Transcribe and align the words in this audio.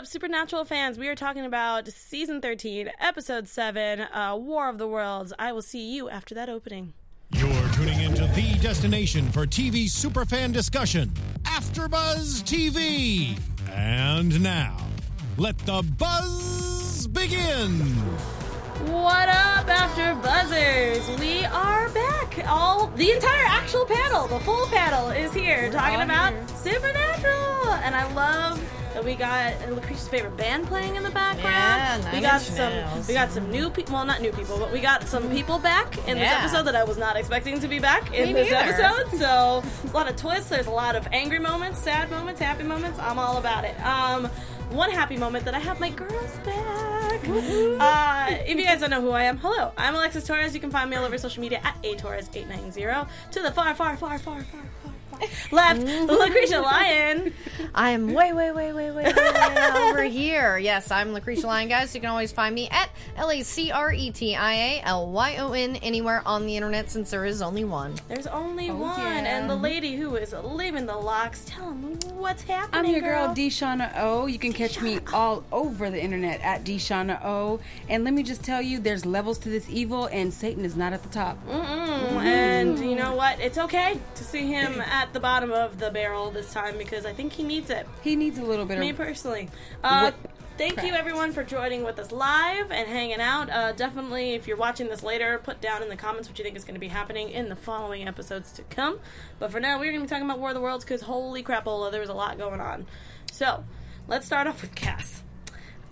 up, 0.00 0.06
Supernatural 0.06 0.64
fans? 0.64 0.98
We 0.98 1.08
are 1.08 1.14
talking 1.14 1.44
about 1.44 1.86
season 1.88 2.40
13, 2.40 2.90
episode 3.00 3.46
7, 3.46 4.00
uh, 4.00 4.34
War 4.34 4.70
of 4.70 4.78
the 4.78 4.88
Worlds. 4.88 5.34
I 5.38 5.52
will 5.52 5.60
see 5.60 5.94
you 5.94 6.08
after 6.08 6.34
that 6.36 6.48
opening. 6.48 6.94
You're 7.32 7.68
tuning 7.74 8.00
into 8.00 8.24
the 8.28 8.58
destination 8.62 9.30
for 9.30 9.46
TV 9.46 9.84
superfan 9.90 10.54
discussion, 10.54 11.10
AfterBuzz 11.42 12.44
TV. 12.44 13.38
And 13.70 14.42
now, 14.42 14.74
let 15.36 15.58
the 15.58 15.82
buzz 15.98 17.06
begin. 17.08 17.80
What 18.86 19.28
up, 19.28 19.68
After 19.68 20.14
Buzzers? 20.26 21.20
We 21.20 21.44
are 21.44 21.90
back. 21.90 22.48
All 22.48 22.86
the 22.96 23.10
entire 23.10 23.44
actual 23.46 23.84
panel, 23.84 24.28
the 24.28 24.40
full 24.40 24.66
panel, 24.68 25.10
is 25.10 25.34
here 25.34 25.70
talking 25.70 26.00
about 26.00 26.32
here. 26.32 26.48
Supernatural, 26.56 27.74
and 27.84 27.94
I 27.94 28.10
love 28.14 28.79
that 28.94 29.04
we 29.04 29.14
got 29.14 29.52
Lacretia's 29.68 30.08
favorite 30.08 30.36
band 30.36 30.66
playing 30.66 30.96
in 30.96 31.02
the 31.02 31.10
background. 31.10 32.02
Yeah, 32.04 32.12
we 32.12 32.20
got 32.20 32.40
some. 32.40 32.72
Nails. 32.72 33.08
We 33.08 33.14
got 33.14 33.30
some 33.30 33.50
new 33.50 33.70
people. 33.70 33.94
Well, 33.94 34.04
not 34.04 34.20
new 34.20 34.32
people, 34.32 34.58
but 34.58 34.72
we 34.72 34.80
got 34.80 35.04
some 35.08 35.28
people 35.30 35.58
back 35.58 35.96
in 36.08 36.18
this 36.18 36.30
episode 36.30 36.64
that 36.64 36.74
I 36.76 36.84
was 36.84 36.98
not 36.98 37.16
expecting 37.16 37.60
to 37.60 37.68
be 37.68 37.78
back 37.78 38.12
in 38.14 38.28
Me 38.28 38.32
this 38.32 38.50
neither. 38.50 38.82
episode. 38.82 39.18
So 39.18 39.62
a 39.88 39.92
lot 39.92 40.08
of 40.08 40.16
twists. 40.16 40.48
There's 40.50 40.66
a 40.66 40.70
lot 40.70 40.96
of 40.96 41.06
angry 41.12 41.38
moments, 41.38 41.78
sad 41.80 42.10
moments, 42.10 42.40
happy 42.40 42.64
moments. 42.64 42.98
I'm 42.98 43.18
all 43.18 43.38
about 43.38 43.64
it. 43.64 43.78
Um, 43.84 44.26
one 44.70 44.90
happy 44.90 45.16
moment 45.16 45.44
that 45.46 45.54
I 45.54 45.58
have 45.58 45.80
my 45.80 45.90
girls 45.90 46.36
back. 46.44 47.20
Uh, 47.28 48.36
if 48.46 48.56
you 48.56 48.64
guys 48.64 48.80
don't 48.80 48.90
know 48.90 49.00
who 49.00 49.10
I 49.10 49.24
am, 49.24 49.36
hello. 49.38 49.72
I'm 49.76 49.94
Alexis 49.94 50.24
Torres. 50.26 50.54
You 50.54 50.60
can 50.60 50.70
find 50.70 50.88
me 50.90 50.96
all 50.96 51.04
over 51.04 51.18
social 51.18 51.40
media 51.40 51.60
at 51.64 51.80
atorres890. 51.82 53.08
To 53.32 53.40
the 53.42 53.50
far, 53.50 53.74
far, 53.74 53.96
far, 53.96 54.18
far, 54.18 54.42
far, 54.42 54.62
far 54.82 54.89
left, 55.52 55.80
Lacretia 55.82 56.62
Lyon. 56.62 57.32
I'm 57.74 58.12
way, 58.12 58.32
way, 58.32 58.50
way, 58.52 58.72
way, 58.72 58.90
way, 58.90 59.04
way, 59.04 59.12
way 59.12 59.70
over 59.76 60.02
here. 60.04 60.58
Yes, 60.58 60.90
I'm 60.90 61.08
Lacretia 61.14 61.44
Lyon, 61.44 61.68
guys. 61.68 61.94
You 61.94 62.00
can 62.00 62.10
always 62.10 62.32
find 62.32 62.54
me 62.54 62.68
at 62.70 62.90
L 63.16 63.30
A 63.30 63.42
C 63.42 63.70
R 63.70 63.92
E 63.92 64.10
T 64.10 64.34
I 64.34 64.52
A 64.54 64.80
L 64.84 65.10
Y 65.10 65.36
O 65.36 65.52
N 65.52 65.76
anywhere 65.76 66.22
on 66.26 66.46
the 66.46 66.56
internet 66.56 66.90
since 66.90 67.10
there 67.10 67.24
is 67.24 67.42
only 67.42 67.64
one. 67.64 67.94
There's 68.08 68.26
only 68.26 68.70
one, 68.70 68.98
yeah. 68.98 69.38
and 69.38 69.48
the 69.50 69.54
lady 69.56 69.96
who 69.96 70.16
is 70.16 70.32
living 70.32 70.86
the 70.86 70.96
locks. 70.96 71.44
Tell 71.46 71.66
them 71.66 71.98
what's 72.14 72.42
happening. 72.42 72.86
I'm 72.86 72.90
your 72.90 73.00
girl, 73.00 73.26
girl. 73.26 73.34
Deshauna 73.34 73.92
O. 73.96 74.26
You 74.26 74.38
can 74.38 74.52
catch 74.52 74.80
me 74.80 74.98
all 75.12 75.44
over 75.52 75.90
the 75.90 76.02
internet 76.02 76.40
at 76.42 76.64
Deshauna 76.64 77.24
O. 77.24 77.60
And 77.88 78.04
let 78.04 78.14
me 78.14 78.22
just 78.22 78.42
tell 78.42 78.60
you, 78.62 78.78
there's 78.80 79.06
levels 79.06 79.38
to 79.40 79.48
this 79.48 79.68
evil, 79.70 80.06
and 80.06 80.32
Satan 80.32 80.64
is 80.64 80.76
not 80.76 80.92
at 80.92 81.02
the 81.02 81.08
top. 81.08 81.38
Mm, 81.46 82.22
And 82.24 82.78
you 82.78 82.94
know 82.96 83.14
what? 83.14 83.38
It's 83.40 83.58
okay 83.58 83.98
to 84.14 84.24
see 84.24 84.46
him 84.46 84.80
at 84.80 85.09
the 85.12 85.20
bottom 85.20 85.52
of 85.52 85.78
the 85.78 85.90
barrel 85.90 86.30
this 86.30 86.52
time 86.52 86.78
because 86.78 87.06
I 87.06 87.12
think 87.12 87.32
he 87.32 87.42
needs 87.42 87.70
it. 87.70 87.86
He 88.02 88.16
needs 88.16 88.38
a 88.38 88.44
little 88.44 88.64
bit 88.64 88.78
Me 88.78 88.90
of. 88.90 88.98
Me 88.98 89.04
personally. 89.04 89.48
Uh, 89.82 90.12
thank 90.58 90.82
you 90.82 90.92
everyone 90.92 91.32
for 91.32 91.42
joining 91.42 91.84
with 91.84 91.98
us 91.98 92.12
live 92.12 92.70
and 92.70 92.88
hanging 92.88 93.20
out. 93.20 93.50
Uh, 93.50 93.72
definitely, 93.72 94.34
if 94.34 94.46
you're 94.46 94.56
watching 94.56 94.88
this 94.88 95.02
later, 95.02 95.40
put 95.42 95.60
down 95.60 95.82
in 95.82 95.88
the 95.88 95.96
comments 95.96 96.28
what 96.28 96.38
you 96.38 96.44
think 96.44 96.56
is 96.56 96.64
going 96.64 96.74
to 96.74 96.80
be 96.80 96.88
happening 96.88 97.30
in 97.30 97.48
the 97.48 97.56
following 97.56 98.06
episodes 98.06 98.52
to 98.52 98.62
come. 98.64 98.98
But 99.38 99.50
for 99.50 99.60
now, 99.60 99.78
we're 99.78 99.92
going 99.92 100.00
to 100.00 100.06
be 100.06 100.08
talking 100.08 100.24
about 100.24 100.38
War 100.38 100.50
of 100.50 100.54
the 100.54 100.60
Worlds 100.60 100.84
because 100.84 101.02
holy 101.02 101.42
crapola, 101.42 101.90
there 101.90 102.00
was 102.00 102.10
a 102.10 102.14
lot 102.14 102.38
going 102.38 102.60
on. 102.60 102.86
So, 103.32 103.64
let's 104.08 104.26
start 104.26 104.46
off 104.46 104.62
with 104.62 104.74
Cass. 104.74 105.22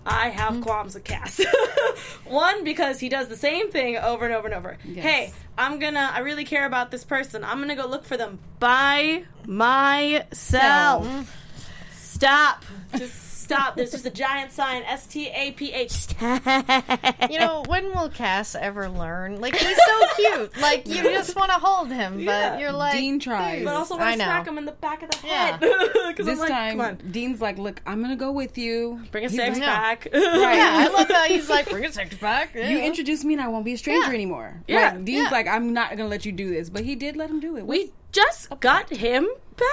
I 0.05 0.29
have 0.29 0.53
Mm-hmm. 0.53 0.63
qualms 0.63 0.93
with 0.95 1.03
Cass. 1.03 1.39
One, 2.25 2.63
because 2.63 2.99
he 2.99 3.09
does 3.09 3.27
the 3.27 3.35
same 3.35 3.69
thing 3.71 3.97
over 3.97 4.25
and 4.25 4.33
over 4.33 4.47
and 4.47 4.55
over. 4.55 4.77
Yes. 4.85 5.03
Hey, 5.03 5.33
I'm 5.57 5.77
gonna, 5.79 6.09
I 6.13 6.19
really 6.19 6.45
care 6.45 6.65
about 6.65 6.89
this 6.91 7.03
person. 7.03 7.43
I'm 7.43 7.59
gonna 7.59 7.75
go 7.75 7.85
look 7.85 8.05
for 8.05 8.17
them 8.17 8.39
by 8.59 9.25
myself. 9.45 11.35
Stop. 11.93 12.65
Just 12.97 13.28
stop. 13.49 13.75
There's 13.75 13.91
just 13.91 14.05
a 14.05 14.09
giant 14.11 14.51
sign 14.51 14.83
S 14.83 15.07
T 15.07 15.27
A 15.27 15.51
P 15.51 15.71
H. 15.73 16.07
You 17.29 17.39
know, 17.39 17.63
when 17.67 17.89
will 17.89 18.09
Cass 18.09 18.55
ever 18.55 18.89
learn? 18.89 19.39
Like, 19.41 19.55
he's 19.55 19.77
so 19.77 20.07
cute. 20.15 20.57
Like, 20.57 20.87
you 20.87 21.03
just 21.03 21.35
want 21.35 21.51
to 21.51 21.57
hold 21.57 21.91
him, 21.91 22.19
Yeah. 22.19 22.51
but 22.51 22.59
you're 22.59 22.71
like. 22.71 22.93
Dean 22.93 23.19
tries. 23.19 23.63
But 23.63 23.75
also 23.75 23.95
I 23.95 23.99
want 23.99 24.11
to 24.13 24.17
know. 24.19 24.23
smack 24.25 24.47
him 24.47 24.57
in 24.57 24.65
the 24.65 24.71
back 24.73 25.03
of 25.03 25.11
the 25.11 25.17
head. 25.17 25.59
Because 26.09 26.25
this 26.25 26.35
I'm 26.35 26.39
like, 26.39 26.49
time, 26.49 26.71
come 26.77 26.81
on, 26.81 27.11
Dean's 27.11 27.39
like, 27.39 27.57
"Look, 27.59 27.81
I'm 27.85 28.01
gonna 28.01 28.15
go 28.15 28.31
with 28.31 28.57
you. 28.57 28.99
bring 29.11 29.25
a 29.25 29.29
He's 29.29 29.37
six 29.39 29.57
like, 29.59 29.67
pack. 29.67 30.07
Yeah, 30.11 30.19
I 30.19 30.87
love 30.91 31.07
how 31.07 31.25
he's 31.25 31.49
like, 31.49 31.69
bring 31.69 31.85
a 31.85 31.91
sex 31.91 32.17
pack. 32.17 32.55
Yeah. 32.55 32.69
You 32.69 32.79
introduce 32.79 33.23
me, 33.23 33.33
and 33.35 33.41
I 33.41 33.47
won't 33.47 33.63
be 33.63 33.73
a 33.73 33.77
stranger 33.77 34.07
Yeah. 34.07 34.13
anymore. 34.13 34.55
Yeah. 34.67 34.91
Like, 34.93 35.05
Dean's 35.05 35.23
Yeah. 35.25 35.29
like, 35.29 35.47
I'm 35.47 35.73
not 35.73 35.91
gonna 35.91 36.07
let 36.07 36.25
you 36.25 36.31
do 36.31 36.49
this, 36.49 36.69
but 36.69 36.83
he 36.83 36.95
did 36.95 37.15
let 37.15 37.29
him 37.29 37.39
do 37.39 37.57
it. 37.57 37.65
We 37.65 37.91
just 38.11 38.49
got 38.59 38.89
him 38.89 39.27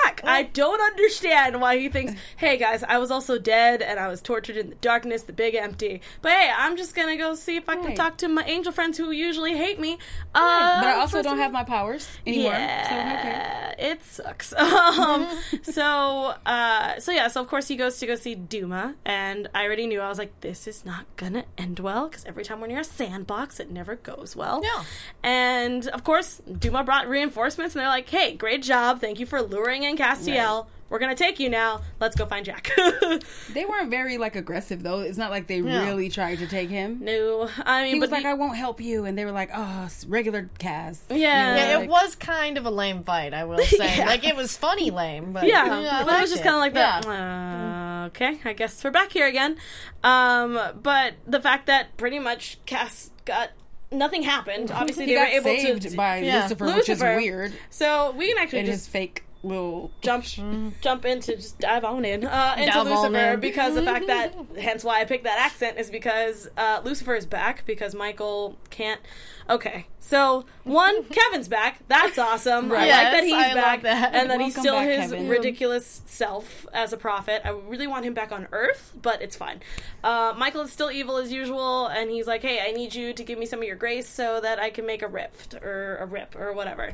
back. 0.04 0.20
I 0.24 0.42
don't 0.42 0.80
understand 0.80 1.60
why 1.60 1.78
he 1.78 1.88
thinks, 1.88 2.14
hey 2.36 2.56
guys, 2.56 2.82
I 2.82 2.98
was 2.98 3.12
also 3.12 3.38
dead 3.38 3.82
and 3.82 4.00
I 4.00 4.08
was 4.08 4.20
tortured 4.20 4.56
in 4.56 4.70
the 4.70 4.74
darkness, 4.76 5.22
the 5.22 5.32
big 5.32 5.54
empty. 5.54 6.00
But 6.22 6.32
hey, 6.32 6.50
I'm 6.56 6.76
just 6.76 6.96
gonna 6.96 7.16
go 7.16 7.36
see 7.36 7.54
if 7.56 7.68
I 7.68 7.76
can 7.76 7.84
Right. 7.86 7.96
talk 7.96 8.16
to 8.18 8.28
my 8.28 8.42
angel 8.46 8.72
friends 8.72 8.98
who 8.98 9.12
usually 9.12 9.56
hate 9.56 9.78
me. 9.78 9.92
Uh, 10.34 10.80
but 10.80 10.88
I 10.88 10.94
also 10.94 11.22
don't 11.22 11.38
have 11.38 11.52
my 11.52 11.62
powers 11.62 12.08
anymore. 12.26 12.50
Yeah, 12.52 13.74
it 13.78 14.02
sucks. 14.02 14.52
Um, 15.06 15.28
so, 15.62 16.34
uh, 16.46 16.98
so 16.98 17.12
yeah, 17.12 17.28
so 17.28 17.40
of 17.40 17.46
course 17.48 17.68
he 17.68 17.76
goes 17.76 17.98
to 17.98 18.06
go 18.06 18.16
see 18.16 18.34
Duma, 18.34 18.94
and 19.04 19.48
I 19.54 19.64
already 19.64 19.86
knew 19.86 20.00
I 20.00 20.08
was 20.08 20.18
like, 20.18 20.40
this 20.40 20.66
is 20.66 20.84
not 20.84 21.04
gonna 21.16 21.44
end 21.56 21.78
well 21.78 22.08
because 22.08 22.24
every 22.24 22.44
time 22.44 22.60
we're 22.60 22.66
near 22.66 22.80
a 22.80 22.84
sandbox, 22.84 23.60
it 23.60 23.70
never 23.70 23.94
goes 23.94 24.34
well. 24.34 24.62
Yeah. 24.64 24.82
And 25.22 25.86
of 25.88 26.02
course, 26.02 26.40
Duma 26.58 26.82
brought 26.82 27.08
reinforcements, 27.08 27.74
and 27.76 27.80
they're 27.82 27.88
like, 27.88 28.08
hey, 28.08 28.25
great 28.32 28.62
job, 28.62 29.00
thank 29.00 29.18
you 29.20 29.26
for 29.26 29.40
luring 29.42 29.82
in 29.84 29.96
Castiel. 29.96 30.66
We're 30.88 31.00
gonna 31.00 31.16
take 31.16 31.40
you 31.40 31.48
now. 31.50 31.80
Let's 31.98 32.14
go 32.14 32.26
find 32.26 32.44
Jack. 32.44 32.70
They 33.52 33.64
weren't 33.64 33.90
very 33.90 34.18
like 34.18 34.36
aggressive 34.36 34.82
though. 34.84 35.00
It's 35.00 35.18
not 35.18 35.30
like 35.30 35.48
they 35.48 35.58
Yeah. 35.58 35.84
really 35.84 36.08
tried 36.08 36.38
to 36.38 36.46
take 36.46 36.68
him. 36.70 36.98
no, 37.02 37.48
I 37.64 37.82
mean, 37.82 37.94
He 37.94 38.00
was 38.00 38.08
but 38.10 38.16
like, 38.16 38.22
the- 38.22 38.28
"I 38.28 38.34
won't 38.34 38.56
help 38.56 38.80
you," 38.80 39.04
and 39.04 39.16
they 39.18 39.24
were 39.24 39.32
like, 39.32 39.50
"Oh, 39.52 39.82
s- 39.86 40.04
regular 40.06 40.48
Cass." 40.58 41.02
Yeah. 41.10 41.16
Yeah, 41.16 41.76
Like- 41.78 41.84
it 41.86 41.90
was 41.90 42.14
kind 42.14 42.56
of 42.58 42.66
a 42.66 42.70
lame 42.70 43.02
fight, 43.02 43.34
I 43.34 43.44
will 43.44 43.58
say. 43.58 43.96
Yeah. 43.98 44.06
Like, 44.06 44.24
it 44.24 44.36
was 44.36 44.56
funny 44.56 44.90
lame, 44.92 45.32
but. 45.32 45.46
yeah, 45.46 45.64
I 45.64 46.04
but 46.04 46.14
it 46.18 46.20
was 46.20 46.30
just 46.30 46.44
kind 46.44 46.54
of 46.54 46.60
like 46.60 46.74
that. 46.74 47.04
Yeah. 47.04 48.02
Uh, 48.04 48.06
okay, 48.08 48.38
I 48.44 48.52
guess 48.52 48.84
we're 48.84 48.90
back 48.92 49.10
here 49.12 49.26
again. 49.26 49.56
Um, 50.04 50.58
but 50.82 51.14
the 51.26 51.40
fact 51.40 51.66
that 51.66 51.96
pretty 51.96 52.20
much 52.20 52.58
Cass 52.66 53.10
got 53.24 53.50
nothing 53.92 54.22
happened. 54.22 54.70
Obviously, 54.70 55.06
He 55.06 55.14
they 55.14 55.20
were 55.20 55.26
able 55.26 55.44
saved 55.44 55.82
to. 55.82 55.96
by 55.96 56.18
Yeah. 56.18 56.42
Lucifer, 56.42 56.66
which 56.66 56.88
is 56.88 57.00
weird. 57.02 57.52
so 57.70 58.12
we 58.16 58.28
can 58.28 58.38
actually 58.38 58.60
And 58.60 58.66
just 58.68 58.80
his 58.86 58.88
fake 58.88 59.22
little 59.42 59.90
jump 60.00 60.24
jump 60.80 61.04
into 61.04 61.36
just 61.36 61.58
dive 61.58 61.84
on 61.84 62.04
in 62.04 62.24
uh, 62.24 62.54
into 62.58 62.72
Dive 62.72 62.86
Lucifer 62.86 63.32
in. 63.34 63.40
because 63.40 63.74
the 63.74 63.82
fact 63.82 64.06
that 64.08 64.34
hence 64.58 64.82
why 64.84 65.00
I 65.00 65.04
picked 65.04 65.24
that 65.24 65.38
accent 65.38 65.78
is 65.78 65.90
because 65.90 66.48
uh, 66.56 66.80
Lucifer 66.84 67.14
is 67.14 67.26
back 67.26 67.64
because 67.66 67.94
Michael 67.94 68.56
can't. 68.70 69.00
Okay, 69.48 69.86
so 70.00 70.44
one 70.64 71.04
Kevin's 71.10 71.46
back. 71.46 71.78
That's 71.86 72.18
awesome. 72.18 72.72
I 72.72 72.88
like 72.88 72.88
that 72.88 73.22
he's 73.22 73.32
I 73.34 73.54
back 73.54 73.82
that. 73.82 74.12
and 74.14 74.28
that 74.30 74.40
he's 74.40 74.58
still 74.58 74.74
back, 74.74 74.88
his 74.88 75.12
Kevin. 75.12 75.28
ridiculous 75.28 76.02
self 76.06 76.66
as 76.72 76.92
a 76.92 76.96
prophet. 76.96 77.42
I 77.44 77.50
really 77.50 77.86
want 77.86 78.04
him 78.04 78.12
back 78.14 78.32
on 78.32 78.48
Earth, 78.50 78.92
but 79.00 79.22
it's 79.22 79.36
fine. 79.36 79.60
Uh, 80.02 80.34
Michael 80.36 80.62
is 80.62 80.72
still 80.72 80.90
evil 80.90 81.16
as 81.18 81.30
usual, 81.32 81.86
and 81.86 82.10
he's 82.10 82.26
like, 82.26 82.42
"Hey, 82.42 82.58
I 82.60 82.72
need 82.72 82.92
you 82.96 83.12
to 83.12 83.22
give 83.22 83.38
me 83.38 83.46
some 83.46 83.60
of 83.60 83.66
your 83.66 83.76
grace 83.76 84.08
so 84.08 84.40
that 84.40 84.58
I 84.58 84.70
can 84.70 84.84
make 84.84 85.02
a 85.02 85.08
rift 85.08 85.54
or 85.54 85.98
a 85.98 86.06
rip 86.06 86.34
or 86.34 86.52
whatever." 86.52 86.92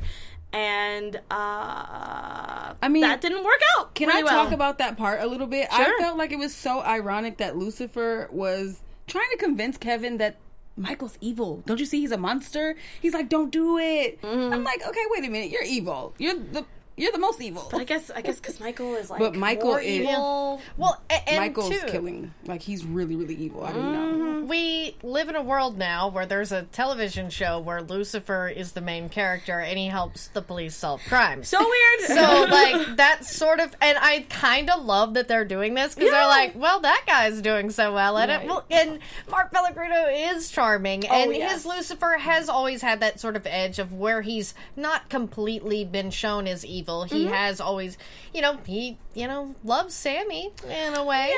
And 0.53 1.15
uh, 1.31 2.73
I 2.79 2.87
mean, 2.89 3.01
that 3.01 3.21
didn't 3.21 3.43
work 3.43 3.59
out. 3.75 3.95
Can 3.95 4.11
I 4.11 4.21
well. 4.21 4.45
talk 4.45 4.53
about 4.53 4.77
that 4.77 4.97
part 4.97 5.21
a 5.21 5.25
little 5.25 5.47
bit? 5.47 5.71
Sure. 5.73 5.83
I 5.83 5.99
felt 5.99 6.17
like 6.17 6.31
it 6.31 6.37
was 6.37 6.53
so 6.53 6.81
ironic 6.81 7.37
that 7.37 7.57
Lucifer 7.57 8.29
was 8.31 8.79
trying 9.07 9.29
to 9.31 9.37
convince 9.37 9.77
Kevin 9.77 10.17
that 10.17 10.37
Michael's 10.77 11.17
evil. 11.21 11.63
Don't 11.65 11.79
you 11.79 11.87
see 11.87 12.01
he's 12.01 12.11
a 12.11 12.17
monster? 12.17 12.75
He's 13.01 13.13
like, 13.13 13.29
"Don't 13.29 13.51
do 13.51 13.79
it." 13.79 14.21
Mm-hmm. 14.21 14.53
I'm 14.53 14.63
like, 14.63 14.85
"Okay, 14.85 15.03
wait 15.09 15.25
a 15.25 15.29
minute. 15.29 15.49
You're 15.49 15.63
evil. 15.63 16.13
You're 16.19 16.35
the 16.35 16.65
you're 16.97 17.11
the 17.11 17.19
most 17.19 17.41
evil." 17.41 17.67
But 17.71 17.81
I 17.81 17.83
guess 17.83 18.11
I 18.11 18.21
guess 18.21 18.37
because 18.39 18.59
Michael 18.59 18.95
is 18.95 19.09
like 19.09 19.19
But 19.19 19.35
Michael 19.35 19.69
more 19.69 19.79
is- 19.81 19.87
evil. 20.01 20.61
Well, 20.77 21.01
a- 21.09 21.29
and 21.29 21.37
Michael's 21.39 21.69
two, 21.69 21.87
killing. 21.87 22.33
Like 22.45 22.61
he's 22.61 22.85
really 22.85 23.15
really 23.15 23.35
evil. 23.35 23.63
I 23.63 23.67
didn't 23.73 23.83
Mm-hmm. 23.93 24.19
know. 24.39 24.45
we 24.45 24.95
live 25.03 25.29
in 25.29 25.35
a 25.35 25.41
world 25.41 25.77
now 25.77 26.09
where 26.09 26.25
there's 26.25 26.51
a 26.51 26.63
television 26.63 27.29
show 27.29 27.59
where 27.59 27.81
Lucifer 27.81 28.47
is 28.49 28.73
the 28.73 28.81
main 28.81 29.07
character 29.09 29.59
and 29.59 29.77
he 29.79 29.87
helps 29.87 30.27
the 30.27 30.41
police 30.41 30.75
solve 30.75 31.01
crimes. 31.07 31.47
So 31.47 31.59
weird. 31.59 31.99
So 32.07 32.45
like 32.49 32.97
that's 32.97 33.33
sort 33.35 33.59
of, 33.59 33.73
and 33.81 33.97
I 33.99 34.25
kind 34.29 34.69
of 34.69 34.83
love 34.83 35.13
that 35.13 35.27
they're 35.27 35.45
doing 35.45 35.73
this 35.75 35.95
because 35.95 36.11
Yeah. 36.11 36.17
they're 36.19 36.27
like, 36.27 36.53
well, 36.55 36.81
that 36.81 37.03
guy's 37.07 37.41
doing 37.41 37.69
so 37.71 37.93
well 37.93 38.17
at 38.17 38.29
Right. 38.29 38.41
it. 38.43 38.47
Well, 38.47 38.65
and 38.69 38.99
Mark 39.29 39.51
Pellegrino 39.51 40.07
is 40.09 40.51
charming, 40.51 41.07
and 41.07 41.29
Oh, 41.29 41.33
yes. 41.33 41.53
his 41.53 41.65
Lucifer 41.65 42.17
has 42.19 42.49
always 42.49 42.81
had 42.81 42.99
that 42.99 43.19
sort 43.19 43.35
of 43.37 43.47
edge 43.47 43.79
of 43.79 43.93
where 43.93 44.21
he's 44.21 44.53
not 44.75 45.09
completely 45.09 45.85
been 45.85 46.11
shown 46.11 46.47
as 46.47 46.65
evil 46.65 46.82
evil. 46.83 47.03
He 47.05 47.23
Mm-hmm. 47.25 47.33
has 47.33 47.61
always, 47.61 47.97
you 48.33 48.41
know, 48.41 48.57
he, 48.65 48.97
you 49.13 49.27
know, 49.27 49.55
loves 49.63 49.93
Sammy 49.93 50.51
in 50.69 50.93
a 50.95 51.03
way. 51.03 51.33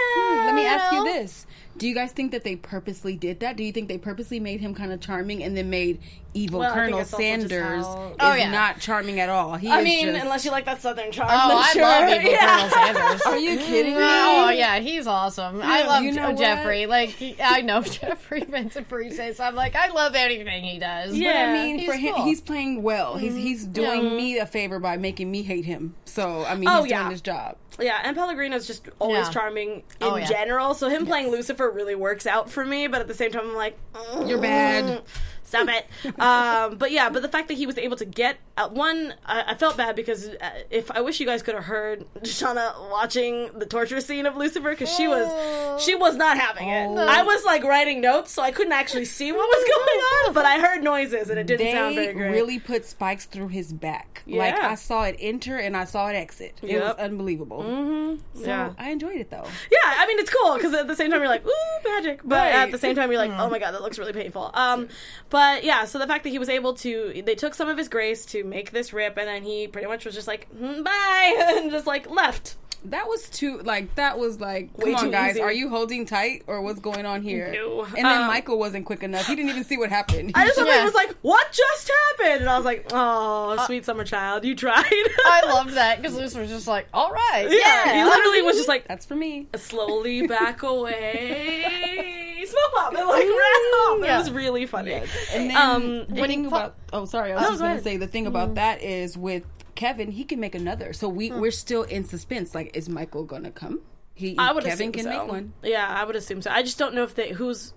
Let 0.45 0.55
me 0.55 0.65
ask 0.65 0.91
you 0.93 1.03
this: 1.03 1.45
Do 1.77 1.87
you 1.87 1.93
guys 1.95 2.11
think 2.13 2.31
that 2.31 2.43
they 2.43 2.55
purposely 2.55 3.15
did 3.17 3.41
that? 3.41 3.57
Do 3.57 3.63
you 3.63 3.71
think 3.73 3.89
they 3.89 3.97
purposely 3.97 4.39
made 4.39 4.61
him 4.61 4.73
kind 4.73 4.93
of 4.93 5.01
charming 5.01 5.43
and 5.43 5.57
then 5.57 5.69
made 5.69 5.99
evil 6.33 6.61
Well, 6.61 6.73
Colonel 6.73 6.99
it's 6.99 7.13
also 7.13 7.23
just 7.23 7.49
Sanders 7.49 7.85
how- 7.85 8.07
is 8.09 8.15
Oh, 8.19 8.33
yeah. 8.33 8.49
not 8.51 8.79
charming 8.79 9.19
at 9.19 9.27
all? 9.29 9.55
He 9.55 9.69
I 9.69 9.79
is 9.79 9.83
mean, 9.83 10.05
just- 10.07 10.23
unless 10.23 10.45
you 10.45 10.51
like 10.51 10.65
that 10.65 10.81
Southern 10.81 11.11
charm. 11.11 11.29
Oh, 11.31 11.57
I 11.57 11.71
sure. 11.73 11.81
love 11.81 12.09
evil 12.09 12.31
yeah. 12.31 12.69
Colonel 12.69 12.69
Sanders. 12.95 13.21
Are 13.23 13.37
you 13.37 13.57
mm. 13.59 13.65
kidding 13.65 13.93
me? 13.95 14.01
Oh 14.01 14.49
yeah, 14.49 14.79
he's 14.79 15.05
awesome. 15.05 15.61
I 15.61 15.85
love 15.85 16.03
you 16.03 16.13
know 16.13 16.29
what? 16.29 16.37
Jeffrey. 16.37 16.85
Like 16.85 17.09
he, 17.09 17.35
I 17.41 17.59
know 17.61 17.81
Jeffrey 17.83 18.45
Vincent 18.45 18.89
Parise. 18.89 19.39
I'm 19.39 19.55
like 19.55 19.75
I 19.75 19.89
love 19.89 20.15
anything 20.15 20.63
he 20.63 20.79
does. 20.79 21.11
But 21.11 21.17
Yeah. 21.17 21.49
I 21.49 21.53
mean, 21.65 21.79
He's 21.79 21.89
for 21.89 21.97
him, 21.97 22.15
cool. 22.15 22.25
he's 22.25 22.39
playing 22.41 22.83
well. 22.83 23.17
He's 23.17 23.33
mm-hmm. 23.33 23.41
he's 23.41 23.65
doing 23.65 24.03
Yeah. 24.03 24.09
me 24.15 24.37
a 24.39 24.45
favor 24.45 24.79
by 24.79 24.95
making 24.97 25.29
me 25.29 25.41
hate 25.43 25.65
him. 25.65 25.95
So 26.05 26.45
I 26.45 26.55
mean, 26.55 26.69
Oh, 26.69 26.83
he's 26.83 26.91
yeah. 26.91 26.99
doing 26.99 27.11
his 27.11 27.21
job. 27.21 27.57
Yeah, 27.77 27.99
and 28.05 28.15
Pellegrino's 28.15 28.67
just 28.67 28.87
always 28.99 29.27
Yeah. 29.27 29.31
charming 29.33 29.83
oh, 29.99 30.07
in 30.07 30.13
Oh, 30.13 30.15
yeah. 30.17 30.25
general. 30.27 30.73
So 30.73 30.87
him 30.87 31.05
playing 31.05 31.29
Lucifer 31.29 31.64
really 31.73 31.95
works 31.95 32.25
out 32.25 32.49
for 32.49 32.65
me. 32.65 32.87
But 32.87 33.01
at 33.01 33.07
the 33.07 33.13
same 33.13 33.31
time, 33.31 33.49
I'm 33.49 33.55
like, 33.55 33.77
You're 34.25 34.41
bad. 34.41 34.85
Mm. 34.85 35.01
Stop 35.45 35.69
it. 35.69 36.19
um, 36.19 36.77
but 36.77 36.91
yeah, 36.91 37.09
but 37.09 37.21
the 37.21 37.29
fact 37.29 37.47
that 37.47 37.53
he 37.53 37.65
was 37.65 37.77
able 37.77 37.95
to 37.97 38.05
get 38.05 38.37
uh, 38.57 38.67
one, 38.69 39.13
I, 39.25 39.51
I 39.51 39.55
felt 39.55 39.77
bad 39.77 39.95
because 39.95 40.27
uh, 40.27 40.49
if 40.69 40.89
I 40.91 41.01
wish 41.01 41.19
you 41.19 41.25
guys 41.25 41.41
could 41.43 41.55
have 41.55 41.65
heard 41.65 42.03
Shawna 42.21 42.89
watching 42.89 43.51
the 43.57 43.65
torture 43.65 44.01
scene 44.01 44.25
of 44.25 44.35
Lucifer 44.35 44.71
because 44.71 44.93
she 44.95 45.07
was 45.07 45.83
she 45.83 45.93
was 45.95 46.15
not 46.15 46.37
having 46.37 46.67
it. 46.69 46.87
Oh. 46.87 46.97
I 47.07 47.21
was 47.23 47.43
like 47.45 47.63
writing 47.63 48.01
notes, 48.01 48.31
so 48.31 48.41
I 48.41 48.51
couldn't 48.51 48.73
actually 48.73 49.05
see 49.05 49.31
what 49.31 49.47
was 49.47 49.69
going 49.69 49.99
on, 50.27 50.33
but 50.33 50.45
I 50.45 50.59
heard 50.59 50.83
noises 50.83 51.29
and 51.29 51.39
it 51.39 51.47
didn't 51.47 51.71
sound 51.71 51.97
They 51.97 52.05
very 52.05 52.13
great. 52.13 52.31
really 52.31 52.59
put 52.59 52.85
spikes 52.85 53.25
through 53.25 53.49
his 53.49 53.71
back. 53.71 54.23
Like 54.25 54.55
Yeah. 54.55 54.69
I 54.71 54.75
saw 54.75 55.03
it 55.03 55.15
enter 55.19 55.57
and 55.57 55.77
I 55.77 55.85
saw 55.85 56.07
it 56.07 56.13
exit. 56.15 56.59
It 56.63 56.79
was 56.81 56.95
unbelievable. 56.95 57.61
Mm-hmm. 57.61 58.39
So 58.41 58.47
Yeah. 58.47 58.73
I 58.79 58.89
enjoyed 58.89 59.17
it 59.17 59.29
though. 59.29 59.45
Yeah, 59.71 59.77
I 59.85 60.07
mean 60.07 60.17
it's 60.19 60.33
cool 60.33 60.55
because 60.55 60.73
at 60.73 60.87
the 60.87 60.95
same 60.95 61.11
time 61.11 61.19
you're 61.19 61.29
like, 61.29 61.45
ooh, 61.45 61.89
magic, 61.89 62.21
but 62.23 62.35
Right. 62.37 62.55
at 62.55 62.71
the 62.71 62.77
same 62.79 62.95
time 62.95 63.11
you're 63.11 63.19
like, 63.19 63.31
oh 63.31 63.49
my 63.49 63.59
god, 63.59 63.71
that 63.73 63.81
looks 63.81 63.99
really 63.99 64.13
painful. 64.13 64.49
Um, 64.53 64.87
but 65.29 65.34
yeah, 65.37 65.85
so 65.85 65.99
the 65.99 66.07
fact 66.07 66.23
that 66.23 66.29
he 66.29 66.39
was 66.39 66.49
able 66.49 66.73
to, 66.75 67.21
they 67.25 67.35
took 67.35 67.53
some 67.53 67.69
of 67.69 67.77
his 67.77 67.89
grace 67.89 68.25
to 68.27 68.43
make 68.43 68.71
this 68.71 68.93
rip, 68.93 69.17
and 69.17 69.27
then 69.27 69.43
he 69.43 69.67
pretty 69.67 69.87
much 69.87 70.05
was 70.05 70.13
just 70.15 70.27
like, 70.27 70.47
"Mm, 70.53 70.83
bye, 70.83 71.53
and 71.57 71.71
just 71.71 71.87
like 71.87 72.09
left. 72.09 72.55
That 72.91 73.07
was 73.07 73.29
too 73.29 73.59
like 73.59 73.93
that 73.95 74.17
was 74.19 74.39
like 74.39 74.75
Way 74.77 74.91
come 74.91 74.95
on 74.95 75.05
too 75.05 75.11
guys 75.11 75.31
easy. 75.31 75.41
are 75.41 75.51
you 75.51 75.69
holding 75.69 76.05
tight 76.05 76.43
or 76.47 76.61
what's 76.61 76.79
going 76.79 77.05
on 77.05 77.21
here? 77.21 77.51
No. 77.53 77.83
And 77.83 77.95
then 78.05 78.21
Um, 78.21 78.27
Michael 78.27 78.57
wasn't 78.57 78.85
quick 78.85 79.03
enough. 79.03 79.25
He 79.27 79.35
didn't 79.35 79.49
even 79.49 79.63
see 79.63 79.77
what 79.77 79.89
happened. 79.89 80.31
I 80.35 80.45
just 80.45 80.57
Yeah. 80.59 80.83
was 80.83 80.93
like, 80.93 81.15
what 81.21 81.51
just 81.51 81.91
happened? 82.17 82.41
And 82.41 82.49
I 82.49 82.55
was 82.57 82.65
like, 82.65 82.87
oh, 82.91 83.63
sweet 83.65 83.85
summer 83.85 84.03
child, 84.03 84.45
you 84.45 84.55
tried. 84.55 84.83
I 85.25 85.41
loved 85.47 85.71
that 85.73 86.01
because 86.01 86.15
Lucifer 86.17 86.41
was 86.41 86.49
just 86.49 86.67
like, 86.67 86.87
all 86.93 87.11
right, 87.11 87.47
yeah, 87.49 87.57
yeah. 87.93 87.93
he 87.97 88.03
literally 88.03 88.41
was 88.41 88.55
just 88.55 88.67
like, 88.69 88.87
That's 88.87 89.05
for 89.05 89.15
me. 89.15 89.47
slowly 89.55 90.27
back 90.27 90.63
away, 90.63 92.43
smoke 92.47 92.73
pop, 92.73 92.93
and 92.95 93.07
like 93.07 93.23
ran 93.23 93.31
off. 93.31 93.99
It 94.03 94.05
Yeah. 94.05 94.17
was 94.19 94.31
really 94.31 94.65
funny. 94.65 94.93
And 95.33 95.49
then 95.49 95.57
Um, 95.57 96.05
the 96.07 96.21
when 96.21 96.45
about 96.45 96.75
oh 96.93 97.05
sorry, 97.05 97.31
I 97.31 97.35
was 97.35 97.41
No, 97.43 97.47
just 97.49 97.59
go 97.59 97.63
gonna 97.65 97.71
ahead. 97.73 97.83
say 97.83 97.97
the 97.97 98.07
thing 98.07 98.27
about 98.27 98.55
that 98.55 98.81
is 98.81 99.17
with 99.17 99.43
Kevin, 99.75 100.11
he 100.11 100.23
can 100.23 100.39
make 100.39 100.55
another. 100.55 100.93
So 100.93 101.07
we 101.07 101.29
hmm. 101.29 101.39
we're 101.39 101.51
still 101.51 101.83
in 101.83 102.05
suspense. 102.05 102.55
Like, 102.55 102.75
is 102.75 102.89
Michael 102.89 103.23
gonna 103.23 103.51
come? 103.51 103.81
He 104.13 104.37
I 104.37 104.51
would 104.51 104.63
Kevin 104.63 104.89
assume 104.89 104.91
can 104.93 105.03
so. 105.03 105.09
make 105.09 105.27
one. 105.27 105.53
Yeah, 105.61 105.87
I 105.87 106.03
would 106.05 106.15
assume 106.15 106.41
so. 106.41 106.49
I 106.49 106.63
just 106.63 106.77
don't 106.77 106.95
know 106.95 107.03
if 107.03 107.15
they 107.15 107.31
who's 107.31 107.73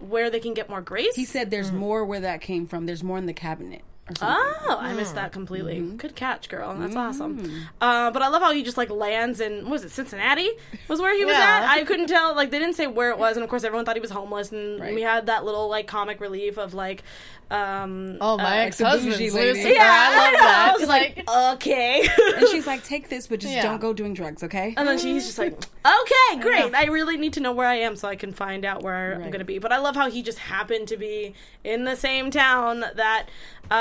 where 0.00 0.30
they 0.30 0.40
can 0.40 0.54
get 0.54 0.68
more 0.68 0.80
grace. 0.80 1.14
He 1.14 1.24
said 1.24 1.50
there's 1.50 1.70
hmm. 1.70 1.76
more 1.76 2.04
where 2.04 2.20
that 2.20 2.40
came 2.40 2.66
from. 2.66 2.86
There's 2.86 3.04
more 3.04 3.18
in 3.18 3.26
the 3.26 3.34
cabinet. 3.34 3.82
Oh, 4.22 4.76
I 4.80 4.92
missed 4.94 5.14
that 5.14 5.32
completely. 5.32 5.80
Good 5.80 6.14
catch, 6.16 6.48
girl. 6.48 6.74
That's 6.78 6.96
awesome. 6.96 7.66
Uh, 7.80 8.10
but 8.10 8.22
I 8.22 8.28
love 8.28 8.42
how 8.42 8.52
he 8.52 8.62
just 8.62 8.76
like 8.76 8.90
lands 8.90 9.40
in 9.40 9.62
what 9.64 9.72
was 9.72 9.84
it 9.84 9.90
Cincinnati 9.90 10.50
was 10.88 11.00
where 11.00 11.16
he 11.16 11.24
was 11.24 11.36
Yeah. 11.36 11.60
at. 11.64 11.70
I 11.70 11.84
couldn't 11.84 12.06
tell. 12.08 12.34
Like 12.34 12.50
they 12.50 12.58
didn't 12.58 12.74
say 12.76 12.86
where 12.86 13.10
it 13.10 13.18
was, 13.18 13.36
and 13.36 13.44
of 13.44 13.50
course 13.50 13.64
everyone 13.64 13.84
thought 13.84 13.96
he 13.96 14.00
was 14.00 14.10
homeless. 14.10 14.50
And 14.52 14.80
Right. 14.80 14.94
we 14.94 15.02
had 15.02 15.26
that 15.26 15.44
little 15.44 15.68
like 15.68 15.86
comic 15.86 16.20
relief 16.20 16.58
of 16.58 16.74
like, 16.74 17.02
um, 17.50 18.18
Oh, 18.20 18.36
my 18.36 18.60
uh, 18.60 18.66
ex 18.66 18.78
husband's 18.80 19.18
bougie 19.18 19.30
lady. 19.30 19.52
Lucifer. 19.54 19.68
yeah, 19.74 19.82
I 19.90 20.16
love 20.18 20.32
know. 20.32 20.38
that. 20.40 20.74
I 20.74 20.78
was 20.78 20.88
like, 20.88 21.30
okay. 21.54 22.08
And 22.36 22.48
she's 22.48 22.66
like, 22.66 22.84
take 22.84 23.08
this, 23.08 23.26
but 23.26 23.40
just 23.40 23.54
Yeah. 23.58 23.62
don't 23.62 23.80
go 23.80 23.92
doing 23.92 24.14
drugs, 24.14 24.42
okay? 24.42 24.74
And 24.76 24.86
then 24.86 24.98
she's 24.98 25.24
just 25.26 25.38
like, 25.38 25.52
okay, 25.86 26.40
great. 26.40 26.74
I 26.74 26.86
really 26.86 27.16
need 27.16 27.32
to 27.34 27.40
know 27.40 27.52
where 27.52 27.66
I 27.66 27.76
am 27.76 27.96
so 27.96 28.06
I 28.08 28.16
can 28.16 28.32
find 28.32 28.64
out 28.64 28.82
where 28.82 29.14
I'm 29.14 29.20
Right. 29.22 29.30
going 29.30 29.38
to 29.40 29.44
be. 29.46 29.58
But 29.58 29.72
I 29.72 29.78
love 29.78 29.96
how 29.96 30.10
he 30.10 30.22
just 30.22 30.38
happened 30.38 30.88
to 30.88 30.96
be 30.96 31.34
in 31.64 31.84
the 31.84 31.96
same 31.96 32.30
town 32.30 32.80
that 32.80 33.26
uh, 33.70 33.74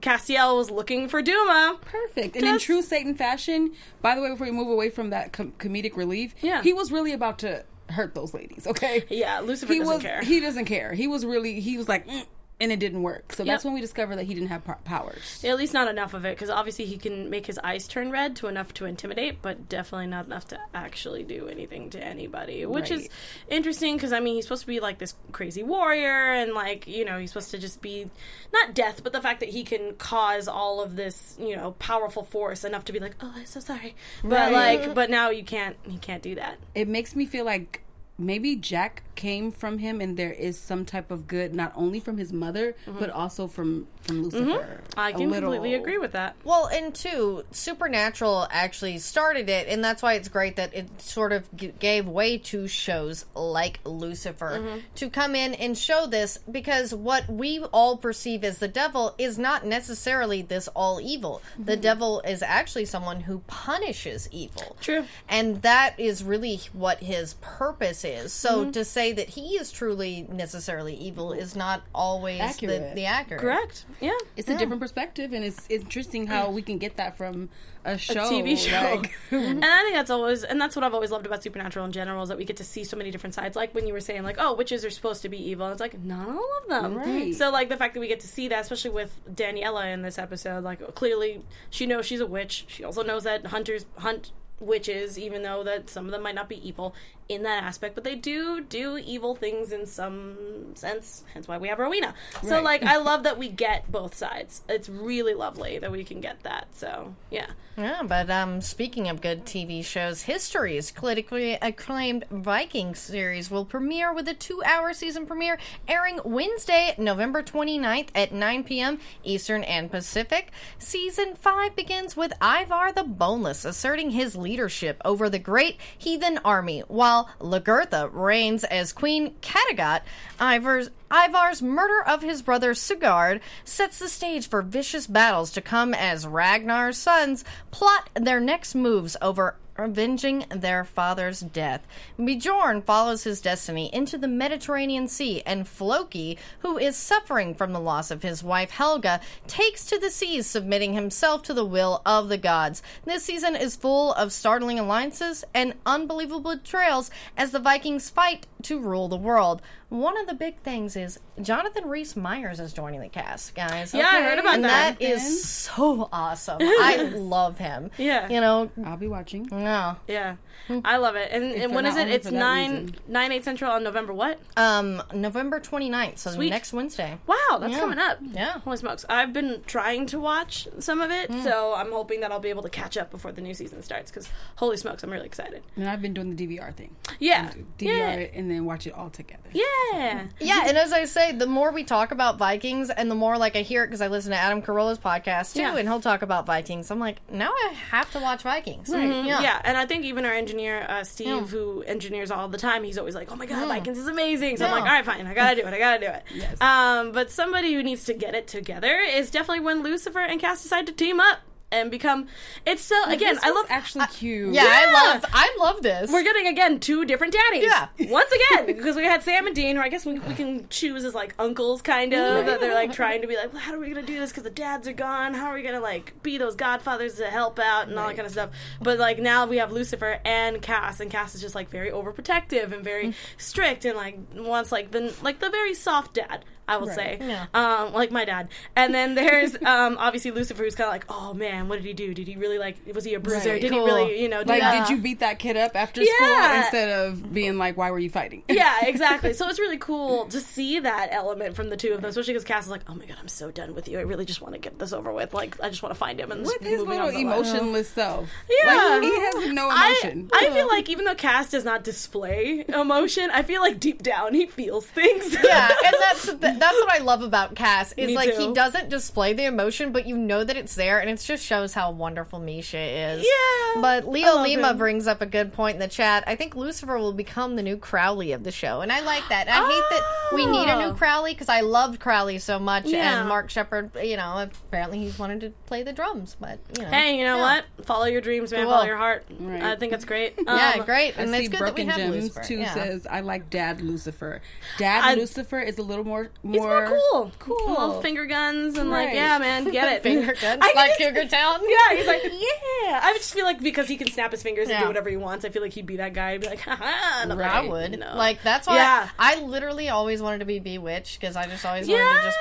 Castiel 0.00 0.56
was 0.56 0.70
looking 0.70 1.08
for 1.08 1.22
Duma. 1.22 1.78
Perfect. 1.82 2.36
And 2.36 2.44
in 2.46 2.58
true 2.58 2.82
Satan 2.82 3.14
fashion, 3.14 3.72
by 4.02 4.14
the 4.14 4.20
way, 4.22 4.30
before 4.30 4.46
we 4.46 4.52
move 4.52 4.68
away 4.68 4.90
from 4.90 5.10
that 5.10 5.32
com- 5.32 5.52
comedic 5.58 5.96
relief, 5.96 6.34
Yeah. 6.40 6.62
he 6.62 6.72
was 6.72 6.90
really 6.92 7.12
about 7.12 7.38
to 7.40 7.64
hurt 7.88 8.14
those 8.14 8.32
ladies, 8.34 8.66
okay? 8.66 9.04
Yeah, 9.08 9.40
Lucifer 9.40 9.72
He 9.72 9.78
doesn't 9.80 9.94
was. 9.94 10.02
care. 10.02 10.22
He 10.22 10.40
doesn't 10.40 10.66
care. 10.66 10.92
He 10.92 11.06
was 11.08 11.24
really. 11.26 11.60
He 11.60 11.76
was 11.76 11.88
like, 11.88 12.06
"Mm," 12.06 12.24
and 12.60 12.70
it 12.70 12.78
didn't 12.78 13.02
work. 13.02 13.32
So 13.32 13.44
that's 13.44 13.64
when 13.64 13.72
we 13.74 13.80
discovered 13.80 14.16
that 14.16 14.24
he 14.24 14.34
didn't 14.34 14.48
have 14.50 14.64
po- 14.64 14.76
powers. 14.84 15.42
At 15.44 15.56
least 15.56 15.72
not 15.72 15.88
enough 15.88 16.12
of 16.14 16.24
it, 16.24 16.36
because 16.36 16.50
obviously 16.50 16.84
he 16.84 16.98
can 16.98 17.30
make 17.30 17.46
his 17.46 17.58
eyes 17.58 17.88
turn 17.88 18.10
red 18.10 18.36
to 18.36 18.48
enough 18.48 18.74
to 18.74 18.84
intimidate, 18.84 19.40
but 19.42 19.68
definitely 19.68 20.08
not 20.08 20.26
enough 20.26 20.48
to 20.48 20.58
actually 20.74 21.22
do 21.22 21.48
anything 21.48 21.90
to 21.90 22.04
anybody. 22.04 22.66
Which 22.66 22.90
is 22.90 23.08
interesting, 23.48 23.96
because 23.96 24.12
I 24.12 24.20
mean, 24.20 24.34
he's 24.34 24.44
supposed 24.44 24.62
to 24.62 24.66
be 24.66 24.80
like 24.80 24.98
this 24.98 25.14
crazy 25.32 25.62
warrior, 25.62 26.32
and 26.34 26.52
like, 26.52 26.86
you 26.86 27.04
know, 27.04 27.18
he's 27.18 27.30
supposed 27.30 27.50
to 27.52 27.58
just 27.58 27.80
be 27.80 28.10
not 28.52 28.74
death, 28.74 29.02
but 29.02 29.12
the 29.12 29.20
fact 29.22 29.40
that 29.40 29.48
he 29.48 29.64
can 29.64 29.94
cause 29.94 30.46
all 30.48 30.80
of 30.82 30.96
this, 30.96 31.36
you 31.40 31.56
know, 31.56 31.72
powerful 31.78 32.24
force 32.24 32.64
enough 32.64 32.84
to 32.86 32.92
be 32.92 32.98
like, 33.00 33.14
oh, 33.20 33.32
I'm 33.36 33.46
so 33.46 33.60
sorry. 33.60 33.94
But 34.22 34.52
Right. 34.52 34.80
like, 34.80 34.94
but 34.94 35.08
now 35.10 35.30
you 35.30 35.44
can't, 35.44 35.76
he 35.84 35.98
can't 35.98 36.22
do 36.22 36.34
that. 36.34 36.58
It 36.74 36.88
makes 36.88 37.16
me 37.16 37.24
feel 37.26 37.44
like 37.44 37.82
maybe 38.18 38.54
Jack 38.56 39.02
came 39.20 39.52
from 39.52 39.76
him, 39.76 40.00
and 40.00 40.16
there 40.16 40.32
is 40.32 40.58
some 40.58 40.86
type 40.86 41.10
of 41.10 41.26
good, 41.26 41.54
not 41.54 41.72
only 41.76 42.00
from 42.00 42.16
his 42.16 42.32
mother, 42.32 42.74
mm-hmm. 42.86 42.98
but 42.98 43.10
also 43.10 43.46
from 43.46 43.86
from 44.00 44.16
mm-hmm. 44.16 44.24
Lucifer. 44.24 44.64
Mm-hmm. 44.64 44.98
I 44.98 45.10
A 45.10 45.12
can 45.12 45.30
little- 45.30 45.50
completely 45.50 45.74
agree 45.74 45.98
with 45.98 46.12
that. 46.12 46.36
Well, 46.42 46.68
and 46.68 46.94
two, 46.94 47.44
Supernatural 47.50 48.48
actually 48.50 48.96
started 48.98 49.50
it, 49.50 49.68
and 49.68 49.84
that's 49.84 50.02
why 50.02 50.14
it's 50.14 50.28
great 50.28 50.56
that 50.56 50.74
it 50.74 51.02
sort 51.02 51.32
of 51.32 51.54
g- 51.54 51.74
gave 51.78 52.08
way 52.08 52.38
to 52.38 52.66
shows 52.66 53.26
like 53.34 53.80
Lucifer 53.84 54.58
mm-hmm. 54.58 54.78
to 54.94 55.10
come 55.10 55.34
in 55.34 55.52
and 55.52 55.76
show 55.76 56.06
this 56.06 56.38
because 56.50 56.94
what 56.94 57.28
we 57.28 57.60
all 57.74 57.98
perceive 57.98 58.42
as 58.42 58.58
the 58.58 58.68
devil 58.68 59.14
is 59.18 59.38
not 59.38 59.66
necessarily 59.66 60.40
this 60.40 60.66
all 60.68 60.98
evil. 60.98 61.42
The 61.58 61.76
devil 61.76 62.22
is 62.22 62.42
actually 62.42 62.86
someone 62.86 63.20
who 63.20 63.40
punishes 63.40 64.30
evil. 64.32 64.78
True. 64.80 65.04
And 65.28 65.60
that 65.60 66.00
is 66.00 66.24
really 66.24 66.60
what 66.72 67.00
his 67.00 67.34
purpose 67.34 68.02
is. 68.04 68.32
So 68.32 68.70
to 68.70 68.84
say 68.84 69.09
that 69.12 69.30
he 69.30 69.56
is 69.56 69.70
truly 69.72 70.26
necessarily 70.30 70.94
evil 70.94 71.32
is 71.32 71.54
not 71.56 71.82
always 71.94 72.38
the, 72.38 72.44
Accurate. 72.44 72.94
the 72.94 73.04
accurate. 73.06 73.40
Correct. 73.40 73.84
Yeah. 74.00 74.16
It's 74.36 74.48
a 74.48 74.56
different 74.56 74.80
perspective, 74.80 75.32
and 75.32 75.44
it's 75.44 75.66
interesting 75.68 76.26
how 76.26 76.50
we 76.50 76.62
can 76.62 76.78
get 76.78 76.96
that 76.96 77.16
from 77.16 77.48
a 77.84 77.96
show, 77.96 78.28
TV 78.30 78.56
show. 78.58 78.96
like- 79.00 79.12
and 79.30 79.64
I 79.64 79.82
think 79.82 79.94
that's 79.94 80.10
always, 80.10 80.44
and 80.44 80.60
that's 80.60 80.76
what 80.76 80.84
I've 80.84 80.94
always 80.94 81.10
loved 81.10 81.26
about 81.26 81.42
Supernatural 81.42 81.86
in 81.86 81.92
general 81.92 82.22
is 82.22 82.28
that 82.28 82.38
we 82.38 82.44
get 82.44 82.56
to 82.58 82.64
see 82.64 82.84
so 82.84 82.96
many 82.96 83.10
different 83.10 83.34
sides. 83.34 83.56
Like 83.56 83.74
when 83.74 83.86
you 83.86 83.92
were 83.92 84.00
saying, 84.00 84.22
like, 84.22 84.36
oh, 84.38 84.54
witches 84.54 84.84
are 84.84 84.90
supposed 84.90 85.22
to 85.22 85.28
be 85.28 85.38
evil. 85.38 85.66
And 85.66 85.72
it's 85.72 85.80
like, 85.80 85.98
not 86.02 86.28
all 86.28 86.58
of 86.62 86.68
them. 86.68 86.94
Right. 86.96 87.34
So, 87.34 87.50
like, 87.50 87.68
the 87.68 87.76
fact 87.76 87.94
that 87.94 88.00
we 88.00 88.08
get 88.08 88.20
to 88.20 88.28
see 88.28 88.48
that, 88.48 88.60
especially 88.62 88.90
with 88.90 89.18
Daniela 89.32 89.92
in 89.92 90.02
this 90.02 90.18
episode, 90.18 90.64
like, 90.64 90.94
clearly 90.94 91.42
she 91.70 91.86
knows 91.86 92.04
she's 92.06 92.20
a 92.20 92.26
witch. 92.26 92.64
She 92.68 92.84
also 92.84 93.02
knows 93.02 93.24
that 93.24 93.46
hunters 93.46 93.86
hunt 93.98 94.32
witches, 94.60 95.18
even 95.18 95.42
though 95.42 95.64
that 95.64 95.88
some 95.88 96.04
of 96.04 96.10
them 96.12 96.22
might 96.22 96.34
not 96.34 96.48
be 96.48 96.66
evil 96.68 96.94
in 97.30 97.44
that 97.44 97.62
aspect, 97.62 97.94
but 97.94 98.02
they 98.04 98.16
do 98.16 98.60
do 98.60 98.98
evil 98.98 99.34
things 99.36 99.70
in 99.72 99.86
some 99.86 100.74
sense. 100.74 101.22
Hence 101.32 101.46
why 101.46 101.58
we 101.58 101.68
have 101.68 101.78
Rowena. 101.78 102.12
So, 102.42 102.56
Right. 102.56 102.64
like, 102.64 102.82
I 102.82 102.96
love 103.10 103.22
that 103.22 103.38
we 103.38 103.48
get 103.48 103.90
both 103.90 104.14
sides. 104.14 104.62
It's 104.68 104.88
really 104.88 105.34
lovely 105.34 105.78
that 105.78 105.92
we 105.92 106.02
can 106.04 106.20
get 106.20 106.42
that. 106.42 106.66
So, 106.72 107.14
yeah. 107.30 107.46
Yeah, 107.76 108.02
but 108.02 108.28
um, 108.30 108.60
speaking 108.60 109.08
of 109.08 109.20
good 109.20 109.46
TV 109.46 109.82
shows, 109.84 110.22
History's 110.22 110.90
critically 110.90 111.52
acclaimed 111.62 112.24
Viking 112.30 112.94
series 112.94 113.50
will 113.50 113.64
premiere 113.64 114.12
with 114.12 114.26
a 114.28 114.34
two 114.34 114.60
hour 114.64 114.92
season 114.92 115.24
premiere 115.24 115.56
airing 115.88 116.18
Wednesday, 116.24 116.94
November 116.98 117.42
29th 117.42 118.08
at 118.14 118.32
9 118.32 118.64
p.m. 118.64 118.98
Eastern 119.22 119.62
and 119.64 119.90
Pacific. 119.90 120.50
Season 120.78 121.34
5 121.36 121.76
begins 121.76 122.16
with 122.16 122.32
Ivar 122.42 122.92
the 122.92 123.04
Boneless 123.04 123.64
asserting 123.64 124.10
his 124.10 124.34
leadership 124.34 125.00
over 125.04 125.30
the 125.30 125.38
great 125.38 125.78
heathen 125.96 126.38
army, 126.44 126.80
while 126.88 127.19
Lagertha 127.40 128.10
reigns 128.12 128.64
as 128.64 128.92
Queen 128.92 129.34
Kattegat. 129.40 130.02
Ivar's 130.40 130.90
Ivar's 131.10 131.60
murder 131.60 132.02
of 132.06 132.22
his 132.22 132.42
brother 132.42 132.72
Sigurd 132.72 133.40
sets 133.64 133.98
the 133.98 134.08
stage 134.08 134.48
for 134.48 134.62
vicious 134.62 135.06
battles 135.06 135.50
to 135.52 135.60
come 135.60 135.92
as 135.92 136.26
Ragnar's 136.26 136.96
sons 136.96 137.44
plot 137.70 138.10
their 138.14 138.40
next 138.40 138.74
moves 138.74 139.16
over 139.20 139.56
avenging 139.84 140.44
their 140.50 140.84
father's 140.84 141.40
death. 141.40 141.86
Bjorn 142.22 142.82
follows 142.82 143.24
his 143.24 143.40
destiny 143.40 143.92
into 143.92 144.18
the 144.18 144.28
Mediterranean 144.28 145.08
Sea, 145.08 145.42
and 145.46 145.66
Floki, 145.66 146.38
who 146.60 146.78
is 146.78 146.96
suffering 146.96 147.54
from 147.54 147.72
the 147.72 147.80
loss 147.80 148.10
of 148.10 148.22
his 148.22 148.42
wife 148.42 148.70
Helga, 148.70 149.20
takes 149.46 149.84
to 149.86 149.98
the 149.98 150.10
seas, 150.10 150.46
submitting 150.46 150.94
himself 150.94 151.42
to 151.44 151.54
the 151.54 151.64
will 151.64 152.02
of 152.04 152.28
the 152.28 152.38
gods. 152.38 152.82
This 153.04 153.24
season 153.24 153.56
is 153.56 153.76
full 153.76 154.12
of 154.14 154.32
startling 154.32 154.78
alliances 154.78 155.44
and 155.54 155.74
unbelievable 155.86 156.56
betrayals 156.56 157.10
as 157.36 157.50
the 157.50 157.58
Vikings 157.58 158.10
fight 158.10 158.46
to 158.64 158.78
rule 158.80 159.08
the 159.08 159.16
world. 159.16 159.62
One 159.88 160.16
of 160.18 160.26
the 160.28 160.34
big 160.34 160.58
things 160.60 160.94
is 160.96 161.18
Jonathan 161.42 161.88
Rhys 161.88 162.16
Meyers 162.16 162.60
is 162.60 162.72
joining 162.72 163.00
the 163.00 163.08
cast, 163.08 163.54
guys. 163.56 163.92
Yeah, 163.92 164.06
I 164.08 164.22
heard 164.22 164.38
about 164.38 164.54
and 164.54 164.64
that. 164.64 164.98
that 164.98 165.04
is 165.04 165.44
so 165.44 166.08
awesome. 166.12 166.58
I 166.60 167.10
love 167.16 167.58
him. 167.58 167.90
Yeah. 167.98 168.28
You 168.28 168.40
know, 168.40 168.70
I'll 168.84 168.96
be 168.96 169.08
watching. 169.08 169.48
no. 169.50 169.96
Yeah, 170.06 170.36
I 170.84 170.98
love 170.98 171.16
it. 171.16 171.30
And, 171.32 171.44
and 171.44 171.74
when 171.74 171.86
is 171.86 171.96
it? 171.96 172.08
It's 172.08 172.28
for 172.28 172.34
nine 172.34 172.70
reason. 172.86 172.96
nine 173.08 173.32
eight 173.32 173.44
central 173.44 173.72
on 173.72 173.82
November 173.82 174.12
what? 174.12 174.38
Um, 174.56 175.02
November 175.12 175.58
29th, 175.58 176.18
so 176.18 176.30
Sweet. 176.30 176.50
next 176.50 176.72
Wednesday. 176.72 177.18
Wow, 177.26 177.58
that's 177.58 177.72
Yeah. 177.72 177.80
coming 177.80 177.98
up. 177.98 178.18
Yeah. 178.22 178.60
Holy 178.60 178.76
smokes. 178.76 179.04
I've 179.08 179.32
been 179.32 179.62
trying 179.66 180.06
to 180.06 180.20
watch 180.20 180.68
some 180.78 181.00
of 181.00 181.10
it, 181.10 181.32
so 181.42 181.74
I'm 181.74 181.90
hoping 181.90 182.20
that 182.20 182.30
I'll 182.30 182.38
be 182.38 182.50
able 182.50 182.62
to 182.62 182.70
catch 182.70 182.96
up 182.96 183.10
before 183.10 183.32
the 183.32 183.40
new 183.40 183.54
season 183.54 183.82
starts 183.82 184.10
because 184.12 184.28
holy 184.56 184.76
smokes, 184.76 185.02
I'm 185.02 185.10
really 185.10 185.26
excited. 185.26 185.62
And 185.74 185.88
I've 185.88 186.00
been 186.02 186.14
doing 186.14 186.34
the 186.36 186.46
DVR 186.46 186.72
thing. 186.74 186.94
Yeah. 187.18 187.50
DVR 187.78 187.86
Yeah. 187.86 188.10
it 188.12 188.34
and 188.50 188.58
then 188.58 188.64
watch 188.64 188.86
it 188.86 188.92
all 188.94 189.10
together. 189.10 189.42
Yeah. 189.52 190.26
Yeah, 190.40 190.64
and 190.66 190.76
as 190.76 190.92
I 190.92 191.04
say, 191.04 191.32
the 191.32 191.46
more 191.46 191.70
we 191.72 191.84
talk 191.84 192.10
about 192.10 192.36
Vikings 192.38 192.90
and 192.90 193.10
the 193.10 193.14
more 193.14 193.38
like 193.38 193.54
I 193.56 193.62
hear 193.62 193.84
it 193.84 193.86
because 193.88 194.00
I 194.00 194.08
listen 194.08 194.32
to 194.32 194.36
Adam 194.36 194.60
Carolla's 194.62 194.98
podcast 194.98 195.54
too, 195.54 195.60
Yeah. 195.60 195.76
and 195.76 195.88
he'll 195.88 196.00
talk 196.00 196.22
about 196.22 196.46
Vikings. 196.46 196.90
I'm 196.90 196.98
like, 196.98 197.18
now 197.30 197.50
I 197.50 197.72
have 197.90 198.10
to 198.12 198.18
watch 198.18 198.42
Vikings. 198.42 198.88
Right. 198.88 199.24
Yeah. 199.24 199.40
Yeah. 199.40 199.60
and 199.64 199.76
I 199.76 199.86
think 199.86 200.04
even 200.04 200.24
our 200.24 200.32
engineer, 200.32 200.84
uh, 200.88 201.04
Steve, 201.04 201.26
Yeah. 201.28 201.40
who 201.42 201.82
engineers 201.82 202.30
all 202.30 202.48
the 202.48 202.58
time, 202.58 202.82
he's 202.84 202.98
always 202.98 203.14
like, 203.14 203.30
"Oh 203.30 203.36
my 203.36 203.46
god, 203.46 203.68
Vikings 203.68 203.98
is 203.98 204.08
amazing." 204.08 204.56
So 204.56 204.64
I'm 204.66 204.72
like, 204.72 204.82
"All 204.82 204.88
right, 204.88 205.04
fine, 205.04 205.26
I 205.26 205.34
gotta 205.34 205.60
do 205.60 205.66
it. 205.66 205.72
I 205.74 205.78
gotta 205.78 206.00
do 206.00 206.06
it." 206.12 206.22
Yes. 206.34 206.60
Um, 206.60 207.12
but 207.12 207.30
somebody 207.30 207.72
who 207.74 207.82
needs 207.82 208.04
to 208.06 208.14
get 208.14 208.34
it 208.34 208.46
together 208.48 208.98
is 209.00 209.30
definitely 209.30 209.64
when 209.64 209.82
Lucifer 209.82 210.20
and 210.20 210.40
Cass 210.40 210.62
decide 210.62 210.86
to 210.86 210.92
team 210.92 211.20
up 211.20 211.38
and 211.72 211.90
become. 211.90 212.26
It's 212.66 212.82
so 212.82 212.96
again, 213.04 213.34
This 213.34 213.44
I 213.44 213.50
love 213.50 213.66
actually 213.68 214.06
cute. 214.06 214.54
Yeah, 214.54 214.64
I 214.66 215.12
love 215.12 215.24
I 215.32 215.56
love 215.58 215.82
this. 215.82 216.10
We're 216.10 216.24
getting 216.24 216.46
again 216.46 216.80
two 216.80 217.04
different 217.04 217.32
daddies. 217.32 217.64
Yeah. 217.64 217.88
Once 218.10 218.30
again, 218.32 218.66
because 218.66 218.96
we 218.96 219.04
had 219.04 219.22
Sam 219.22 219.46
and 219.46 219.54
Dean, 219.54 219.76
who 219.76 219.82
I 219.82 219.88
guess 219.88 220.04
we, 220.04 220.18
we 220.18 220.34
can 220.34 220.68
choose 220.68 221.04
as 221.04 221.14
like 221.14 221.34
uncles, 221.38 221.82
kind 221.82 222.12
of. 222.12 222.46
That 222.46 222.60
they're 222.60 222.74
like 222.74 222.92
trying 222.92 223.20
to 223.22 223.26
be 223.26 223.36
like, 223.36 223.52
well, 223.52 223.62
how 223.62 223.74
are 223.74 223.78
we 223.78 223.88
gonna 223.88 224.02
do 224.02 224.18
this? 224.18 224.30
Because 224.30 224.44
the 224.44 224.50
dads 224.50 224.88
are 224.88 224.92
gone. 224.92 225.34
How 225.34 225.46
are 225.46 225.54
we 225.54 225.62
gonna 225.62 225.80
like 225.80 226.22
be 226.22 226.38
those 226.38 226.56
godfathers 226.56 227.14
to 227.16 227.26
help 227.26 227.58
out 227.58 227.88
and 227.88 227.98
all 227.98 228.08
that 228.08 228.16
kind 228.16 228.26
of 228.26 228.32
stuff? 228.32 228.50
But 228.80 228.98
like 228.98 229.18
now 229.18 229.46
we 229.46 229.58
have 229.58 229.72
Lucifer 229.72 230.20
and 230.24 230.60
Cass, 230.60 231.00
and 231.00 231.10
Cass 231.10 231.34
is 231.34 231.40
just 231.40 231.54
like 231.54 231.70
very 231.70 231.90
overprotective 231.90 232.72
and 232.72 232.82
very 232.82 233.08
mm. 233.08 233.14
strict 233.36 233.84
and 233.84 233.96
like 233.96 234.18
wants 234.34 234.72
like 234.72 234.90
the 234.90 235.14
like 235.22 235.38
the 235.40 235.50
very 235.50 235.74
soft 235.74 236.14
dad. 236.14 236.44
I 236.70 236.76
will 236.78 236.88
say, 236.88 237.18
Yeah. 237.20 237.46
um, 237.54 237.92
like 237.92 238.10
my 238.10 238.24
dad. 238.24 238.48
And 238.76 238.94
then 238.94 239.14
there's 239.14 239.54
um, 239.62 239.96
obviously 239.98 240.30
Lucifer, 240.30 240.62
who's 240.62 240.74
kind 240.74 240.88
of 240.88 240.92
like, 240.94 241.04
oh 241.08 241.34
man, 241.34 241.68
what 241.68 241.76
did 241.76 241.84
he 241.84 241.92
do? 241.92 242.14
Did 242.14 242.28
he 242.28 242.36
really 242.36 242.58
like? 242.58 242.76
Was 242.94 243.04
he 243.04 243.14
a 243.14 243.20
bruiser? 243.20 243.50
Right. 243.52 243.60
Did 243.60 243.70
Cool. 243.70 243.80
he 243.80 243.92
really, 243.92 244.22
you 244.22 244.28
know, 244.28 244.42
do 244.44 244.50
Like, 244.50 244.60
that? 244.60 244.86
did 244.88 244.96
you 244.96 245.02
beat 245.02 245.20
that 245.20 245.38
kid 245.38 245.56
up 245.56 245.72
after 245.74 246.04
school 246.04 246.44
instead 246.56 246.88
of 246.90 247.32
being 247.34 247.58
like, 247.58 247.76
why 247.76 247.90
were 247.90 247.98
you 247.98 248.10
fighting? 248.10 248.42
yeah, 248.48 248.78
exactly. 248.86 249.32
So 249.32 249.48
it's 249.48 249.58
really 249.58 249.78
cool 249.78 250.26
to 250.26 250.40
see 250.40 250.78
that 250.80 251.08
element 251.12 251.56
from 251.56 251.68
the 251.70 251.76
two 251.76 251.92
of 251.92 252.00
them, 252.02 252.08
especially 252.10 252.32
because 252.34 252.44
Cass 252.44 252.64
is 252.64 252.70
like, 252.70 252.82
"Oh 252.88 252.94
my 252.94 253.06
god, 253.06 253.16
I'm 253.20 253.28
so 253.28 253.50
done 253.50 253.74
with 253.74 253.88
you. 253.88 253.98
I 253.98 254.02
really 254.02 254.24
just 254.24 254.40
want 254.40 254.54
to 254.54 254.60
get 254.60 254.78
this 254.78 254.92
over 254.92 255.12
with. 255.12 255.34
Like, 255.34 255.60
I 255.62 255.68
just 255.68 255.82
want 255.82 255.94
to 255.94 255.98
find 255.98 256.18
him 256.20 256.30
and 256.32 256.44
just 256.44 256.58
With 256.60 256.68
his 256.68 256.80
little 256.80 257.06
on 257.08 257.14
with 257.14 257.14
my 257.24 257.36
life." 257.36 257.46
emotionless 257.48 257.88
self. 257.90 258.28
Yeah. 258.48 258.74
Like, 258.74 259.02
he 259.02 259.10
has 259.20 259.52
no 259.52 259.68
I, 259.70 259.98
emotion. 260.02 260.30
I 260.32 260.50
feel 260.50 260.66
like 260.68 260.88
even 260.88 261.04
though 261.04 261.14
Cass 261.14 261.50
does 261.50 261.64
not 261.64 261.84
display 261.84 262.64
emotion, 262.68 263.30
I 263.32 263.42
feel 263.42 263.60
like 263.60 263.80
deep 263.80 264.02
down 264.02 264.34
he 264.34 264.46
feels 264.46 264.86
things. 264.86 265.36
yeah, 265.42 265.68
and 265.86 265.94
that's 266.00 266.24
the, 266.26 266.56
that's 266.60 266.78
what 266.80 266.90
I 266.92 266.98
love 266.98 267.22
about 267.22 267.54
Cass 267.56 267.92
is 267.96 268.08
Me 268.08 268.14
like 268.14 268.34
too. 268.36 268.40
he 268.48 268.52
doesn't 268.52 268.88
display 268.88 269.32
the 269.32 269.44
emotion, 269.46 269.90
but 269.92 270.06
you 270.06 270.16
know 270.16 270.44
that 270.44 270.56
it's 270.56 270.74
there, 270.76 271.00
and 271.00 271.10
it 271.10 271.18
just 271.18 271.44
shows 271.44 271.74
how 271.74 271.90
wonderful 271.90 272.38
Misha 272.38 272.78
is. 272.78 273.24
Yeah, 273.26 273.80
But 273.82 274.06
Leo 274.08 274.40
Lima 274.42 274.70
him. 274.70 274.78
brings 274.78 275.06
up 275.06 275.20
a 275.20 275.26
good 275.26 275.52
point 275.52 275.74
in 275.74 275.80
the 275.80 275.88
chat. 275.88 276.24
I 276.26 276.36
think 276.36 276.54
Lucifer 276.54 276.96
will 276.98 277.12
become 277.12 277.56
the 277.56 277.62
new 277.62 277.76
Crowley 277.76 278.32
of 278.32 278.44
the 278.44 278.52
show, 278.52 278.80
and 278.82 278.92
I 278.92 279.00
like 279.00 279.26
that. 279.28 279.48
I 279.48 279.66
hate 279.68 279.82
that 279.90 280.34
we 280.34 280.46
need 280.46 280.68
a 280.68 280.76
new 280.78 280.90
Oh. 280.90 280.94
Crowley 280.94 281.32
because 281.32 281.48
I 281.48 281.60
loved 281.62 281.98
Crowley 282.00 282.38
so 282.38 282.58
much, 282.58 282.86
Yeah. 282.86 283.20
and 283.20 283.28
Mark 283.28 283.50
Sheppard, 283.50 283.90
you 284.02 284.16
know, 284.16 284.48
apparently 284.68 284.98
he's 285.00 285.18
wanted 285.18 285.40
to 285.40 285.50
play 285.66 285.82
the 285.82 285.92
drums, 285.92 286.36
but 286.38 286.58
you 286.76 286.84
know, 286.84 286.90
Hey, 286.90 287.18
you 287.18 287.24
know 287.24 287.36
Yeah. 287.36 287.42
what? 287.76 287.86
Follow 287.86 288.04
your 288.06 288.20
dreams, 288.20 288.52
man. 288.52 288.64
Cool. 288.64 288.72
Follow 288.72 288.84
your 288.86 288.96
heart. 288.96 289.24
Right. 289.38 289.62
I 289.62 289.76
think 289.76 289.90
that's 289.92 290.04
great. 290.04 290.34
yeah, 290.46 290.74
Um, 290.78 290.84
great, 290.84 291.18
I 291.18 291.22
and 291.22 291.30
see 291.30 291.38
it's 291.38 291.48
good 291.48 291.60
that 291.60 291.74
we 291.74 291.84
Broken 291.84 291.88
have 291.88 291.96
Gems 291.98 292.14
Lucifer. 292.24 292.42
too 292.42 292.56
yeah. 292.58 292.74
says 292.74 293.06
I 293.08 293.20
like 293.20 293.50
Dad 293.50 293.80
Lucifer. 293.80 294.40
Dad 294.78 295.02
I- 295.04 295.14
Lucifer 295.14 295.60
is 295.60 295.78
a 295.78 295.82
little 295.82 296.04
more 296.04 296.30
He's 296.52 296.60
more, 296.60 296.88
more 296.88 297.00
cool. 297.12 297.32
Cool. 297.38 297.70
Little 297.70 298.00
finger 298.02 298.26
guns 298.26 298.76
and 298.78 298.90
like, 298.90 299.12
yeah, 299.12 299.38
man, 299.38 299.64
get 299.70 299.92
it. 299.92 300.02
finger 300.02 300.34
guns 300.40 300.58
I 300.62 300.72
like 300.74 300.98
Cougar 300.98 301.26
Town. 301.28 301.60
Yeah, 301.68 301.96
he's 301.96 302.06
like, 302.06 302.22
yeah. 302.24 303.00
I 303.02 303.12
just 303.16 303.32
feel 303.34 303.44
like 303.44 303.60
because 303.62 303.88
he 303.88 303.96
can 303.96 304.08
snap 304.10 304.30
his 304.32 304.42
fingers 304.42 304.68
and 304.68 304.80
do 304.80 304.86
whatever 304.88 305.08
he 305.10 305.16
wants, 305.16 305.44
I 305.44 305.50
feel 305.50 305.62
like 305.62 305.72
he'd 305.72 305.86
be 305.86 305.96
that 305.98 306.12
guy. 306.14 306.32
He'd 306.32 306.40
be 306.40 306.46
like, 306.48 306.60
haha, 306.60 307.22
another 307.22 307.44
I 307.44 307.66
would 307.66 307.98
like 308.14 308.42
that's 308.42 308.66
why 308.66 308.76
Yeah. 308.76 309.08
I, 309.18 309.36
literally 309.40 309.88
always 309.88 310.20
wanted 310.22 310.38
to 310.38 310.44
be 310.44 310.58
Bewitched 310.58 311.20
because 311.20 311.36
I 311.36 311.46
just 311.46 311.64
always 311.64 311.88
wanted 311.88 312.02
to 312.18 312.22
just 312.22 312.38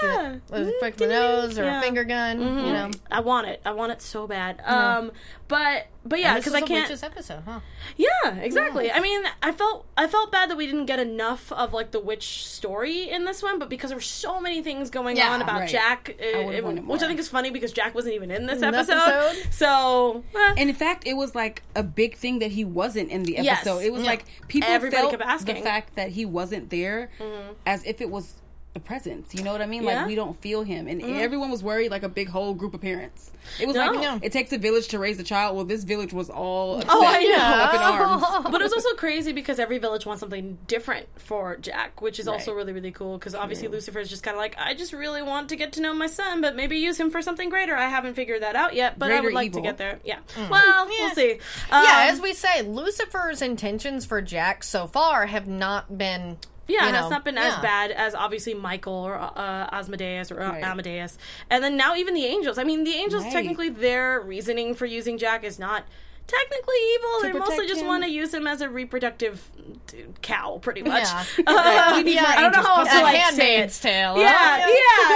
Yeah. 0.51 0.63
be 0.65 0.73
quick 0.79 0.97
the 0.97 1.07
nose 1.07 1.57
or 1.59 1.63
Yeah. 1.63 1.79
a 1.79 1.81
finger 1.83 2.03
gun, 2.03 2.39
you 2.41 2.73
know. 2.73 2.91
I 3.11 3.19
want 3.21 3.47
it. 3.47 3.61
I 3.65 3.71
want 3.71 3.91
it 3.91 4.01
so 4.01 4.27
bad. 4.27 4.61
Um, 4.65 5.11
but 5.47 5.87
but 6.09 6.19
yeah, 6.19 6.35
because 6.35 6.53
I 6.53 6.61
can't. 6.61 6.87
This 6.89 7.03
episode, 7.03 7.43
huh? 7.45 7.59
Yeah, 7.95 8.35
exactly. 8.35 8.91
I 8.91 8.99
mean, 8.99 9.21
I 9.43 9.51
felt 9.51 9.85
I 9.95 10.07
felt 10.07 10.31
bad 10.31 10.49
that 10.49 10.57
we 10.57 10.65
didn't 10.65 10.85
get 10.87 10.99
enough 10.99 11.51
of 11.51 11.71
like 11.73 11.91
the 11.91 11.99
witch 11.99 12.45
story 12.47 13.09
in 13.09 13.25
this 13.25 13.41
one, 13.43 13.59
but 13.59 13.69
because 13.69 13.89
there 13.91 13.97
were 13.97 14.01
so 14.01 14.41
many 14.41 14.63
things 14.63 14.89
going 14.89 15.15
Yeah, 15.17 15.31
on 15.31 15.41
about 15.41 15.61
right. 15.61 15.69
Jack, 15.69 16.15
it- 16.19 16.45
would've 16.45 16.59
it- 16.59 16.63
wanted 16.63 16.87
which 16.87 17.01
I 17.03 17.07
think 17.07 17.19
is 17.19 17.29
funny 17.29 17.51
because 17.51 17.71
Jack 17.71 17.93
wasn't 17.95 18.15
even 18.15 18.31
in 18.31 18.45
this 18.47 18.61
episode. 18.61 18.93
episode? 18.97 19.53
So 19.53 20.23
eh. 20.35 20.53
And 20.57 20.69
in 20.69 20.75
fact, 20.75 21.05
it 21.05 21.13
was 21.13 21.35
like 21.35 21.63
a 21.75 21.83
big 21.83 22.15
thing 22.17 22.39
that 22.39 22.51
he 22.51 22.65
wasn't 22.65 23.09
in 23.11 23.23
the 23.23 23.33
Yes. 23.33 23.59
episode. 23.59 23.79
It 23.83 23.93
was 23.93 24.03
Yeah. 24.03 24.09
like 24.09 24.25
people 24.47 24.69
Everybody 24.69 25.01
felt 25.01 25.11
kept 25.11 25.23
asking. 25.23 25.55
the 25.55 25.61
fact 25.61 25.95
that 25.95 26.09
he 26.09 26.25
wasn't 26.25 26.69
there 26.69 27.09
as 27.65 27.83
if 27.85 28.01
it 28.01 28.09
was 28.09 28.33
a 28.75 28.79
presence. 28.79 29.33
You 29.33 29.43
know 29.43 29.51
what 29.51 29.61
I 29.61 29.65
mean? 29.65 29.83
Yeah. 29.83 29.99
Like 30.01 30.07
we 30.07 30.13
don't 30.15 30.39
feel 30.41 30.61
him, 30.63 30.87
and 30.87 31.01
everyone 31.01 31.49
was 31.49 31.63
worried 31.63 31.89
like 31.89 32.03
a 32.03 32.09
big 32.09 32.29
whole 32.29 32.53
group 32.53 32.75
of 32.75 32.81
parents. 32.81 33.31
It 33.59 33.65
was 33.65 33.75
No. 33.75 33.87
like 33.91 34.01
Yeah. 34.01 34.19
it 34.21 34.31
takes 34.31 34.53
a 34.53 34.59
village 34.59 34.89
to 34.89 34.99
raise 34.99 35.19
a 35.19 35.23
child. 35.23 35.55
Well, 35.55 35.65
this 35.65 35.83
village 35.83 36.13
was 36.13 36.29
all 36.29 36.75
upset, 36.75 36.89
Oh, 36.91 37.03
I 37.03 37.23
know. 37.23 37.35
up 37.63 37.73
in 37.73 37.79
arms. 37.81 38.43
but 38.51 38.61
it 38.61 38.63
was 38.63 38.73
also 38.73 38.93
crazy 38.95 39.31
because 39.33 39.57
every 39.59 39.79
village 39.79 40.05
wants 40.05 40.19
something 40.19 40.59
different 40.67 41.07
for 41.19 41.57
Jack, 41.57 41.99
which 42.01 42.19
is 42.19 42.27
also 42.27 42.53
really 42.53 42.71
really 42.73 42.91
cool. 42.91 43.17
Because 43.17 43.33
obviously 43.33 43.67
Lucifer 43.69 43.99
is 43.99 44.09
just 44.09 44.21
kind 44.21 44.35
of 44.35 44.39
like, 44.39 44.55
I 44.59 44.75
just 44.75 44.93
really 44.93 45.23
want 45.23 45.49
to 45.49 45.55
get 45.55 45.73
to 45.73 45.81
know 45.81 45.93
my 45.95 46.07
son, 46.07 46.41
but 46.41 46.55
maybe 46.55 46.77
use 46.77 46.99
him 46.99 47.09
for 47.09 47.23
something 47.23 47.49
greater. 47.49 47.75
I 47.75 47.89
haven't 47.89 48.13
figured 48.13 48.43
that 48.43 48.55
out 48.55 48.75
yet, 48.75 48.99
but 48.99 49.11
I 49.11 49.19
would 49.19 49.33
like 49.33 49.47
evil. 49.47 49.61
to 49.63 49.67
get 49.67 49.77
there. 49.79 49.99
Yeah. 50.03 50.19
Well, 50.49 50.85
we'll 50.87 51.15
see. 51.15 51.31
Um, 51.71 51.83
yeah, 51.83 52.07
as 52.11 52.21
we 52.21 52.33
say, 52.33 52.61
Lucifer's 52.61 53.41
intentions 53.41 54.05
for 54.05 54.21
Jack 54.21 54.63
so 54.63 54.85
far 54.85 55.25
have 55.25 55.47
not 55.47 55.97
been. 55.97 56.37
Yeah, 56.69 56.85
you 56.85 56.91
know, 56.93 57.09
not 57.09 57.25
been 57.25 57.37
as 57.37 57.55
bad 57.61 57.91
as 57.91 58.13
obviously 58.15 58.53
Michael 58.53 58.93
or 58.93 59.15
uh, 59.15 59.67
Asmodeus 59.71 60.31
or 60.31 60.39
uh, 60.41 60.51
Right. 60.51 60.63
Amadeus, 60.63 61.17
and 61.49 61.63
then 61.63 61.75
now 61.75 61.95
even 61.95 62.13
the 62.13 62.25
angels. 62.25 62.57
I 62.57 62.63
mean, 62.63 62.83
the 62.83 62.93
angels 62.93 63.23
Right. 63.23 63.33
technically 63.33 63.69
their 63.69 64.21
reasoning 64.21 64.75
for 64.75 64.85
using 64.85 65.17
Jack 65.17 65.43
is 65.43 65.57
not 65.59 65.83
technically 66.29 66.75
evil. 66.93 67.21
they 67.21 67.33
mostly 67.33 67.67
just 67.67 67.81
him. 67.81 67.87
want 67.87 68.03
to 68.03 68.09
use 68.09 68.33
him 68.33 68.47
as 68.47 68.61
a 68.61 68.69
reproductive 68.69 69.43
cow, 70.21 70.59
pretty 70.61 70.81
much. 70.83 71.03
Yeah. 71.03 71.25
Uh, 71.47 71.93
We 71.97 72.03
need 72.03 72.15
Yeah, 72.15 72.21
more 72.21 72.29
I 72.31 72.41
don't 72.41 72.51
know 72.53 72.61
how 72.61 72.79
else 72.81 72.89
to 72.91 73.01
like 73.01 73.15
say 73.15 73.19
Handmaid's 73.21 73.79
it. 73.79 73.81
Tale. 73.81 74.17
Yeah, 74.17 74.33
huh? 74.37 74.67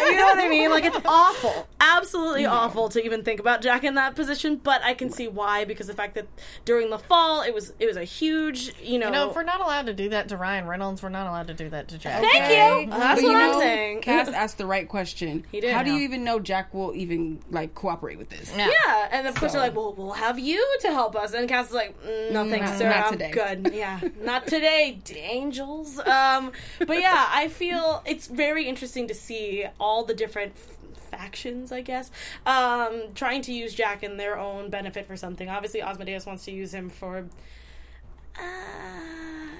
yeah, 0.03 0.09
you 0.11 0.17
know 0.17 0.25
what 0.25 0.39
I 0.39 0.47
mean. 0.49 0.69
Like 0.69 0.85
it's 0.85 0.97
awful, 1.05 1.67
absolutely 1.79 2.45
awful 2.45 2.89
to 2.89 3.03
even 3.03 3.23
think 3.23 3.39
about 3.39 3.61
Jack 3.61 3.83
in 3.83 3.95
that 3.95 4.15
position. 4.15 4.55
But 4.57 4.81
I 4.83 4.93
can 4.93 5.09
see 5.09 5.27
why 5.27 5.65
because 5.65 5.87
the 5.87 5.93
fact 5.93 6.15
that 6.15 6.27
during 6.65 6.89
the 6.89 6.97
fall 6.99 7.41
it 7.41 7.53
was 7.53 7.73
it 7.79 7.85
was 7.87 7.97
a 7.97 8.03
huge, 8.03 8.73
you 8.81 8.99
know. 8.99 9.07
You 9.07 9.11
know, 9.11 9.29
if 9.29 9.35
we're 9.35 9.43
not 9.43 9.61
allowed 9.61 9.85
to 9.87 9.93
do 9.93 10.09
that 10.09 10.29
to 10.29 10.37
Ryan 10.37 10.65
Reynolds, 10.67 11.03
we're 11.03 11.09
not 11.09 11.27
allowed 11.27 11.47
to 11.47 11.53
do 11.53 11.69
that 11.69 11.87
to 11.89 11.97
Jack. 11.97 12.21
Thank 12.21 12.49
you. 12.85 12.89
That's 12.91 13.21
But 13.21 13.27
what 13.27 13.31
you 13.31 13.37
I'm 13.37 13.51
know, 13.51 13.59
saying. 13.59 14.01
Cass 14.01 14.27
asked 14.29 14.57
the 14.57 14.65
right 14.65 14.87
question. 14.87 15.45
He 15.51 15.59
did. 15.61 15.73
How 15.73 15.83
do 15.83 15.91
you 15.93 15.99
even 16.01 16.23
know 16.23 16.39
Jack 16.39 16.73
will 16.73 16.93
even 16.95 17.39
like 17.51 17.75
cooperate 17.75 18.17
with 18.17 18.29
this? 18.29 18.51
Yeah. 18.55 18.69
Yeah, 18.85 19.07
and 19.11 19.27
of 19.27 19.35
course 19.35 19.51
So- 19.51 19.59
they're 19.59 19.67
like, 19.67 19.75
"Well, 19.75 19.93
we'll 19.93 20.11
have 20.13 20.39
you 20.39 20.65
to 20.81 20.87
help 20.87 21.02
us." 21.15 21.33
And 21.33 21.47
Cass 21.49 21.67
is 21.69 21.73
like, 21.73 21.95
mm, 22.03 22.31
"No, 22.31 22.49
thanks, 22.49 22.69
not- 22.71 22.77
sir. 22.79 22.89
not 22.89 23.05
I'm 23.05 23.11
today." 23.13 23.31
good. 23.31 23.71
Yeah, 23.73 23.99
not 24.21 24.47
today, 24.47 24.99
angels." 25.15 25.99
Um, 25.99 26.51
but 26.79 26.99
yeah, 27.01 27.27
I 27.31 27.47
feel 27.47 28.01
it's 28.05 28.27
very 28.27 28.67
interesting 28.67 29.07
to 29.07 29.13
see 29.13 29.65
all 29.79 30.03
the 30.03 30.13
different 30.13 30.53
f- 30.55 30.77
factions, 31.11 31.71
I 31.71 31.81
guess, 31.81 32.09
um, 32.45 33.03
trying 33.15 33.41
to 33.43 33.53
use 33.53 33.73
Jack 33.73 34.03
in 34.03 34.17
their 34.17 34.37
own 34.37 34.69
benefit 34.69 35.05
for 35.05 35.15
something. 35.15 35.47
Obviously, 35.49 35.81
Asmodeus 35.81 36.25
wants 36.25 36.45
to 36.45 36.51
use 36.51 36.73
him 36.73 36.89
for. 36.89 37.25
Uh, 38.35 38.41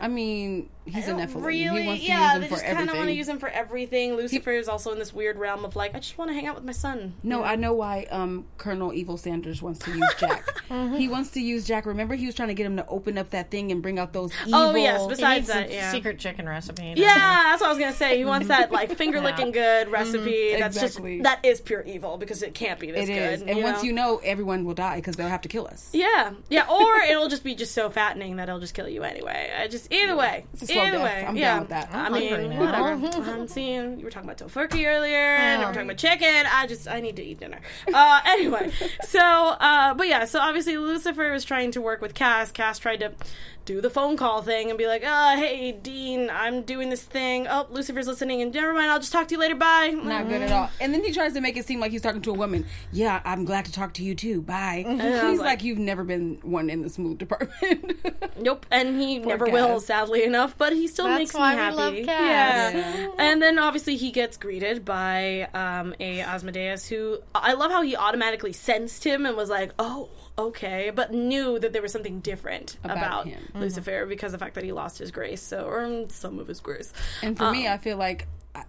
I 0.02 0.08
mean, 0.08 0.70
he's 0.86 1.08
a 1.08 1.12
don't 1.12 1.20
Nephilim. 1.20 1.44
Really? 1.46 1.82
he 1.82 1.88
wants 1.88 2.02
to 2.04 2.08
yeah, 2.08 2.34
use 2.34 2.40
they 2.40 2.46
him 2.46 2.50
for 2.50 2.56
just 2.56 2.66
kind 2.66 2.72
of 2.74 2.80
everything. 2.80 2.98
want 2.98 3.08
to 3.10 3.14
use 3.14 3.30
him 3.30 3.40
for 3.40 3.50
everything. 3.50 4.16
Lucifer 4.16 4.52
is 4.52 4.68
also 4.68 4.92
in 4.92 5.00
this 5.00 5.14
weird 5.14 5.38
realm 5.38 5.66
of 5.66 5.76
like, 5.76 5.96
I 5.96 6.00
just 6.00 6.18
want 6.18 6.30
to 6.30 6.36
hang 6.36 6.48
out 6.48 6.56
with 6.56 6.64
my 6.64 6.72
son. 6.72 7.14
No, 7.24 7.44
I 7.44 7.56
know 7.56 7.74
why 7.74 8.08
um, 8.12 8.46
Colonel 8.58 8.94
Evil 8.94 9.18
Sanders 9.18 9.62
wants 9.62 9.80
to 9.80 9.92
use 9.92 10.14
Jack 10.20 10.46
mm-hmm. 10.70 10.96
He 10.96 11.08
wants 11.08 11.32
to 11.32 11.42
use 11.42 11.66
Jack. 11.66 11.86
Remember, 11.86 12.16
he 12.16 12.26
was 12.26 12.36
trying 12.36 12.50
to 12.50 12.54
get 12.54 12.66
him 12.66 12.78
to 12.78 12.88
open 12.88 13.18
up 13.18 13.30
that 13.32 13.52
thing 13.52 13.72
and 13.72 13.82
bring 13.82 14.00
out 14.00 14.14
those 14.14 14.32
evil. 14.46 14.60
Oh, 14.60 14.76
yes, 14.76 15.02
He 15.02 15.08
besides 15.10 15.48
needs 15.48 15.50
a 15.50 15.54
that, 15.54 15.72
yeah. 15.72 15.92
secret 15.92 16.20
chicken 16.20 16.48
recipe. 16.48 16.94
Yeah, 16.96 17.16
that's 17.16 17.62
what 17.62 17.68
I 17.68 17.70
was 17.70 17.80
gonna 17.80 17.94
say. 17.94 18.18
He 18.18 18.26
wants 18.26 18.48
mm-hmm. 18.48 18.62
that 18.62 18.72
like 18.72 18.96
finger 18.96 19.22
licking 19.22 19.52
good 19.52 19.86
mm-hmm. 19.88 19.94
recipe. 19.94 20.56
That's 20.58 20.76
Exactly. 20.78 21.18
just 21.18 21.24
that 21.24 21.46
is 21.46 21.62
pure 21.62 21.82
evil 21.82 22.18
because 22.18 22.44
it 22.44 22.54
can't 22.54 22.80
be 22.80 22.92
this 22.92 23.10
It 23.10 23.14
good. 23.14 23.34
is, 23.34 23.42
and 23.42 23.58
you 23.58 23.64
once 23.64 23.78
know? 23.78 23.84
you 23.84 23.94
know, 23.94 24.18
everyone 24.24 24.66
will 24.66 24.74
die 24.74 24.98
because 24.98 25.16
they'll 25.16 25.30
have 25.30 25.42
to 25.42 25.50
kill 25.50 25.68
us. 25.68 25.90
Yeah, 25.94 26.34
yeah, 26.50 26.68
or 26.70 26.98
it'll 27.02 27.30
just 27.30 27.44
be 27.44 27.56
just 27.56 27.74
so 27.74 27.90
fattening 27.90 28.38
that 28.38 28.50
it'll 28.50 28.60
just 28.60 28.74
kill 28.74 28.90
you 28.90 29.04
anyway. 29.04 29.52
I 29.58 29.68
just 29.68 29.92
either 29.92 30.16
way, 30.16 30.46
It's 30.54 30.64
a 30.64 30.73
slow 30.74 30.82
either 30.84 30.98
death. 30.98 31.04
way, 31.04 31.26
I'm 31.28 31.36
yeah. 31.36 31.52
down 31.54 31.60
with 31.62 31.70
that. 31.70 31.90
I 31.94 32.06
I'm 32.06 32.14
mean, 32.14 32.58
whatever. 32.58 32.90
I'm 33.32 33.48
seeing 33.48 33.98
you 34.00 34.06
were 34.06 34.12
talking 34.12 34.30
about 34.30 34.38
tofurkey 34.46 34.86
earlier, 34.88 35.16
and 35.18 35.60
we 35.62 35.66
we're 35.66 35.74
talking 35.74 35.88
about 35.90 35.98
chicken. 35.98 36.46
I 36.52 36.68
just 36.68 36.88
I 36.88 37.00
need 37.00 37.16
to 37.18 37.24
eat 37.24 37.40
dinner. 37.40 37.60
Uh, 37.94 38.22
anyway, 38.26 38.72
so 39.04 39.20
uh, 39.20 39.94
but 39.94 40.08
yeah, 40.08 40.26
so 40.26 40.40
obviously 40.40 40.78
Lucifer 40.78 41.32
was 41.32 41.44
trying 41.46 41.72
to 41.72 41.82
work 41.82 42.02
with 42.02 42.14
Cass. 42.14 42.52
Cass 42.52 42.80
tried 42.80 43.00
to 43.02 43.14
do 43.66 43.80
the 43.80 43.90
phone 43.90 44.18
call 44.18 44.42
thing 44.42 44.68
and 44.70 44.78
be 44.78 44.88
like, 44.88 45.06
uh, 45.06 45.38
hey 45.38 45.72
Dean, 45.72 46.30
I'm 46.30 46.64
doing 46.64 46.90
this 46.90 47.02
thing. 47.04 47.48
Oh, 47.50 47.66
Lucifer's 47.70 48.08
listening, 48.08 48.42
and 48.42 48.54
never 48.54 48.74
mind, 48.74 48.92
I'll 48.92 49.00
just 49.00 49.14
talk 49.14 49.30
to 49.30 49.36
you 49.36 49.40
later. 49.40 49.56
Bye. 49.56 49.92
Not 49.96 50.28
good 50.28 50.42
at 50.42 50.52
all. 50.52 50.70
And 50.82 50.94
then 50.94 51.02
he 51.02 51.14
tries 51.14 51.32
to 51.34 51.40
make 51.42 51.56
it 51.56 51.66
seem 51.66 51.80
like 51.80 51.92
he's 51.92 52.02
talking 52.02 52.22
to 52.24 52.32
a 52.32 52.34
woman. 52.34 52.66
Yeah, 52.92 53.22
I'm 53.24 53.46
glad 53.46 53.64
to 53.66 53.72
talk 53.72 53.94
to 53.94 54.04
you 54.04 54.16
too. 54.16 54.42
Bye. 54.42 54.84
I 54.86 54.94
was 54.94 55.22
He's 55.32 55.40
like- 55.40 55.46
like, 55.54 55.64
you've 55.64 55.78
never 55.78 56.04
been 56.04 56.40
one 56.42 56.70
in 56.70 56.82
the 56.82 56.90
smooth 56.90 57.18
department. 57.20 58.00
Nope, 58.40 58.66
and 58.72 59.00
he 59.00 59.20
never 59.20 59.46
Cass. 59.46 59.54
will, 59.54 59.80
sadly 59.80 60.24
enough. 60.24 60.58
But 60.64 60.74
he 60.74 60.88
still 60.88 61.06
That's 61.08 61.20
makes 61.20 61.34
why 61.34 61.50
me 61.52 61.56
we 61.58 61.62
happy. 61.62 61.76
love 61.76 61.94
Cass. 62.06 62.74
Yeah. 62.74 62.98
Yeah. 63.00 63.08
and 63.20 63.42
then 63.42 63.60
obviously 63.60 63.98
he 63.98 64.12
gets 64.12 64.38
greeted 64.38 64.86
by 64.86 65.50
um, 65.54 65.94
a 66.00 66.22
Asmodeus 66.22 66.88
who 66.88 67.20
I 67.36 67.52
love 67.54 67.70
how 67.72 67.82
he 67.82 67.98
automatically 67.98 68.54
sensed 68.54 69.04
him 69.04 69.26
and 69.26 69.36
was 69.36 69.50
like, 69.50 69.72
"Oh, 69.78 70.08
okay," 70.38 70.90
but 70.96 71.12
knew 71.12 71.60
that 71.60 71.74
there 71.74 71.82
was 71.82 71.92
something 71.92 72.22
different 72.22 72.78
about, 72.84 72.98
About 72.98 73.28
him. 73.28 73.42
Lucifer 73.56 74.06
because 74.06 74.34
of 74.34 74.40
the 74.40 74.46
fact 74.46 74.56
that 74.56 74.64
he 74.64 74.72
lost 74.72 75.00
his 75.00 75.12
grace, 75.12 75.42
so 75.42 75.66
or 75.66 76.06
some 76.10 76.40
of 76.40 76.48
his 76.48 76.62
grace. 76.62 76.94
And 77.22 77.38
for 77.38 77.52
me, 77.52 77.68
Um, 77.68 77.74
I 77.74 77.78
feel 77.78 77.98
like 77.98 78.28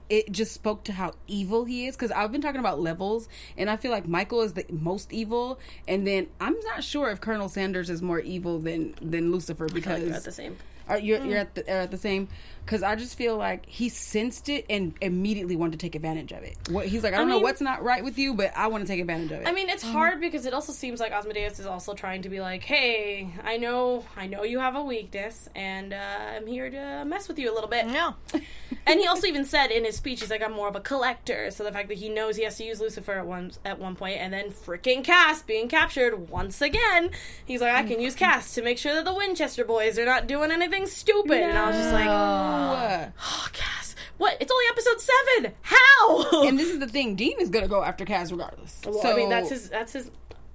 it 0.09 0.33
just 0.33 0.53
spoke 0.53 0.83
to 0.85 0.93
how 0.93 1.13
evil 1.29 1.65
he 1.65 1.87
is 1.87 1.95
because 1.95 2.11
I've 2.11 2.33
been 2.33 2.41
talking 2.41 2.59
about 2.61 2.81
levels, 2.81 3.29
and 3.57 3.71
I 3.71 3.77
feel 3.77 3.93
like 3.93 4.09
Michael 4.09 4.41
is 4.43 4.55
the 4.55 4.65
most 4.71 5.13
evil, 5.13 5.61
and 5.87 6.07
then 6.07 6.27
I'm 6.41 6.57
not 6.73 6.83
sure 6.83 7.11
if 7.11 7.21
Colonel 7.21 7.49
Sanders 7.49 7.89
is 7.89 8.03
more 8.03 8.19
evil 8.19 8.59
than 8.59 8.95
than 9.01 9.31
Lucifer 9.31 9.67
I 9.67 9.69
feel 9.69 9.75
like 9.75 9.85
because 9.85 10.05
they're 10.09 10.15
at 10.17 10.25
the 10.25 10.33
same. 10.33 10.57
Are 10.89 10.99
you're, 10.99 11.25
you're 11.25 11.39
at 11.39 11.55
the 11.55 11.63
are 11.73 11.81
at 11.81 11.91
the 11.91 11.97
same 11.97 12.29
because 12.65 12.83
I 12.83 12.95
just 12.95 13.17
feel 13.17 13.37
like 13.37 13.67
he 13.67 13.89
sensed 13.89 14.49
it 14.49 14.65
and 14.71 14.95
immediately 15.01 15.55
wanted 15.57 15.73
to 15.73 15.79
take 15.79 15.95
advantage 15.95 16.33
of 16.33 16.43
it. 16.43 16.57
What 16.71 16.87
he's 16.87 17.03
like, 17.03 17.15
I 17.15 17.19
don't 17.19 17.29
know 17.29 17.35
mean- 17.37 17.43
what's 17.43 17.61
not 17.61 17.83
right 17.83 18.03
with 18.03 18.19
you, 18.19 18.35
but 18.35 18.53
I 18.57 18.67
want 18.69 18.85
to 18.87 18.89
take 18.93 19.01
advantage 19.01 19.33
of 19.33 19.41
it. 19.41 19.49
I 19.49 19.53
mean, 19.53 19.69
it's 19.69 19.83
hard 19.83 20.21
because 20.21 20.47
it 20.47 20.55
also 20.55 20.73
seems 20.73 21.01
like 21.01 21.13
Asmodeus 21.13 21.59
is 21.59 21.67
also 21.67 21.95
trying 21.95 22.23
to 22.23 22.29
be 22.29 22.41
like, 22.41 22.63
"Hey, 22.65 23.31
I 23.45 23.57
know, 23.57 24.05
I 24.17 24.27
know 24.27 24.45
you 24.45 24.61
have 24.61 24.77
a 24.77 24.83
weakness, 24.83 25.49
and 25.55 25.93
uh, 25.93 25.97
I'm 26.37 26.47
here 26.47 26.69
to 26.71 27.05
mess 27.07 27.29
with 27.29 27.39
you 27.39 27.51
a 27.51 27.55
little 27.55 27.71
bit." 27.71 27.87
No. 27.87 28.15
And 28.87 29.01
he 29.01 29.07
also 29.07 29.27
even 29.27 29.45
said 29.45 29.71
in 29.71 29.85
his 29.85 29.97
speech, 29.97 30.21
he's 30.21 30.31
like, 30.31 30.43
"I'm 30.43 30.53
more 30.53 30.69
of 30.69 30.77
a 30.77 30.81
collector." 30.81 31.51
So 31.51 31.65
the 31.65 31.73
fact 31.73 31.89
that 31.89 31.99
he 31.99 32.09
knows 32.09 32.37
he 32.37 32.45
has 32.45 32.57
to 32.59 32.65
use 32.65 32.81
Lucifer 32.81 33.13
at 33.13 33.27
one 33.27 33.53
at 33.65 33.79
one 33.79 33.97
point, 33.97 34.19
and 34.21 34.33
then 34.33 34.51
freaking 34.51 35.03
Cass 35.03 35.43
being 35.43 35.69
captured 35.69 36.29
once 36.29 36.61
again, 36.61 37.11
he's 37.47 37.61
like, 37.61 37.75
"I 37.75 37.83
can 37.83 38.01
use 38.01 38.15
Cass 38.15 38.55
to 38.55 38.63
make 38.63 38.79
sure 38.79 38.95
that 38.95 39.05
the 39.05 39.15
Winchester 39.15 39.65
boys 39.65 39.99
are 39.99 40.05
not 40.05 40.27
doing 40.27 40.51
anything 40.51 40.87
stupid." 40.87 41.41
And 41.41 41.57
I 41.57 41.69
was 41.69 41.77
just 41.77 41.93
like, 41.93 42.07
"Oh, 42.09 43.49
Cass, 43.53 43.95
what? 44.19 44.37
It's 44.41 44.53
only 44.53 44.65
episode 44.71 45.01
seven. 45.01 45.53
How?" 45.63 46.43
and 46.47 46.59
this 46.59 46.69
is 46.71 46.79
the 46.79 46.89
thing, 46.89 47.15
Dean 47.17 47.39
is 47.41 47.49
gonna 47.51 47.69
go 47.69 47.83
after 47.83 48.05
Cass 48.05 48.31
regardless. 48.31 48.81
well, 48.85 49.01
so 49.01 49.13
I 49.13 49.17
mean, 49.17 49.29
that's 49.31 49.51
his. 49.51 49.71
That's 49.71 49.93
his. 49.93 50.11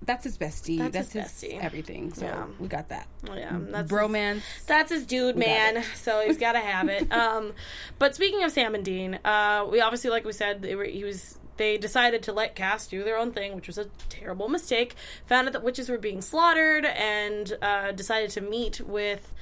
That's 0.09 0.23
his 0.23 0.37
bestie. 0.39 0.79
That's 0.79 0.91
That's, 1.11 1.13
his 1.13 1.41
his, 1.41 1.53
bestie. 1.53 1.63
everything. 1.63 2.11
So 2.13 2.25
Yeah. 2.25 2.45
we 2.59 2.67
got 2.67 2.89
that. 2.89 3.07
Yeah, 3.27 3.57
that's 3.59 3.89
his- 3.89 3.99
Bromance. 3.99 4.41
That's 4.65 4.91
his 4.91 5.05
dude, 5.05 5.37
man. 5.37 5.83
So 5.95 6.23
he's 6.25 6.37
got 6.45 6.53
to 6.53 6.59
have 6.59 6.89
it. 6.89 7.11
Um, 7.13 7.53
but 7.99 8.15
speaking 8.15 8.43
of 8.43 8.51
Sam 8.51 8.73
and 8.73 8.83
Dean, 8.83 9.19
uh, 9.23 9.67
we 9.71 9.81
obviously, 9.81 10.09
like 10.09 10.25
we 10.25 10.31
said, 10.33 10.61
they 10.63 10.73
were, 10.75 10.85
he 10.85 11.03
was. 11.03 11.37
They 11.57 11.77
decided 11.77 12.23
to 12.23 12.31
let 12.31 12.55
Cass 12.55 12.87
do 12.87 13.03
their 13.03 13.17
own 13.17 13.33
thing, 13.33 13.53
which 13.53 13.67
was 13.67 13.77
a 13.77 13.85
terrible 14.07 14.47
mistake. 14.47 14.95
Found 15.25 15.47
out 15.47 15.51
that 15.53 15.61
witches 15.61 15.89
were 15.89 15.97
being 15.97 16.21
slaughtered, 16.21 16.85
and 16.85 17.57
uh, 17.61 17.91
decided 17.91 18.29
to 18.31 18.41
meet 18.41 18.79
with 18.79 19.33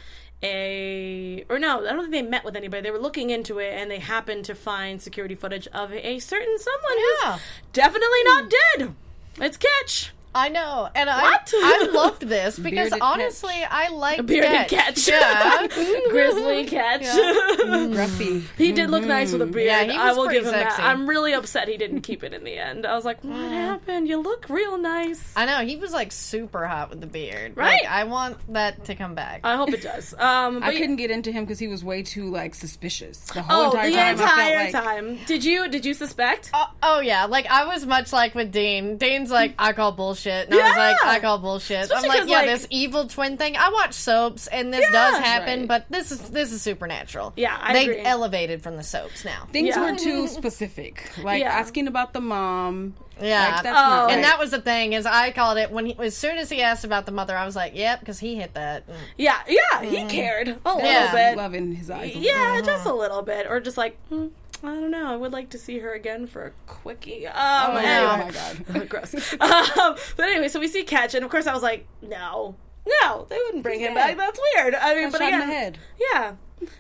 a 0.44 1.44
or 1.50 1.60
no, 1.60 1.80
I 1.86 1.94
don't 1.94 2.00
think 2.02 2.12
they 2.12 2.22
met 2.24 2.44
with 2.44 2.56
anybody. 2.56 2.82
They 2.82 2.92
were 2.92 3.00
looking 3.00 3.30
into 3.30 3.60
it, 3.60 3.72
and 3.74 3.90
they 3.90 4.00
happened 4.00 4.46
to 4.46 4.56
find 4.56 5.02
security 5.02 5.36
footage 5.36 5.68
of 5.68 5.92
a 5.94 6.20
certain 6.20 6.58
someone 6.58 6.98
Yeah. 7.24 7.32
who's 7.34 7.42
definitely 7.74 8.24
not 8.26 8.50
dead. 8.78 8.96
It's 9.40 9.58
Ketch. 9.58 10.12
I 10.38 10.50
know, 10.50 10.88
and 10.94 11.10
I 11.10 11.22
What? 11.22 11.52
I 11.56 11.90
loved 11.94 12.22
this 12.22 12.58
because 12.60 12.90
Bearded 12.92 13.00
honestly, 13.02 13.56
I 13.70 13.90
like 13.90 14.26
Bearded 14.26 14.68
Ketch. 14.70 15.08
Yeah, 15.08 15.68
Grizzly 16.10 16.66
Ketch. 16.68 17.02
Gruffy. 17.04 18.44
He 18.58 18.72
did 18.72 18.90
look 18.90 19.04
nice 19.04 19.32
with 19.32 19.42
a 19.42 19.46
beard. 19.46 19.88
Yeah, 19.88 20.02
I 20.02 20.14
will 20.14 20.28
give 20.30 20.46
him 20.46 20.52
that. 20.52 20.80
I'm 20.80 21.08
really 21.10 21.34
upset 21.34 21.68
he 21.68 21.78
didn't 21.78 22.02
keep 22.02 22.24
it 22.24 22.34
in 22.34 22.44
the 22.44 22.58
end. 22.58 22.86
I 22.86 22.96
was 22.96 23.06
like, 23.06 23.24
what 23.24 23.36
happened? 23.52 24.08
You 24.08 24.22
look 24.22 24.50
real 24.50 24.78
nice. 24.78 25.34
I 25.36 25.46
know 25.46 25.66
he 25.66 25.76
was 25.76 25.92
like 25.92 26.12
super 26.12 26.66
hot 26.68 26.90
with 26.90 27.02
the 27.02 27.08
beard. 27.08 27.56
Right. 27.58 27.82
Like, 27.84 27.92
I 27.92 28.04
want 28.06 28.38
that 28.54 28.86
to 28.86 28.96
come 28.96 29.16
back. 29.16 29.42
I 29.44 29.56
hope 29.56 29.74
it 29.74 29.82
does. 29.82 30.14
Um, 30.14 30.60
but 30.60 30.64
I 30.64 30.72
yeah- 30.72 30.80
couldn't 30.80 30.96
get 30.98 31.12
into 31.12 31.32
him 31.32 31.44
because 31.46 31.60
he 31.60 31.68
was 31.68 31.84
way 31.84 32.04
too 32.04 32.30
like 32.30 32.54
suspicious 32.56 33.18
the 33.32 33.42
whole 33.42 33.68
Oh, 33.68 33.72
entire 33.72 33.90
the 34.16 34.24
time. 34.24 34.40
entire 34.40 34.56
like, 34.56 34.72
time. 34.72 35.20
Did 35.26 35.44
you 35.44 35.68
did 35.70 35.86
you 35.86 35.94
suspect? 35.94 36.52
Oh, 36.54 36.66
oh 36.84 37.00
yeah, 37.00 37.26
like 37.26 37.48
I 37.48 37.66
was 37.66 37.86
much 37.86 38.14
like 38.14 38.36
with 38.36 38.52
Dean. 38.52 38.98
Dean's 38.98 39.32
like, 39.32 39.54
I 39.58 39.74
call 39.74 39.92
bullshit. 39.92 40.27
And 40.28 40.54
I 40.54 40.68
was 40.70 40.78
like, 40.78 40.98
I 41.04 41.20
call 41.20 41.38
bullshit. 41.40 41.82
Especially 41.86 42.10
I'm 42.10 42.20
like, 42.22 42.30
yeah, 42.30 42.38
like- 42.38 42.48
this 42.48 42.68
evil 42.70 43.08
twin 43.08 43.38
thing. 43.38 43.56
I 43.58 43.70
watch 43.70 43.94
soaps, 43.94 44.48
and 44.48 44.74
this 44.74 44.82
Yeah. 44.82 44.92
does 44.92 45.18
happen, 45.20 45.60
Right. 45.62 45.68
but 45.68 45.86
this 45.90 46.12
is 46.12 46.20
this 46.30 46.52
is 46.52 46.62
supernatural. 46.62 47.34
Yeah, 47.36 47.58
I 47.60 47.74
they 47.74 47.84
agree. 47.84 48.02
elevated 48.04 48.62
from 48.62 48.78
the 48.78 48.84
soaps 48.84 49.24
now. 49.26 49.48
Things 49.52 49.76
Yeah. 49.76 49.92
were 49.92 49.98
too 49.98 50.28
specific, 50.40 51.10
like 51.24 51.42
Yeah. 51.42 51.50
asking 51.50 51.88
about 51.88 52.14
the 52.14 52.22
mom. 52.22 52.96
Yeah. 53.20 53.46
like, 53.56 53.64
that's 53.64 53.76
Oh. 53.76 53.82
not 53.82 54.12
And 54.12 54.24
that 54.24 54.38
was 54.38 54.52
the 54.52 54.62
thing 54.62 54.94
is 54.94 55.08
I 55.08 55.32
called 55.32 55.58
it 55.58 55.72
when 55.72 55.88
he 55.88 55.96
as 56.00 56.16
soon 56.16 56.38
as 56.38 56.50
he 56.50 56.62
asked 56.62 56.84
about 56.84 57.08
the 57.08 57.12
mother, 57.12 57.36
I 57.36 57.46
was 57.46 57.56
like, 57.56 57.72
yep, 57.76 58.00
because 58.00 58.20
he 58.20 58.36
hit 58.36 58.54
that. 58.54 58.88
Mm. 58.88 58.94
Yeah, 59.18 59.38
yeah, 59.48 59.82
he 59.82 60.06
cared 60.06 60.50
a 60.50 60.74
little 60.76 60.82
Yeah. 60.88 61.12
bit. 61.32 61.36
love 61.38 61.56
in 61.56 61.74
his 61.74 61.90
eyes. 61.90 62.14
a 62.16 62.20
little 62.20 62.22
Yeah, 62.22 62.62
just 62.62 62.86
a 62.86 62.94
little 62.94 63.24
bit, 63.24 63.48
or 63.50 63.60
just 63.60 63.76
like. 63.78 63.98
hmm, 64.10 64.28
I 64.64 64.68
don't 64.68 64.92
know. 64.92 65.08
I 65.12 65.16
would 65.16 65.32
like 65.34 65.50
to 65.52 65.58
see 65.58 65.80
her 65.80 65.94
again 65.94 66.28
for 66.28 66.46
a 66.46 66.52
quickie. 66.66 67.28
Um, 67.28 67.34
Oh, 67.36 67.76
anyway. 67.78 68.64
oh 68.68 68.74
my 68.74 68.80
god. 68.80 68.90
gross. 68.90 69.14
um, 69.40 69.96
but 70.16 70.26
anyway, 70.30 70.48
so 70.50 70.60
we 70.60 70.68
see 70.68 70.84
Ketch, 70.84 71.14
and 71.16 71.24
of 71.24 71.32
course 71.32 71.48
I 71.48 71.54
was 71.54 71.64
like, 71.64 71.88
no, 72.02 72.56
no, 73.02 73.26
they 73.30 73.38
wouldn't 73.38 73.64
bring 73.64 73.80
He's 73.80 73.88
him 73.90 73.94
dead. 73.96 74.18
back. 74.18 74.18
That's 74.18 74.40
weird. 74.56 74.76
I 74.76 74.94
mean, 74.96 75.04
Got 75.06 75.12
but 75.14 75.18
shot 75.20 75.28
in 75.30 75.36
again, 75.36 75.48
the 75.50 75.54
head. 75.56 75.78
yeah, 76.14 76.36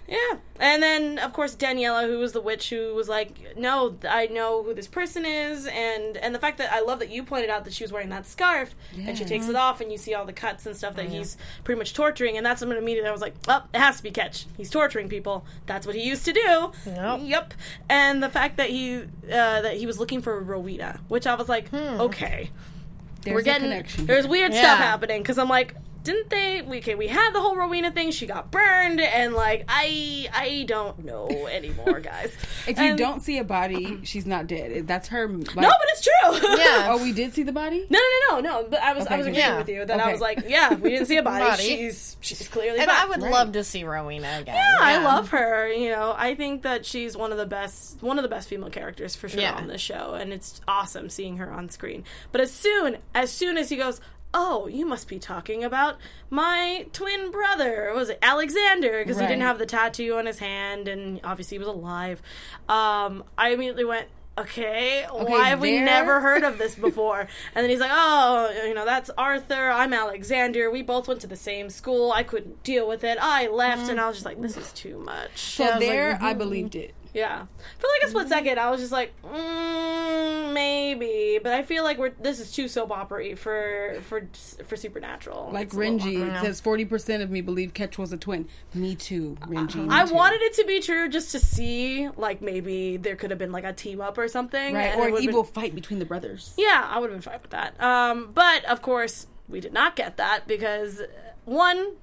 yeah. 0.07 0.37
And 0.59 0.81
then 0.81 1.19
of 1.19 1.33
course 1.33 1.55
Daniela, 1.55 2.07
who 2.07 2.17
was 2.17 2.31
the 2.33 2.41
witch, 2.41 2.69
who 2.71 2.95
was 2.95 3.07
like, 3.07 3.55
no, 3.57 3.95
I 4.09 4.25
know 4.27 4.63
who 4.63 4.73
this 4.73 4.87
person 4.87 5.25
is, 5.25 5.67
and 5.67 6.17
and 6.17 6.33
the 6.33 6.39
fact 6.39 6.57
that 6.57 6.73
I 6.73 6.81
love 6.81 6.99
that 6.99 7.09
you 7.09 7.23
pointed 7.23 7.49
out 7.51 7.63
that 7.65 7.73
she 7.73 7.83
was 7.83 7.91
wearing 7.91 8.09
that 8.09 8.25
scarf, 8.25 8.73
and 8.97 9.15
she 9.17 9.23
takes 9.23 9.47
it 9.47 9.55
off, 9.55 9.79
and 9.81 9.91
you 9.91 9.97
see 9.99 10.13
all 10.15 10.25
the 10.25 10.33
cuts 10.33 10.65
and 10.65 10.75
stuff 10.75 10.95
that 10.95 11.09
he's 11.09 11.37
pretty 11.63 11.77
much 11.77 11.93
torturing, 11.93 12.37
and 12.37 12.45
that's 12.45 12.65
when 12.65 12.75
immediately 12.75 13.07
I 13.09 13.11
was 13.11 13.21
like, 13.21 13.35
oh, 13.47 13.63
it 13.73 13.77
has 13.79 13.97
to 13.97 14.03
be 14.03 14.09
Ketch. 14.11 14.45
He's 14.57 14.69
torturing 14.71 15.09
people. 15.09 15.45
That's 15.67 15.85
what 15.85 15.95
he 15.95 16.03
used 16.03 16.25
to 16.25 16.33
do. 16.33 16.71
Yep. 16.87 17.19
Yep. 17.23 17.53
And 17.89 18.23
the 18.23 18.29
fact 18.29 18.57
that 18.57 18.69
he 18.71 18.97
uh, 19.01 19.05
that 19.61 19.77
he 19.77 19.85
was 19.85 19.99
looking 19.99 20.21
for 20.23 20.39
Rowena, 20.41 20.99
which 21.07 21.27
I 21.27 21.35
was 21.35 21.47
like, 21.47 21.71
okay, 21.73 22.49
There's 23.21 23.33
we're 23.35 23.41
a 23.41 23.43
getting 23.43 23.69
connection. 23.69 24.05
there's 24.07 24.27
weird 24.27 24.53
Yeah. 24.53 24.61
stuff 24.61 24.79
happening 24.79 25.21
because 25.21 25.37
I'm 25.37 25.49
like, 25.49 25.75
didn't 26.07 26.29
they? 26.31 26.61
We 26.63 26.77
okay, 26.79 26.95
we 26.95 27.07
had 27.07 27.31
the 27.33 27.39
whole 27.39 27.55
Rowena 27.55 27.91
thing. 27.91 28.09
She 28.11 28.25
got 28.25 28.49
burned, 28.51 28.99
and 28.99 29.33
like 29.35 29.65
I 29.67 30.27
I 30.33 30.63
don't 30.67 31.05
know 31.05 31.27
anymore, 31.47 31.99
guys. 31.99 32.31
If 32.67 32.77
you 32.79 32.97
don't 32.97 33.21
see 33.21 33.37
a 33.37 33.45
body, 33.45 33.99
she's 34.03 34.25
not 34.25 34.45
dead. 34.47 34.87
That's 34.87 35.07
her. 35.07 35.25
Like, 35.27 35.55
no, 35.55 35.69
but 35.69 35.85
it's 35.89 36.01
true. 36.03 36.57
Yeah. 36.57 36.87
Oh, 36.97 37.01
we 37.01 37.13
did 37.13 37.33
see 37.33 37.43
the 37.43 37.53
body. 37.53 37.85
No, 37.89 37.97
no, 37.99 38.35
no, 38.35 38.41
no, 38.41 38.61
no. 38.61 38.67
But 38.69 38.81
I 38.81 38.91
was, 38.93 39.07
I 39.07 39.15
was 39.17 39.25
agreeing 39.27 39.45
Yeah. 39.45 39.57
with 39.57 39.69
you 39.69 39.85
that 39.85 39.99
I 40.01 40.11
was 40.11 40.19
like, 40.19 40.43
yeah, 40.47 40.73
we 40.73 40.89
didn't 40.89 41.05
see 41.07 41.15
a 41.17 41.23
body. 41.23 41.45
Body. 41.45 41.63
She's 41.63 42.17
she's 42.19 42.47
clearly 42.49 42.79
And 42.79 42.89
fine. 42.89 42.99
I 43.01 43.05
would 43.05 43.21
Right. 43.21 43.31
love 43.31 43.53
to 43.53 43.63
see 43.63 43.83
Rowena 43.85 44.39
again. 44.41 44.55
Yeah, 44.55 44.75
I 44.81 44.97
love 45.01 45.29
her. 45.29 45.71
You 45.71 45.89
know, 45.91 46.13
I 46.17 46.35
think 46.35 46.63
that 46.63 46.85
she's 46.85 47.15
one 47.15 47.31
of 47.31 47.37
the 47.37 47.45
best, 47.45 48.01
one 48.03 48.17
of 48.19 48.23
the 48.23 48.29
best 48.29 48.49
female 48.49 48.69
characters 48.69 49.15
for 49.15 49.29
sure 49.29 49.39
Yeah. 49.41 49.53
on 49.55 49.67
this 49.67 49.81
show, 49.81 50.13
and 50.15 50.33
it's 50.33 50.59
awesome 50.67 51.09
seeing 51.09 51.37
her 51.37 51.51
on 51.51 51.69
screen. 51.69 52.03
But 52.33 52.41
as 52.41 52.51
soon, 52.51 52.97
as 53.15 53.31
soon 53.31 53.57
as 53.57 53.69
he 53.69 53.77
goes, 53.77 54.01
"Oh, 54.33 54.67
you 54.67 54.85
must 54.85 55.07
be 55.07 55.19
talking 55.19 55.63
about 55.63 55.97
my 56.29 56.85
twin 56.93 57.31
brother," 57.31 57.91
was 57.95 58.09
it 58.09 58.19
Alexander? 58.21 58.99
Because 58.99 59.17
he 59.19 59.25
didn't 59.27 59.41
have 59.41 59.59
the 59.59 59.65
tattoo 59.65 60.15
on 60.15 60.25
his 60.25 60.39
hand, 60.39 60.87
and 60.87 61.19
obviously 61.23 61.55
he 61.55 61.59
was 61.59 61.67
alive. 61.67 62.21
Um, 62.69 63.23
I 63.37 63.49
immediately 63.49 63.85
went. 63.85 64.07
Okay, 64.39 65.03
why 65.11 65.45
have 65.49 65.61
we 65.61 65.79
never 65.81 66.19
heard 66.19 66.43
of 66.43 66.59
this 66.59 66.75
before? 66.87 67.21
and 67.21 67.63
then 67.63 67.71
he's 67.71 67.79
like, 67.79 67.89
"Oh, 67.91 68.51
you 68.67 68.75
know, 68.75 68.85
that's 68.85 69.09
Arthur. 69.17 69.71
I'm 69.71 69.93
Alexander. 69.93 70.69
We 70.69 70.83
both 70.83 71.07
went 71.07 71.21
to 71.21 71.27
the 71.27 71.35
same 71.35 71.71
school. 71.71 72.11
I 72.11 72.21
couldn't 72.21 72.61
deal 72.61 72.87
with 72.87 73.03
it. 73.03 73.17
I 73.19 73.47
left." 73.47 73.89
And 73.89 73.99
I 73.99 74.07
was 74.07 74.17
just 74.17 74.25
like, 74.27 74.39
"This 74.39 74.55
is 74.55 74.71
too 74.73 74.99
much." 74.99 75.39
So 75.39 75.63
I 75.63 75.67
was 75.67 75.75
like, 75.79 75.89
there, 75.89 76.19
I 76.21 76.33
believed 76.33 76.75
it 76.75 76.93
Yeah, 77.13 77.45
for 77.79 77.87
like 77.99 78.07
a 78.07 78.09
split 78.09 78.27
second, 78.29 78.59
I 78.59 78.69
was 78.69 78.79
just 78.81 78.91
like, 78.91 79.13
mm, 79.23 80.53
maybe, 80.53 81.39
but 81.41 81.53
I 81.53 81.63
feel 81.63 81.83
like 81.83 81.97
we're 81.97 82.11
this 82.21 82.39
is 82.39 82.51
too 82.51 82.67
soap 82.67 82.91
opera 82.91 83.35
for 83.35 83.97
for 84.03 84.27
for 84.65 84.75
Supernatural. 84.75 85.49
Like 85.51 85.67
It's 85.67 85.75
Renji 85.75 86.21
awkward. 86.29 86.43
says, 86.45 86.61
forty 86.61 86.85
percent 86.85 87.23
of 87.23 87.29
me 87.29 87.41
believe 87.41 87.73
Ketch 87.73 87.97
was 87.97 88.11
a 88.13 88.17
twin. 88.17 88.47
Me 88.73 88.95
too, 88.95 89.37
Renji. 89.41 89.75
me 89.75 89.87
I 89.89 90.05
too. 90.05 90.13
wanted 90.13 90.41
it 90.41 90.53
to 90.55 90.65
be 90.65 90.79
true 90.79 91.09
just 91.09 91.31
to 91.31 91.39
see, 91.39 92.09
like 92.17 92.41
maybe 92.41 92.97
there 92.97 93.15
could 93.15 93.29
have 93.31 93.39
been 93.39 93.51
like 93.51 93.63
a 93.63 93.73
team 93.73 94.01
up 94.01 94.17
or 94.17 94.27
something, 94.27 94.73
right 94.75 94.93
and 94.93 95.01
or 95.01 95.17
an 95.17 95.23
evil 95.23 95.43
Been, 95.43 95.53
fight 95.53 95.75
between 95.75 95.99
the 95.99 96.05
brothers. 96.05 96.53
yeah, 96.57 96.85
I 96.89 96.99
would 96.99 97.09
have 97.11 97.15
been 97.21 97.31
fine 97.31 97.41
with 97.41 97.51
that. 97.51 97.81
Um, 97.81 98.31
but 98.33 98.63
of 98.65 98.81
course, 98.81 99.27
we 99.49 99.59
did 99.59 99.73
not 99.73 99.95
get 99.95 100.17
that 100.17 100.47
because 100.47 101.01
one, 101.45 101.93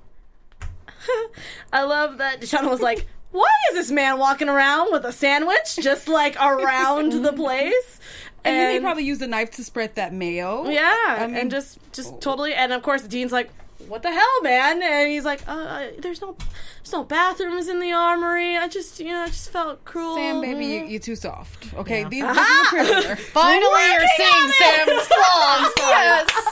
I 1.73 1.83
love 1.85 2.19
that 2.19 2.41
Deshauna 2.41 2.71
was 2.71 2.81
like, 2.81 3.07
"Why 3.35 3.51
is 3.71 3.77
this 3.77 3.91
man 3.91 4.19
walking 4.19 4.49
around 4.49 4.93
with 4.93 5.05
a 5.05 5.13
sandwich 5.13 5.77
just 5.81 6.09
like 6.09 6.37
around 6.41 7.13
the 7.25 7.33
place?" 7.45 8.01
And, 8.47 8.55
then 8.57 8.75
he 8.75 8.81
probably 8.81 9.05
used 9.05 9.23
a 9.23 9.27
knife 9.27 9.51
to 9.53 9.65
spread 9.65 9.95
that 9.95 10.13
mayo. 10.13 10.69
Yeah, 10.69 10.95
I 11.09 11.27
mean- 11.27 11.37
and 11.37 11.51
just 11.51 11.79
just 11.93 12.21
totally, 12.21 12.53
and 12.55 12.73
of 12.73 12.83
course 12.83 13.03
Dean's 13.03 13.33
like, 13.33 13.49
"What 13.89 14.03
the 14.03 14.13
hell, 14.13 14.43
man?" 14.43 14.83
And 14.83 15.11
he's 15.11 15.25
like, 15.25 15.41
uh, 15.49 15.87
"There's 15.99 16.21
no, 16.21 16.37
there's 16.83 16.93
no 16.93 17.05
bathrooms 17.05 17.69
in 17.69 17.81
the 17.81 17.93
armory. 17.93 18.57
I 18.59 18.69
just, 18.69 19.01
you 19.01 19.13
know, 19.13 19.23
I 19.23 19.29
just 19.29 19.49
felt 19.51 19.85
cruel." 19.87 20.17
Sam, 20.17 20.43
baby, 20.43 20.67
you, 20.67 20.85
you're 20.85 21.01
too 21.01 21.17
soft. 21.17 21.73
Okay, 21.75 22.05
These, 22.05 22.23
this 22.23 22.37
Aha! 22.37 22.77
is 22.77 22.89
a 22.91 22.93
prisoner. 22.93 23.17
Finally, 23.17 23.87
you're 23.93 24.09
seeing 24.19 24.31
on 24.31 24.49
it! 24.51 24.55
Sam's 24.61 25.07
flaws. 25.07 25.73
yes. 25.79 26.49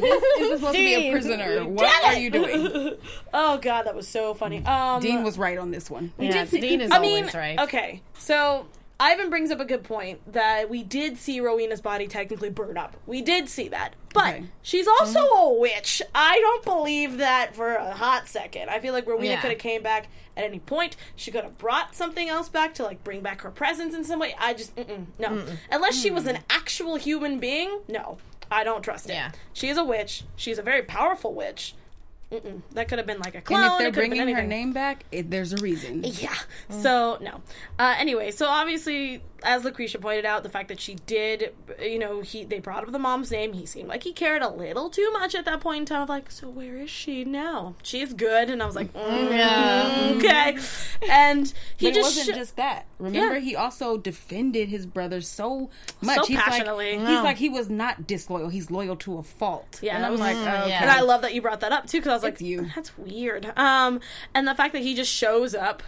This 0.00 0.22
is 0.40 0.58
supposed 0.58 0.76
to 0.76 0.84
be 0.84 0.94
a 0.94 1.10
prisoner. 1.12 1.64
What 1.64 2.04
are 2.04 2.18
you 2.18 2.30
doing? 2.30 2.96
oh 3.34 3.58
god, 3.58 3.84
that 3.84 3.94
was 3.94 4.08
so 4.08 4.34
funny. 4.34 4.64
Um, 4.64 5.00
Dean 5.00 5.22
was 5.22 5.38
right 5.38 5.58
on 5.58 5.70
this 5.70 5.90
one. 5.90 6.12
Yes, 6.18 6.50
Dean 6.50 6.80
is 6.80 6.90
I 6.90 6.96
always 6.96 7.24
mean, 7.24 7.30
right. 7.34 7.58
okay, 7.60 8.02
so. 8.18 8.66
Ivan 9.00 9.30
brings 9.30 9.50
up 9.50 9.58
a 9.58 9.64
good 9.64 9.82
point 9.82 10.20
that 10.32 10.70
we 10.70 10.82
did 10.82 11.18
see 11.18 11.40
Rowena's 11.40 11.80
body 11.80 12.06
technically 12.06 12.50
burn 12.50 12.76
up. 12.78 12.96
We 13.06 13.20
did 13.20 13.48
see 13.48 13.68
that. 13.68 13.94
But 14.14 14.34
Okay. 14.34 14.44
she's 14.62 14.86
also 14.86 15.18
mm-hmm. 15.18 15.56
a 15.56 15.60
witch. 15.60 16.02
I 16.14 16.38
don't 16.38 16.64
believe 16.64 17.18
that 17.18 17.54
for 17.56 17.74
a 17.74 17.92
hot 17.94 18.28
second. 18.28 18.68
I 18.70 18.78
feel 18.78 18.92
like 18.92 19.06
Rowena 19.06 19.30
Yeah. 19.30 19.40
could 19.40 19.50
have 19.50 19.58
came 19.58 19.82
back 19.82 20.08
at 20.36 20.44
any 20.44 20.60
point. 20.60 20.96
She 21.16 21.30
could 21.30 21.42
have 21.42 21.58
brought 21.58 21.94
something 21.96 22.28
else 22.28 22.48
back 22.48 22.74
to 22.74 22.84
like 22.84 23.02
bring 23.02 23.22
back 23.22 23.40
her 23.42 23.50
presence 23.50 23.94
in 23.94 24.04
some 24.04 24.20
way. 24.20 24.34
I 24.38 24.54
just 24.54 24.76
mm-mm, 24.76 25.06
no. 25.18 25.44
Unless 25.70 26.00
she 26.00 26.10
was 26.10 26.26
an 26.26 26.38
actual 26.48 26.96
human 26.96 27.38
being, 27.40 27.80
no. 27.88 28.18
I 28.50 28.64
don't 28.64 28.82
trust 28.82 29.08
it. 29.08 29.14
Yeah. 29.14 29.32
She 29.54 29.68
is 29.68 29.78
a 29.78 29.84
witch. 29.84 30.24
She's 30.36 30.58
a 30.58 30.62
very 30.62 30.82
powerful 30.82 31.32
witch. 31.34 31.74
Mm-mm. 32.32 32.62
That 32.72 32.88
could 32.88 32.98
have 32.98 33.06
been 33.06 33.18
like 33.18 33.34
a 33.34 33.42
clone. 33.42 33.62
And 33.62 33.72
if 33.72 33.78
they're 33.78 33.90
could 33.90 34.02
have 34.04 34.10
been 34.10 34.18
bringing 34.18 34.34
her 34.34 34.42
name 34.42 34.72
back, 34.72 35.04
it, 35.12 35.30
there's 35.30 35.52
a 35.52 35.56
reason. 35.58 36.02
Yeah. 36.04 36.34
So 36.70 37.18
no. 37.20 37.42
Uh, 37.78 37.94
anyway, 37.98 38.30
so 38.30 38.46
obviously, 38.46 39.22
as 39.44 39.62
Lacretia 39.64 40.00
pointed 40.00 40.24
out, 40.24 40.42
the 40.42 40.48
fact 40.48 40.68
that 40.68 40.80
she 40.80 40.94
did, 41.06 41.52
you 41.80 41.98
know, 41.98 42.20
he 42.20 42.44
they 42.44 42.58
brought 42.60 42.84
up 42.84 42.92
the 42.92 42.98
mom's 42.98 43.30
name. 43.30 43.52
He 43.52 43.66
seemed 43.66 43.88
like 43.88 44.02
he 44.04 44.12
cared 44.12 44.42
a 44.42 44.48
little 44.48 44.88
too 44.90 45.10
much 45.12 45.34
at 45.34 45.44
that 45.44 45.60
point 45.60 45.80
in 45.80 45.86
time. 45.86 46.02
Of 46.02 46.08
like, 46.08 46.30
so 46.30 46.48
where 46.48 46.76
is 46.76 46.90
she 46.90 47.24
now? 47.24 47.74
She's 47.82 48.12
good, 48.14 48.50
and 48.50 48.62
I 48.62 48.66
was 48.66 48.76
like, 48.76 48.92
mm, 48.94 49.30
Yeah. 49.30 50.12
okay. 50.16 50.58
And 51.10 51.52
he 51.76 51.90
just 51.90 52.16
wasn't 52.16 52.34
sh- 52.36 52.38
just 52.38 52.56
that. 52.56 52.86
Remember, 52.98 53.34
Yeah. 53.34 53.40
he 53.40 53.56
also 53.56 53.96
defended 53.96 54.68
his 54.68 54.86
brother 54.86 55.20
so 55.20 55.70
much. 56.00 56.16
So 56.18 56.24
he's 56.26 56.38
passionately. 56.38 56.98
Like. 56.98 57.08
He's 57.08 57.20
like 57.22 57.36
he 57.36 57.48
was 57.48 57.68
not 57.68 58.06
disloyal. 58.06 58.48
He's 58.48 58.70
loyal 58.70 58.96
to 58.96 59.18
a 59.18 59.22
fault. 59.22 59.80
Yeah, 59.82 59.96
and 59.96 60.06
I 60.06 60.10
was 60.10 60.20
was- 60.20 60.28
like, 60.28 60.36
Mm, 60.36 60.60
okay. 60.62 60.68
yeah. 60.70 60.82
And 60.82 60.90
I 60.90 61.00
love 61.00 61.22
that 61.22 61.34
you 61.34 61.42
brought 61.42 61.60
that 61.60 61.72
up 61.72 61.86
too, 61.86 61.98
because 61.98 62.10
I 62.10 62.14
was 62.14 62.22
like, 62.22 62.40
you. 62.40 62.70
"That's 62.74 62.96
weird." 62.96 63.52
Um, 63.56 64.00
and 64.34 64.46
the 64.46 64.54
fact 64.54 64.72
that 64.72 64.82
he 64.82 64.94
just 64.94 65.12
shows 65.12 65.54
up 65.54 65.82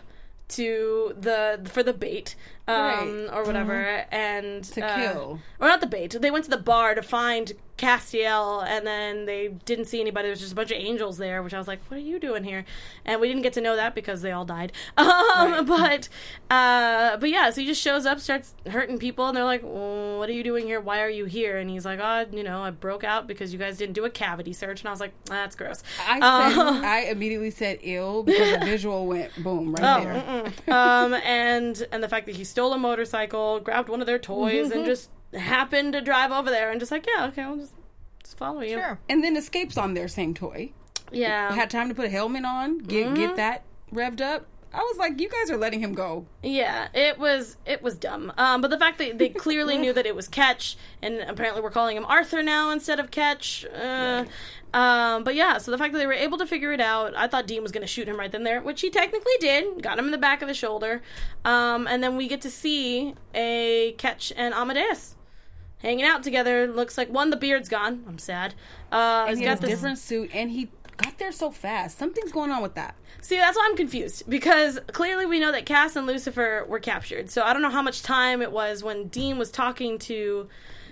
to 0.56 1.14
the 1.18 1.60
for 1.70 1.82
the 1.82 1.92
bait, 1.92 2.34
um, 2.68 2.74
Right. 2.76 3.28
or 3.32 3.44
whatever, 3.44 4.06
and 4.10 4.64
To 4.64 4.84
uh, 4.84 4.96
kill. 5.12 5.40
or 5.60 5.68
not 5.68 5.80
the 5.80 5.86
bait. 5.86 6.16
They 6.20 6.30
went 6.30 6.44
to 6.44 6.50
the 6.50 6.56
bar 6.58 6.94
to 6.94 7.02
find 7.02 7.52
Castiel, 7.76 8.64
and 8.66 8.86
then 8.86 9.26
they 9.26 9.48
didn't 9.64 9.86
see 9.86 10.00
anybody. 10.00 10.26
There 10.26 10.30
was 10.32 10.40
just 10.40 10.52
a 10.52 10.54
bunch 10.54 10.70
of 10.70 10.76
angels 10.78 11.18
there, 11.18 11.42
which 11.42 11.52
I 11.52 11.58
was 11.58 11.66
like, 11.66 11.80
"What 11.88 11.96
are 11.96 12.00
you 12.02 12.20
doing 12.20 12.44
here?" 12.44 12.64
And 13.04 13.20
we 13.20 13.26
didn't 13.28 13.42
get 13.42 13.52
to 13.54 13.60
know 13.60 13.74
that 13.76 13.94
because 13.94 14.22
they 14.22 14.30
all 14.32 14.44
died. 14.44 14.72
Um, 15.34 15.66
but 15.66 16.08
uh, 16.50 17.16
but 17.16 17.28
yeah, 17.28 17.50
so 17.50 17.60
he 17.60 17.66
just 17.66 17.80
shows 17.82 18.06
up, 18.06 18.20
starts 18.20 18.54
hurting 18.68 18.98
people, 18.98 19.26
and 19.26 19.36
they're 19.36 19.44
like, 19.44 19.62
well, 19.64 20.18
"What 20.18 20.28
are 20.28 20.32
you 20.32 20.44
doing 20.44 20.66
here? 20.66 20.80
Why 20.80 21.00
are 21.00 21.10
you 21.10 21.24
here?" 21.24 21.58
And 21.58 21.68
he's 21.68 21.84
like, 21.84 21.98
"Oh, 22.00 22.26
you 22.30 22.42
know, 22.44 22.62
I 22.62 22.70
broke 22.70 23.02
out 23.04 23.26
because 23.26 23.52
you 23.52 23.58
guys 23.58 23.76
didn't 23.76 23.94
do 23.94 24.04
a 24.04 24.10
cavity 24.10 24.52
search." 24.52 24.80
And 24.80 24.88
I 24.88 24.90
was 24.92 25.00
like, 25.00 25.12
"That's 25.24 25.56
gross." 25.56 25.82
I 26.06 26.20
said, 26.20 26.58
Um, 26.58 26.84
I 26.84 27.06
immediately 27.10 27.50
said 27.50 27.78
ill 27.82 28.22
because 28.22 28.58
the 28.60 28.64
visual 28.64 29.06
went 29.06 29.30
boom 29.42 29.74
right 29.74 29.84
Oh, 29.84 30.04
there. 30.04 30.74
um, 30.76 31.14
and 31.14 31.86
and 31.90 32.02
the 32.02 32.08
fact 32.08 32.26
that 32.26 32.36
he 32.36 32.44
stole 32.44 32.72
a 32.72 32.78
motorcycle, 32.78 33.58
grabbed 33.60 33.88
one 33.88 34.00
of 34.00 34.06
their 34.06 34.18
toys, 34.20 34.70
and 34.70 34.84
just 34.86 35.10
happened 35.36 35.92
to 35.94 36.00
drive 36.00 36.30
over 36.30 36.50
there 36.50 36.70
and 36.70 36.80
just 36.80 36.92
like, 36.92 37.06
yeah, 37.06 37.26
okay, 37.26 37.42
I'll 37.42 37.56
just, 37.56 37.72
just 38.22 38.36
follow 38.38 38.60
you. 38.60 38.78
Sure. 38.78 38.98
And 39.08 39.22
then 39.22 39.36
escapes 39.36 39.76
on 39.76 39.94
their 39.94 40.08
same 40.08 40.34
toy. 40.34 40.72
Yeah. 41.12 41.52
Had 41.52 41.70
time 41.70 41.88
to 41.88 41.94
put 41.94 42.06
a 42.06 42.10
helmet 42.10 42.44
on, 42.44 42.78
get 42.78 43.06
Mm-hmm. 43.06 43.14
get 43.14 43.36
that 43.36 43.62
revved 43.92 44.20
up. 44.20 44.46
I 44.72 44.78
was 44.78 44.96
like, 44.98 45.20
you 45.20 45.28
guys 45.28 45.52
are 45.52 45.56
letting 45.56 45.78
him 45.78 45.94
go. 45.94 46.26
Yeah, 46.42 46.88
it 46.92 47.16
was 47.16 47.56
it 47.64 47.80
was 47.80 47.94
dumb. 47.94 48.32
Um, 48.36 48.60
but 48.60 48.70
the 48.70 48.78
fact 48.78 48.98
that 48.98 49.18
they 49.18 49.28
clearly 49.28 49.78
knew 49.78 49.92
that 49.92 50.04
it 50.04 50.16
was 50.16 50.26
Ketch, 50.26 50.76
and 51.00 51.18
apparently 51.20 51.62
we're 51.62 51.70
calling 51.70 51.96
him 51.96 52.04
Arthur 52.06 52.42
now 52.42 52.72
instead 52.72 52.98
of 52.98 53.12
Ketch. 53.12 53.64
Uh, 53.72 54.24
um, 54.72 55.22
but 55.22 55.36
yeah, 55.36 55.58
so 55.58 55.70
the 55.70 55.78
fact 55.78 55.92
that 55.92 56.00
they 56.00 56.08
were 56.08 56.12
able 56.12 56.38
to 56.38 56.46
figure 56.46 56.72
it 56.72 56.80
out, 56.80 57.16
I 57.16 57.28
thought 57.28 57.46
Dean 57.46 57.62
was 57.62 57.70
going 57.70 57.82
to 57.82 57.86
shoot 57.86 58.08
him 58.08 58.18
right 58.18 58.32
then 58.32 58.42
there, 58.42 58.60
which 58.60 58.80
he 58.80 58.90
technically 58.90 59.34
did. 59.38 59.80
Got 59.80 59.96
him 59.96 60.06
in 60.06 60.10
the 60.10 60.18
back 60.18 60.42
of 60.42 60.48
the 60.48 60.54
shoulder, 60.54 61.02
um, 61.44 61.86
and 61.86 62.02
then 62.02 62.16
we 62.16 62.26
get 62.26 62.40
to 62.40 62.50
see 62.50 63.14
a 63.32 63.92
Ketch 63.96 64.32
and 64.36 64.52
Amadeus 64.52 65.14
hanging 65.84 66.04
out 66.04 66.22
together. 66.24 66.66
Looks 66.66 66.98
like 66.98 67.08
one, 67.10 67.30
the 67.30 67.36
beard's 67.36 67.68
gone. 67.68 68.04
I'm 68.08 68.18
sad. 68.18 68.54
Uh, 68.90 69.26
And 69.28 69.30
he's 69.30 69.38
he 69.40 69.44
got 69.44 69.60
this 69.60 69.70
different 69.70 69.98
suit, 69.98 70.30
and 70.34 70.50
he 70.50 70.70
got 70.96 71.18
there 71.18 71.32
so 71.32 71.50
fast. 71.50 71.98
Something's 71.98 72.32
going 72.32 72.50
on 72.50 72.62
with 72.62 72.74
that. 72.74 72.94
See, 73.20 73.36
that's 73.36 73.56
why 73.56 73.66
I'm 73.70 73.76
confused 73.76 74.28
because 74.28 74.78
clearly 74.92 75.26
we 75.26 75.40
know 75.40 75.50
that 75.52 75.66
Cass 75.66 75.96
and 75.96 76.06
Lucifer 76.06 76.64
were 76.68 76.78
captured. 76.80 77.30
So 77.30 77.42
I 77.42 77.52
don't 77.52 77.62
know 77.62 77.70
how 77.70 77.82
much 77.82 78.02
time 78.02 78.42
it 78.42 78.52
was 78.52 78.82
when 78.82 79.08
Dean 79.08 79.38
was 79.38 79.50
talking 79.50 79.98
to 80.00 80.48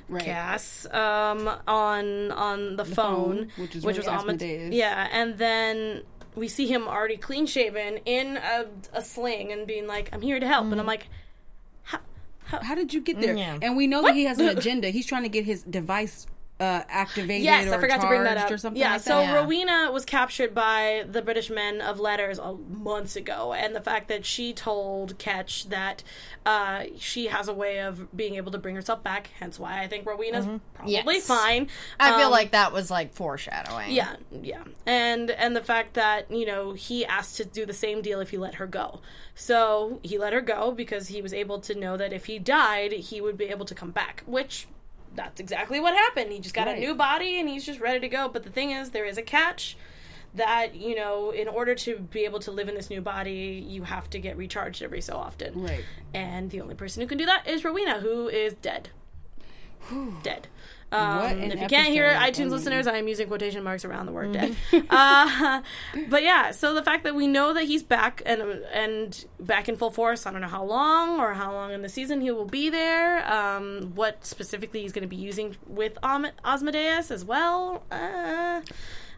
Right. 0.09 0.25
Cass 0.25 0.87
um, 0.93 1.49
on 1.67 2.33
on 2.33 2.77
the, 2.77 2.85
phone, 2.85 2.95
phone, 2.95 3.49
which 3.57 3.77
is 3.77 3.85
which 3.85 3.97
was 3.97 4.07
Amade- 4.07 4.19
Asmodeus. 4.19 4.75
Yeah, 4.75 5.09
and 5.11 5.39
then 5.39 6.03
we 6.35 6.49
see 6.49 6.67
him 6.67 6.89
already 6.89 7.17
clean 7.17 7.47
shaven 7.47 7.99
in 8.05 8.37
a, 8.37 8.67
a 8.93 9.01
sling 9.03 9.53
and 9.53 9.67
being 9.67 9.87
like, 9.87 10.11
"I'm 10.13 10.21
here 10.21 10.39
to 10.41 10.47
help," 10.47 10.71
and 10.71 10.81
I'm 10.81 10.87
like, 10.87 11.05
how, 11.05 11.09
How 12.61 12.75
did 12.75 12.93
you 12.93 13.01
get 13.01 13.21
there? 13.21 13.37
Yeah. 13.37 13.59
And 13.63 13.77
we 13.77 13.87
know 13.87 14.03
that 14.03 14.15
he 14.15 14.25
has 14.25 14.39
an 14.39 14.49
agenda. 14.49 14.89
He's 14.91 15.07
trying 15.07 15.23
to 15.23 15.29
get 15.29 15.45
his 15.45 15.63
device 15.63 16.27
uh, 16.61 16.83
activated 16.89 17.43
Yes, 17.45 17.67
or 17.67 17.75
I 17.75 17.81
forgot 17.81 18.01
to 18.03 18.07
bring 18.07 18.23
that 18.23 18.37
up. 18.39 18.51
or 18.51 18.57
something 18.57 18.81
yeah, 18.81 18.93
like 18.93 19.01
so 19.01 19.17
that. 19.17 19.23
Yeah. 19.25 19.35
Rowena 19.35 19.91
was 19.91 20.05
captured 20.05 20.55
by 20.55 21.05
the 21.11 21.21
British 21.21 21.51
men 21.51 21.81
of 21.81 21.99
letters 21.99 22.39
uh, 22.39 22.53
months 22.53 23.17
ago, 23.17 23.53
and 23.53 23.75
the 23.75 23.81
fact 23.81 24.07
that 24.09 24.25
she 24.25 24.53
told 24.53 25.19
Ketch 25.19 25.69
that 25.71 26.05
uh, 26.47 26.85
she 26.99 27.27
has 27.27 27.49
a 27.49 27.53
way 27.55 27.81
of 27.81 28.15
being 28.17 28.37
able 28.37 28.53
to 28.53 28.59
bring 28.59 28.77
herself 28.77 29.03
back, 29.03 29.31
hence 29.41 29.59
why 29.59 29.81
I 29.83 29.89
think 29.89 30.07
Rowena's 30.07 30.45
probably 30.75 30.95
Mm-hmm. 30.95 31.09
Yes. 31.09 31.27
fine. 31.27 31.69
I 31.99 32.17
feel 32.17 32.27
Um, 32.27 32.31
like 32.33 32.53
that 32.53 32.73
was 32.73 32.91
like 32.91 33.13
foreshadowing. 33.13 33.91
yeah, 33.91 34.17
yeah, 34.43 34.63
and 34.87 35.31
and 35.33 35.57
the 35.57 35.63
fact 35.65 35.95
that 35.95 36.31
you 36.31 36.47
know 36.47 36.75
he 36.75 37.05
asked 37.07 37.37
to 37.39 37.45
do 37.45 37.67
the 37.67 37.73
same 37.73 38.03
deal 38.03 38.21
if 38.21 38.31
he 38.31 38.37
let 38.39 38.57
her 38.57 38.67
go. 38.69 39.01
So 39.35 39.99
he 40.05 40.17
let 40.19 40.33
her 40.33 40.41
go 40.43 40.71
because 40.71 41.09
he 41.09 41.23
was 41.23 41.33
able 41.35 41.59
to 41.61 41.75
know 41.75 41.97
that 41.97 42.13
if 42.13 42.27
he 42.27 42.39
died, 42.39 42.93
he 42.93 43.21
would 43.21 43.37
be 43.37 43.47
able 43.47 43.65
to 43.65 43.75
come 43.75 43.91
back, 43.91 44.23
which. 44.27 44.69
That's 45.15 45.41
exactly 45.41 45.79
what 45.81 45.95
happened. 45.95 46.33
He 46.33 46.39
just 46.41 46.55
got 46.55 46.67
Right. 46.67 46.79
a 46.79 46.81
new 46.81 46.95
body 46.95 47.39
and 47.39 47.49
he's 47.49 47.65
just 47.67 47.81
ready 47.81 48.01
to 48.01 48.09
go. 48.09 48.29
But 48.29 48.45
the 48.45 48.51
thing 48.51 48.71
is, 48.71 48.91
there 48.91 49.05
is 49.05 49.19
a 49.19 49.23
catch 49.23 49.77
that, 50.35 50.75
you 50.75 50.95
know, 50.95 51.31
in 51.31 51.47
order 51.49 51.75
to 51.75 51.99
be 51.99 52.25
able 52.25 52.41
to 52.41 52.51
live 52.51 52.69
in 52.69 52.75
this 52.75 52.89
new 52.89 53.03
body, 53.03 53.63
you 53.69 53.83
have 53.83 54.09
to 54.11 54.19
get 54.19 54.37
recharged 54.37 54.83
every 54.83 55.03
so 55.03 55.15
often. 55.17 55.63
Right. 55.63 55.85
And 56.15 56.51
the 56.51 56.61
only 56.63 56.75
person 56.75 57.03
who 57.03 57.07
can 57.07 57.19
do 57.19 57.27
that 57.27 57.47
is 57.47 57.65
Rowena, 57.65 58.01
who 58.01 58.29
is 58.29 58.55
dead. 58.55 58.89
dead. 60.23 60.49
Um, 60.93 61.41
if 61.41 61.61
you 61.61 61.67
can't 61.69 61.89
hear 61.89 62.07
it, 62.07 62.17
iTunes 62.17 62.51
listeners, 62.51 62.87
I 62.87 62.99
am 62.99 63.09
using 63.09 63.27
quotation 63.29 63.63
marks 63.63 63.85
around 63.85 64.07
the 64.07 64.13
word 64.13 64.33
dead. 64.33 64.55
uh, 64.91 65.63
but 66.09 66.23
yeah, 66.23 66.51
so 66.51 66.75
the 66.75 66.83
fact 66.83 67.05
that 67.05 67.15
we 67.15 67.27
know 67.27 67.55
that 67.55 67.65
he's 67.65 67.83
back 67.83 68.23
and 68.27 68.43
and 68.73 69.25
back 69.41 69.69
in 69.69 69.77
full 69.77 69.91
force, 69.91 70.27
I 70.27 70.33
don't 70.33 70.41
know 70.43 70.49
how 70.49 70.65
long 70.65 71.19
or 71.19 71.33
how 71.35 71.53
long 71.53 71.73
in 71.73 71.83
the 71.83 71.89
season 71.89 72.21
he 72.21 72.31
will 72.31 72.45
be 72.45 72.69
there. 72.71 73.27
Um, 73.33 73.93
what 73.95 74.25
specifically 74.25 74.83
he's 74.83 74.93
going 74.93 75.03
to 75.03 75.09
be 75.09 75.17
using 75.17 75.57
with 75.67 75.99
Om- 76.03 76.27
Asmodeus 76.45 77.11
as 77.11 77.25
well. 77.25 77.83
Uh, 77.91 78.61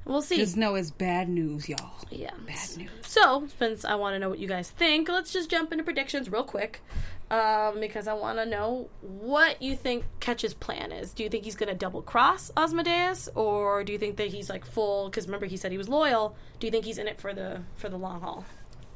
we'll 0.04 0.22
see. 0.22 0.36
Just 0.36 0.56
know 0.56 0.74
it's 0.76 0.90
bad 0.90 1.28
news, 1.28 1.68
y'all. 1.68 1.90
yeah. 2.10 2.30
Bad 2.46 2.76
news. 2.76 2.90
So, 3.02 3.46
since 3.58 3.84
I 3.84 3.94
want 3.96 4.14
to 4.14 4.18
know 4.18 4.28
what 4.28 4.38
you 4.38 4.48
guys 4.48 4.70
think, 4.70 5.08
let's 5.08 5.32
just 5.32 5.50
jump 5.50 5.72
into 5.72 5.84
predictions 5.84 6.30
real 6.30 6.44
quick. 6.44 6.82
Um, 7.30 7.80
because 7.80 8.06
I 8.06 8.12
want 8.12 8.38
to 8.38 8.46
know 8.46 8.88
what 9.00 9.60
you 9.62 9.74
think 9.76 10.04
Ketch's 10.20 10.54
plan 10.54 10.92
is. 10.92 11.12
Do 11.14 11.22
you 11.22 11.28
think 11.30 11.44
he's 11.44 11.56
going 11.56 11.70
to 11.70 11.74
double 11.74 12.02
cross 12.02 12.50
Asmodeus, 12.56 13.28
or 13.34 13.82
do 13.82 13.92
you 13.92 13.98
think 13.98 14.16
that 14.16 14.28
he's 14.28 14.48
like 14.50 14.64
full? 14.64 15.08
Because 15.08 15.26
remember, 15.26 15.46
he 15.46 15.56
said 15.56 15.72
he 15.72 15.78
was 15.78 15.88
loyal. 15.88 16.36
Do 16.60 16.66
you 16.66 16.70
think 16.70 16.84
he's 16.84 16.98
in 16.98 17.08
it 17.08 17.20
for 17.20 17.32
the 17.32 17.62
for 17.76 17.88
the 17.88 17.96
long 17.96 18.20
haul? 18.20 18.44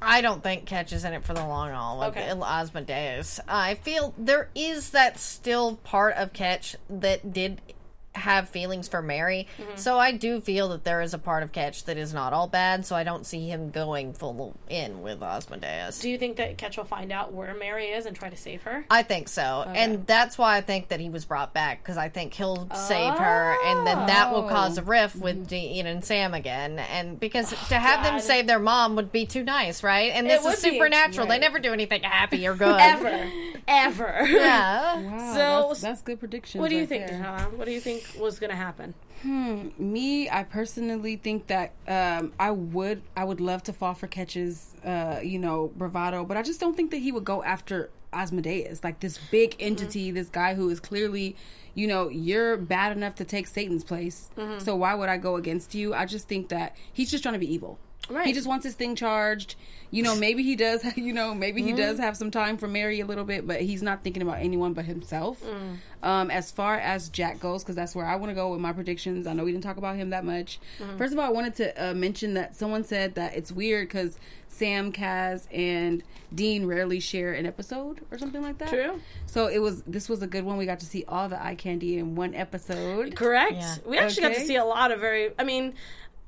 I 0.00 0.20
don't 0.20 0.42
think 0.42 0.66
Ketch 0.66 0.92
is 0.92 1.04
in 1.04 1.12
it 1.14 1.24
for 1.24 1.32
the 1.34 1.44
long 1.44 1.72
haul 1.72 1.98
with 1.98 2.10
Okay. 2.10 2.28
Asmodeus. 2.30 3.40
I 3.48 3.74
feel 3.74 4.14
there 4.16 4.50
is 4.54 4.90
that 4.90 5.18
still 5.18 5.76
part 5.76 6.14
of 6.14 6.32
Ketch 6.32 6.76
that 6.88 7.32
did 7.32 7.60
have 8.18 8.48
feelings 8.48 8.88
for 8.88 9.02
Mary. 9.02 9.46
Mm-hmm. 9.58 9.76
So 9.76 9.98
I 9.98 10.12
do 10.12 10.40
feel 10.40 10.68
that 10.70 10.84
there 10.84 11.00
is 11.00 11.14
a 11.14 11.18
part 11.18 11.42
of 11.42 11.52
Ketch 11.52 11.84
that 11.84 11.96
is 11.96 12.12
not 12.12 12.32
all 12.32 12.46
bad. 12.48 12.84
So 12.86 12.96
I 12.96 13.04
don't 13.04 13.24
see 13.26 13.48
him 13.48 13.70
going 13.70 14.12
full 14.12 14.56
in 14.68 15.02
with 15.02 15.22
Asmodeus. 15.22 16.00
Do 16.00 16.10
you 16.10 16.18
think 16.18 16.36
that 16.36 16.58
Ketch 16.58 16.76
will 16.76 16.84
find 16.84 17.12
out 17.12 17.32
where 17.32 17.54
Mary 17.54 17.86
is 17.86 18.06
and 18.06 18.14
try 18.16 18.28
to 18.28 18.36
save 18.36 18.62
her? 18.62 18.84
I 18.90 19.02
think 19.02 19.28
so, 19.28 19.64
and 19.68 20.06
that's 20.06 20.36
why 20.38 20.56
I 20.56 20.60
think 20.60 20.88
that 20.88 21.00
he 21.00 21.08
was 21.10 21.24
brought 21.24 21.52
back 21.54 21.82
because 21.82 21.96
I 21.96 22.08
think 22.08 22.34
he'll 22.34 22.68
save 22.74 23.14
her, 23.14 23.56
and 23.64 23.86
then 23.86 24.06
that 24.06 24.32
will 24.32 24.48
cause 24.48 24.78
a 24.78 24.82
rift 24.82 25.16
with 25.16 25.48
Dean 25.48 25.86
and 25.86 26.04
Sam 26.04 26.34
again. 26.34 26.78
And 26.78 27.18
because 27.18 27.50
to 27.68 27.74
have 27.78 28.04
them 28.04 28.20
save 28.20 28.46
their 28.46 28.58
mom 28.58 28.96
would 28.96 29.12
be 29.12 29.26
too 29.26 29.42
nice, 29.44 29.82
right? 29.82 30.12
And 30.12 30.28
this 30.28 30.40
is 30.40 30.46
would 30.46 30.62
be. 30.70 30.76
supernatural; 30.76 31.26
they 31.26 31.38
never 31.38 31.58
do 31.58 31.72
anything 31.72 32.02
happy 32.02 32.46
or 32.46 32.54
good 32.56 32.78
Ever, 32.78 33.30
ever. 33.66 34.26
Yeah. 34.26 35.00
Wow, 35.00 35.34
So- 35.34 35.68
that's, 35.68 35.80
that's 35.80 36.02
good 36.02 36.20
prediction. 36.20 36.60
What 36.60 36.70
do 36.70 36.76
you 36.76 36.86
think, 36.86 37.08
Hannah? 37.08 37.50
What 37.54 37.66
do 37.66 37.72
you 37.72 37.80
think 37.80 38.07
was 38.18 38.38
going 38.38 38.50
to 38.50 38.56
happen? 38.56 38.94
Hmm. 39.22 39.68
Me, 39.78 40.30
I 40.30 40.44
personally 40.44 41.16
think 41.16 41.48
that 41.48 41.72
um, 41.88 42.32
I 42.38 42.52
would, 42.52 43.02
I 43.16 43.24
would 43.24 43.40
love 43.40 43.62
to 43.64 43.72
fall 43.72 43.94
for 43.94 44.06
Ketch's, 44.06 44.76
uh, 44.84 45.18
you 45.22 45.38
know, 45.40 45.72
bravado, 45.76 46.24
but 46.24 46.36
I 46.36 46.42
just 46.42 46.60
don't 46.60 46.76
think 46.76 46.92
that 46.92 46.98
he 46.98 47.10
would 47.10 47.24
go 47.24 47.42
after 47.42 47.90
Asmodeus, 48.12 48.84
like 48.84 49.00
this 49.00 49.18
big 49.30 49.50
Mm-hmm. 49.58 49.66
entity, 49.66 50.10
this 50.12 50.28
guy 50.28 50.54
who 50.54 50.70
is 50.70 50.78
clearly, 50.80 51.36
you 51.74 51.86
know, 51.86 52.08
you're 52.08 52.56
bad 52.56 52.96
enough 52.96 53.16
to 53.16 53.24
take 53.24 53.46
Satan's 53.46 53.84
place. 53.84 54.30
Mm-hmm. 54.36 54.60
So 54.60 54.76
why 54.76 54.94
would 54.94 55.08
I 55.08 55.16
go 55.16 55.36
against 55.36 55.74
you? 55.74 55.94
I 55.94 56.06
just 56.06 56.28
think 56.28 56.48
that 56.48 56.76
he's 56.92 57.10
just 57.10 57.22
trying 57.22 57.34
to 57.34 57.38
be 57.40 57.52
evil. 57.52 57.78
Right. 58.10 58.26
He 58.26 58.32
just 58.32 58.46
wants 58.46 58.64
his 58.64 58.74
thing 58.74 58.96
charged. 58.96 59.54
You 59.90 60.02
know, 60.02 60.14
maybe 60.14 60.42
he 60.42 60.54
does. 60.56 60.84
You 60.96 61.12
know, 61.12 61.34
maybe 61.34 61.62
he 61.62 61.68
Mm-hmm. 61.68 61.76
does 61.78 61.98
have 61.98 62.16
some 62.16 62.30
time 62.30 62.56
for 62.58 62.66
Mary 62.68 63.00
a 63.00 63.06
little 63.06 63.24
bit, 63.24 63.46
but 63.46 63.60
he's 63.60 63.82
not 63.82 64.02
thinking 64.04 64.22
about 64.22 64.38
anyone 64.40 64.72
but 64.74 64.84
himself. 64.84 65.42
Mm. 65.42 65.76
Um, 66.02 66.30
as 66.30 66.50
far 66.50 66.76
as 66.78 67.08
Jack 67.08 67.40
goes, 67.40 67.62
because 67.62 67.74
that's 67.76 67.94
where 67.94 68.04
I 68.06 68.16
want 68.16 68.30
to 68.30 68.34
go 68.34 68.50
with 68.50 68.60
my 68.60 68.72
predictions. 68.72 69.26
I 69.26 69.32
know 69.32 69.44
we 69.44 69.52
didn't 69.52 69.64
talk 69.64 69.76
about 69.78 69.96
him 69.96 70.10
that 70.10 70.24
much. 70.24 70.60
Mm-hmm. 70.78 70.96
First 70.98 71.12
of 71.12 71.18
all, 71.18 71.24
I 71.24 71.30
wanted 71.30 71.54
to 71.56 71.90
uh, 71.90 71.94
mention 71.94 72.34
that 72.34 72.54
someone 72.56 72.84
said 72.84 73.14
that 73.16 73.34
it's 73.34 73.50
weird 73.50 73.88
because 73.88 74.18
Sam, 74.48 74.92
Cass, 74.92 75.48
and 75.52 76.02
Dean 76.34 76.66
rarely 76.66 77.00
share 77.00 77.32
an 77.32 77.46
episode 77.46 78.00
or 78.10 78.18
something 78.18 78.42
like 78.42 78.58
that. 78.58 78.68
True. 78.68 79.00
So 79.26 79.46
it 79.48 79.58
was. 79.60 79.82
This 79.82 80.08
was 80.08 80.22
a 80.22 80.26
good 80.26 80.44
one. 80.44 80.56
We 80.58 80.66
got 80.66 80.80
to 80.80 80.86
see 80.86 81.04
all 81.08 81.28
the 81.28 81.42
eye 81.42 81.54
candy 81.54 81.98
in 81.98 82.14
one 82.14 82.34
episode. 82.34 83.16
Correct. 83.16 83.52
Yeah. 83.54 83.74
We 83.86 83.98
actually 83.98 84.22
got 84.22 84.34
to 84.34 84.44
see 84.44 84.56
a 84.56 84.64
lot 84.64 84.90
of 84.92 85.00
very. 85.00 85.30
I 85.38 85.44
mean, 85.44 85.74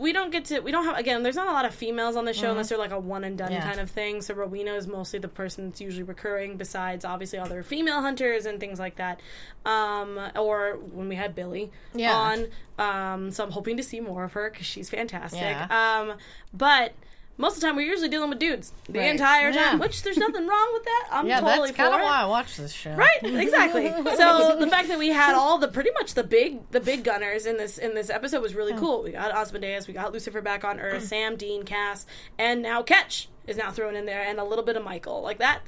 we 0.01 0.13
don't 0.13 0.33
get 0.33 0.47
to. 0.47 0.61
We 0.61 0.73
don't 0.73 0.85
have. 0.87 0.97
Again, 0.99 1.23
there's 1.23 1.37
not 1.37 1.47
a 1.49 1.53
lot 1.53 1.65
of 1.67 1.75
females 1.75 2.17
on 2.17 2.25
the 2.25 2.33
show 2.33 2.51
unless 2.51 2.71
they're 2.71 2.79
like 2.79 2.91
a 2.91 2.99
one 2.99 3.23
and 3.23 3.37
done 3.37 3.53
Yeah. 3.53 3.63
kind 3.63 3.79
of 3.79 3.91
thing. 3.91 4.23
So 4.23 4.33
Rowena 4.35 4.73
is 4.75 4.87
mostly 4.87 5.19
the 5.19 5.29
person 5.29 5.69
that's 5.69 5.81
usually 5.81 6.03
recurring. 6.05 6.57
Besides, 6.57 7.05
obviously, 7.05 7.39
other 7.39 7.63
female 7.63 8.01
hunters 8.01 8.47
and 8.47 8.59
things 8.59 8.79
like 8.79 8.97
that. 8.97 9.21
Um, 9.67 10.19
or 10.37 10.79
when 10.93 11.09
we 11.09 11.17
had 11.17 11.35
Billie 11.35 11.71
Yeah. 11.95 12.15
on. 12.15 12.47
Um, 12.79 13.31
so 13.31 13.45
I'm 13.45 13.51
hoping 13.51 13.77
to 13.77 13.83
see 13.83 14.01
more 14.01 14.25
of 14.25 14.33
her 14.33 14.49
because 14.51 14.65
she's 14.67 14.89
fantastic. 14.91 15.41
Yeah. 15.41 15.67
Um, 15.71 16.17
but. 16.55 16.95
Most 17.41 17.55
of 17.57 17.61
the 17.63 17.67
time, 17.67 17.77
we're 17.77 17.87
usually 17.89 18.09
dealing 18.11 18.29
with 18.31 18.39
dudes 18.39 18.73
the 18.89 18.99
Right. 18.99 19.09
entire 19.09 19.53
time, 19.53 19.79
Yeah. 19.79 19.85
which 19.85 20.03
there's 20.03 20.19
nothing 20.19 20.47
wrong 20.47 20.69
with 20.75 20.85
that. 20.85 21.09
I'm 21.11 21.27
Yeah, 21.27 21.41
totally 21.41 21.69
that's 21.69 21.77
kind 21.77 21.95
of 21.95 22.01
why 22.03 22.21
I 22.21 22.27
watch 22.27 22.57
this 22.57 22.73
show. 22.73 22.93
Right, 22.93 23.19
exactly. 23.23 23.89
so 24.17 24.57
the 24.61 24.67
fact 24.69 24.89
that 24.89 24.99
we 24.99 25.09
had 25.09 25.35
all 25.35 25.59
the 25.59 25.69
pretty 25.69 25.91
much 25.99 26.15
the 26.15 26.23
big 26.25 26.71
the 26.71 26.81
big 26.81 27.03
gunners 27.03 27.47
in 27.47 27.57
this 27.57 27.79
in 27.79 27.95
this 27.95 28.11
episode 28.11 28.43
was 28.43 28.55
really 28.55 28.75
cool. 28.75 29.03
We 29.03 29.13
got 29.13 29.33
Asmodeus, 29.35 29.89
we 29.89 29.95
got 29.95 30.13
Lucifer 30.13 30.41
back 30.43 30.65
on 30.65 30.79
Earth, 30.79 31.05
Sam, 31.07 31.37
Dean, 31.37 31.63
Cass, 31.65 32.05
and 32.39 32.63
now 32.63 32.83
Ketch 32.83 33.29
is 33.47 33.57
now 33.57 33.71
thrown 33.71 33.97
in 33.97 34.05
there, 34.05 34.23
and 34.23 34.39
a 34.39 34.45
little 34.45 34.65
bit 34.65 34.77
of 34.77 34.85
Michael 34.85 35.23
like 35.23 35.39
that. 35.39 35.61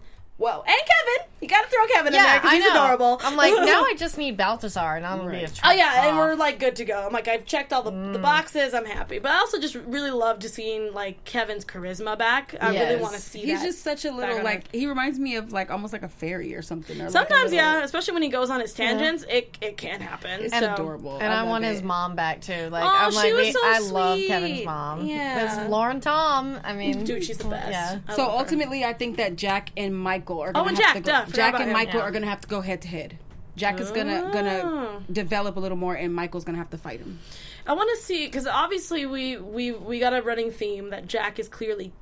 Whoa, 0.43 0.63
and 0.67 0.67
Kevin, 0.67 1.29
you 1.41 1.49
got 1.49 1.63
to 1.63 1.69
throw 1.71 1.87
Kevin 1.87 2.13
in 2.15 2.21
there 2.23 2.41
because 2.41 2.53
he's 2.53 2.65
know. 2.65 2.85
adorable. 2.85 3.21
I'm 3.23 3.37
like, 3.37 3.53
now 3.65 3.83
I 3.85 3.95
just 3.97 4.19
need 4.19 4.37
Balthazar, 4.37 4.97
and 4.97 5.07
I'm 5.07 5.19
gonna 5.19 5.31
be 5.31 5.45
a 5.45 5.49
Oh 5.65 5.71
yeah, 5.73 6.09
and 6.09 6.17
we're 6.19 6.35
like 6.35 6.59
good 6.59 6.77
to 6.77 6.85
go. 6.85 7.07
I'm 7.07 7.13
like 7.13 7.29
I've 7.29 7.45
checked 7.47 7.73
all 7.73 7.83
the, 7.83 7.91
the 7.91 8.19
Mm. 8.19 8.23
boxes. 8.23 8.75
I'm 8.75 8.85
happy, 8.85 9.19
but 9.21 9.31
I 9.31 9.37
also 9.39 9.61
just 9.61 9.75
really 9.75 10.11
love 10.11 10.41
to 10.41 10.49
seeing 10.49 10.93
like 10.93 11.25
Kevin's 11.25 11.65
charisma 11.65 12.19
back. 12.19 12.55
I 12.61 12.71
really 12.77 13.01
want 13.01 13.15
to 13.15 13.21
see. 13.21 13.41
He's 13.41 13.61
that 13.61 13.67
just 13.67 13.83
such 13.83 14.05
a 14.05 14.11
little 14.13 14.43
like 14.43 14.73
he 14.75 14.87
reminds 14.87 15.19
me 15.19 15.37
of 15.37 15.53
like 15.53 15.71
almost 15.71 15.93
like 15.93 16.03
a 16.03 16.09
fairy 16.09 16.55
or 16.55 16.63
something. 16.63 17.01
Or 17.01 17.05
like 17.05 17.13
Sometimes, 17.13 17.51
little- 17.53 17.57
yeah, 17.57 17.83
especially 17.85 18.15
when 18.15 18.23
he 18.25 18.29
goes 18.29 18.51
on 18.51 18.61
his 18.61 18.75
tangents, 18.75 19.25
it 19.29 19.57
it 19.61 19.77
can 19.77 20.01
happen. 20.01 20.41
It's 20.43 20.59
so. 20.59 20.73
adorable. 20.75 21.19
And 21.19 21.33
I, 21.33 21.41
love 21.43 21.49
want 21.49 21.65
it. 21.65 21.69
his 21.69 21.83
mom 21.83 22.15
back 22.17 22.41
too. 22.41 22.69
Like 22.71 22.85
Oh, 22.85 22.89
I'm 22.89 23.11
she 23.13 23.17
like, 23.17 23.33
was 23.35 23.47
we- 23.47 23.53
so 23.53 23.61
I 23.63 23.79
love. 23.79 24.19
Kevin's 24.27 24.65
mom. 24.65 25.07
Yeah. 25.07 25.45
That's 25.47 25.71
Lauren 25.71 26.01
Tom. 26.01 26.59
I 26.65 26.73
mean, 26.75 27.05
Dude, 27.05 27.23
she's 27.25 27.39
the 27.39 27.45
best. 27.49 27.71
Yeah. 27.71 27.99
I 28.09 28.15
So 28.17 28.23
love 28.23 28.33
her. 28.33 28.39
ultimately, 28.39 28.85
I 28.85 28.93
think 28.93 29.17
that 29.19 29.37
Jack 29.37 29.71
and 29.77 29.97
Michael 29.97 30.32
are 30.41 30.49
oh, 30.51 30.65
gonna 30.65 30.69
and 30.71 30.79
have 30.79 30.95
Jack, 30.95 30.95
to 30.95 31.01
go. 31.01 31.13
duh, 31.13 31.27
Jack 31.27 31.61
and 31.61 31.73
Michael 31.73 32.01
yeah. 32.01 32.07
are 32.07 32.11
gonna 32.11 32.27
have 32.27 32.41
to 32.41 32.49
go 32.49 32.61
head 32.61 32.83
to 32.83 32.89
head. 32.89 33.19
Jack 33.55 33.81
is 33.81 33.91
gonna 33.91 34.25
Oh. 34.27 34.33
gonna 34.33 35.01
develop 35.13 35.57
a 35.57 35.61
little 35.61 35.77
more, 35.77 35.95
and 35.95 36.15
Michael's 36.15 36.45
gonna 36.45 36.59
have 36.59 36.71
to 36.71 36.79
fight 36.79 37.01
him. 37.01 37.19
I 37.67 37.75
want 37.75 37.91
to 37.97 38.03
see 38.03 38.27
because 38.27 38.47
obviously 38.47 39.05
we 39.07 39.37
we 39.37 39.73
we 39.73 39.99
got 39.99 40.15
a 40.15 40.23
running 40.23 40.51
theme 40.51 40.91
that 40.91 41.07
Jack 41.07 41.39
is 41.39 41.49
clearly. 41.49 41.93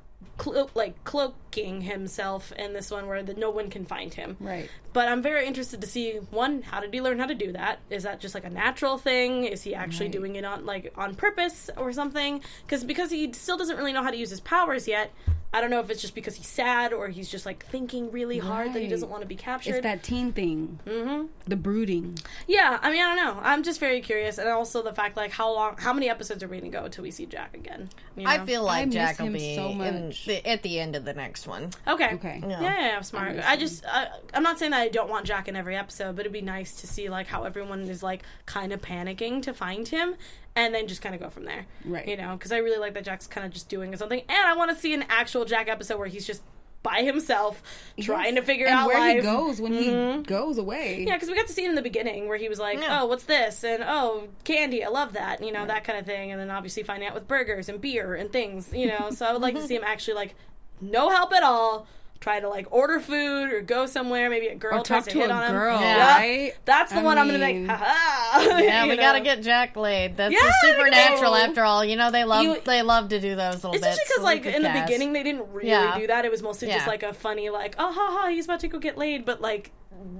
Clo- 0.41 0.69
like 0.73 1.03
cloaking 1.03 1.81
himself 1.81 2.51
in 2.53 2.73
this 2.73 2.89
one 2.89 3.07
where 3.07 3.21
the, 3.21 3.35
no 3.35 3.51
one 3.51 3.69
can 3.69 3.85
find 3.85 4.11
him 4.13 4.37
Right. 4.39 4.69
but 4.91 5.07
i'm 5.07 5.21
very 5.21 5.45
interested 5.45 5.81
to 5.81 5.87
see 5.87 6.13
one 6.31 6.63
how 6.63 6.79
did 6.79 6.91
he 6.93 6.99
learn 6.99 7.19
how 7.19 7.27
to 7.27 7.35
do 7.35 7.51
that 7.51 7.79
is 7.91 8.03
that 8.03 8.19
just 8.19 8.33
like 8.33 8.45
a 8.45 8.49
natural 8.49 8.97
thing 8.97 9.43
is 9.43 9.61
he 9.61 9.75
actually 9.75 10.07
Right. 10.07 10.13
doing 10.13 10.35
it 10.37 10.43
on 10.45 10.65
like 10.65 10.93
on 10.97 11.13
purpose 11.13 11.69
or 11.77 11.93
something 11.93 12.41
because 12.65 12.83
because 12.83 13.11
he 13.11 13.31
still 13.33 13.57
doesn't 13.57 13.77
really 13.77 13.93
know 13.93 14.01
how 14.03 14.09
to 14.09 14.17
use 14.17 14.31
his 14.31 14.39
powers 14.39 14.87
yet 14.87 15.11
i 15.53 15.59
don't 15.61 15.69
know 15.69 15.81
if 15.81 15.89
it's 15.91 16.01
just 16.01 16.15
because 16.15 16.35
he's 16.35 16.47
sad 16.47 16.91
or 16.93 17.09
he's 17.09 17.29
just 17.29 17.45
like 17.45 17.63
thinking 17.65 18.09
really 18.11 18.39
hard 18.39 18.73
that 18.73 18.81
he 18.81 18.87
doesn't 18.87 19.09
want 19.09 19.21
to 19.21 19.27
be 19.27 19.35
captured 19.35 19.75
It's 19.75 19.83
that 19.83 20.01
teen 20.01 20.31
thing. 20.31 20.79
Mm-hmm. 20.87 21.25
The 21.47 21.55
brooding. 21.57 22.17
Yeah, 22.47 22.79
I 22.81 22.89
mean, 22.91 23.01
I 23.03 23.13
don't 23.15 23.25
know. 23.25 23.41
I'm 23.43 23.61
just 23.63 23.79
very 23.81 23.99
curious, 23.99 24.37
and 24.37 24.47
also 24.47 24.81
the 24.81 24.93
fact, 24.93 25.17
like, 25.17 25.31
how 25.31 25.53
long, 25.53 25.75
how 25.77 25.91
many 25.91 26.09
episodes 26.09 26.41
are 26.43 26.47
we 26.47 26.57
gonna 26.59 26.71
go 26.71 26.85
until 26.85 27.03
we 27.03 27.11
see 27.11 27.25
Jack 27.25 27.53
again? 27.53 27.89
You 28.15 28.25
I 28.27 28.37
know? 28.37 28.45
feel 28.45 28.61
I 28.61 28.77
like 28.79 28.85
miss 28.87 28.93
Jack 28.95 29.19
will 29.19 29.25
him 29.27 29.33
be 29.33 29.55
so 29.55 29.69
in 29.71 29.77
much. 30.07 30.25
The, 30.31 30.47
at 30.49 30.63
the 30.63 30.79
end 30.79 30.95
of 30.95 31.05
the 31.05 31.13
next 31.13 31.47
one. 31.47 31.69
okay, 31.87 32.13
Okay. 32.15 32.39
yeah, 32.41 32.61
yeah, 32.61 32.79
yeah, 32.79 33.01
smart. 33.01 33.37
I 33.43 33.55
just, 33.57 33.85
I, 33.85 34.07
I'm 34.33 34.43
not 34.43 34.57
saying 34.59 34.71
that 34.71 34.81
I 34.81 34.87
don't 34.89 35.09
want 35.09 35.25
Jack 35.25 35.47
in 35.47 35.55
every 35.55 35.75
episode, 35.75 36.15
but 36.15 36.21
it'd 36.21 36.31
be 36.33 36.41
nice 36.41 36.79
to 36.81 36.87
see 36.87 37.09
like 37.09 37.27
how 37.27 37.43
everyone 37.43 37.81
is 37.81 38.01
like 38.03 38.23
kind 38.45 38.71
of 38.73 38.81
panicking 38.81 39.41
to 39.43 39.53
find 39.53 39.87
him, 39.87 40.15
and 40.55 40.73
then 40.73 40.87
just 40.87 41.01
kind 41.01 41.15
of 41.15 41.21
go 41.21 41.29
from 41.29 41.45
there. 41.45 41.65
Right. 41.85 42.07
You 42.07 42.17
know, 42.17 42.35
because 42.35 42.51
I 42.51 42.57
really 42.57 42.77
like 42.79 42.93
that 42.95 43.05
Jack's 43.05 43.27
kind 43.27 43.45
of 43.45 43.51
just 43.53 43.69
doing 43.69 43.95
something, 43.95 44.21
and 44.27 44.47
I 44.47 44.55
want 44.55 44.71
to 44.71 44.77
see 44.77 44.93
an 44.93 45.05
actual 45.09 45.45
Jack 45.45 45.67
episode 45.69 45.97
where 45.97 46.07
he's 46.07 46.25
just 46.27 46.41
by 46.83 47.03
himself 47.03 47.61
trying 47.99 48.35
to 48.35 48.41
figure 48.41 48.65
and 48.65 48.75
out 48.75 48.87
where 48.87 48.99
life. 48.99 49.17
he 49.17 49.21
goes 49.21 49.61
when 49.61 49.73
he 49.73 49.89
mm-hmm. 49.89 50.21
goes 50.23 50.57
away. 50.57 51.05
Yeah, 51.07 51.15
because 51.15 51.29
we 51.29 51.35
got 51.35 51.47
to 51.47 51.53
see 51.53 51.65
it 51.65 51.69
in 51.69 51.75
the 51.75 51.81
beginning 51.81 52.27
where 52.27 52.37
he 52.37 52.49
was 52.49 52.59
like, 52.59 52.79
Yeah. 52.79 53.01
"Oh, 53.01 53.05
what's 53.05 53.23
this?" 53.25 53.63
and 53.63 53.83
"Oh, 53.85 54.27
candy, 54.43 54.83
I 54.83 54.89
love 54.89 55.13
that," 55.13 55.43
you 55.43 55.51
know, 55.51 55.65
that 55.65 55.83
kind 55.83 55.99
of 55.99 56.05
thing. 56.05 56.31
And 56.31 56.39
then 56.39 56.49
obviously 56.49 56.83
finding 56.83 57.07
out 57.07 57.13
with 57.13 57.27
burgers 57.27 57.69
and 57.69 57.79
beer 57.79 58.15
and 58.15 58.31
things, 58.31 58.73
you 58.73 58.87
know. 58.87 59.11
So 59.11 59.25
I 59.25 59.33
would 59.33 59.41
like 59.41 59.55
to 59.55 59.67
see 59.67 59.75
him 59.75 59.83
actually 59.85 60.15
like 60.15 60.35
no 60.79 61.09
help 61.09 61.31
at 61.33 61.43
all, 61.43 61.87
try 62.21 62.39
to 62.39 62.47
like 62.47 62.67
order 62.71 62.99
food 62.99 63.51
or 63.51 63.61
go 63.61 63.85
somewhere. 63.87 64.29
Maybe 64.29 64.47
a 64.47 64.55
girl 64.55 64.79
Or 64.79 64.83
tries 64.83 65.03
talk 65.03 65.03
to 65.05 65.09
to 65.11 65.19
hit 65.19 65.29
a 65.29 65.33
on 65.33 65.43
him. 65.47 65.51
girl, 65.51 65.81
Yeah. 65.81 66.15
right? 66.17 66.53
That's 66.65 66.93
the 66.93 66.99
I 66.99 67.03
one 67.03 67.17
I'm 67.17 67.25
gonna 67.25 67.39
make. 67.39 67.55
mean- 67.57 67.67
Ha 67.67 68.57
Yeah, 68.61 68.83
we 68.83 68.89
know? 68.91 68.95
gotta 68.97 69.19
get 69.21 69.41
Jack 69.41 69.75
laid. 69.75 70.15
That's 70.17 70.31
Yeah, 70.33 70.39
the 70.41 70.53
supernatural 70.71 71.31
go. 71.33 71.37
after 71.37 71.63
all. 71.63 71.83
You 71.83 71.95
know 71.97 72.11
they 72.11 72.23
love 72.23 72.43
You- 72.43 72.61
they 72.63 72.81
love 72.83 73.09
to 73.09 73.19
do 73.19 73.35
those 73.35 73.55
little 73.55 73.73
Especially 73.73 73.97
bits. 73.97 74.07
because, 74.07 74.23
like, 74.23 74.45
with 74.45 74.55
in 74.55 74.61
the 74.63 74.69
beginning, 74.69 75.13
they 75.13 75.23
didn't 75.23 75.51
really 75.51 75.69
Yeah. 75.69 75.97
do 75.99 76.07
that. 76.07 76.23
It 76.23 76.31
was 76.31 76.41
mostly 76.41 76.67
just 76.69 76.87
like 76.87 77.03
a 77.03 77.11
funny, 77.13 77.49
like, 77.49 77.75
oh, 77.79 77.91
ha, 77.91 78.17
ha, 78.21 78.27
he's 78.29 78.45
about 78.45 78.59
to 78.61 78.67
go 78.67 78.77
get 78.79 78.97
laid. 78.97 79.25
But, 79.25 79.41
like, 79.41 79.71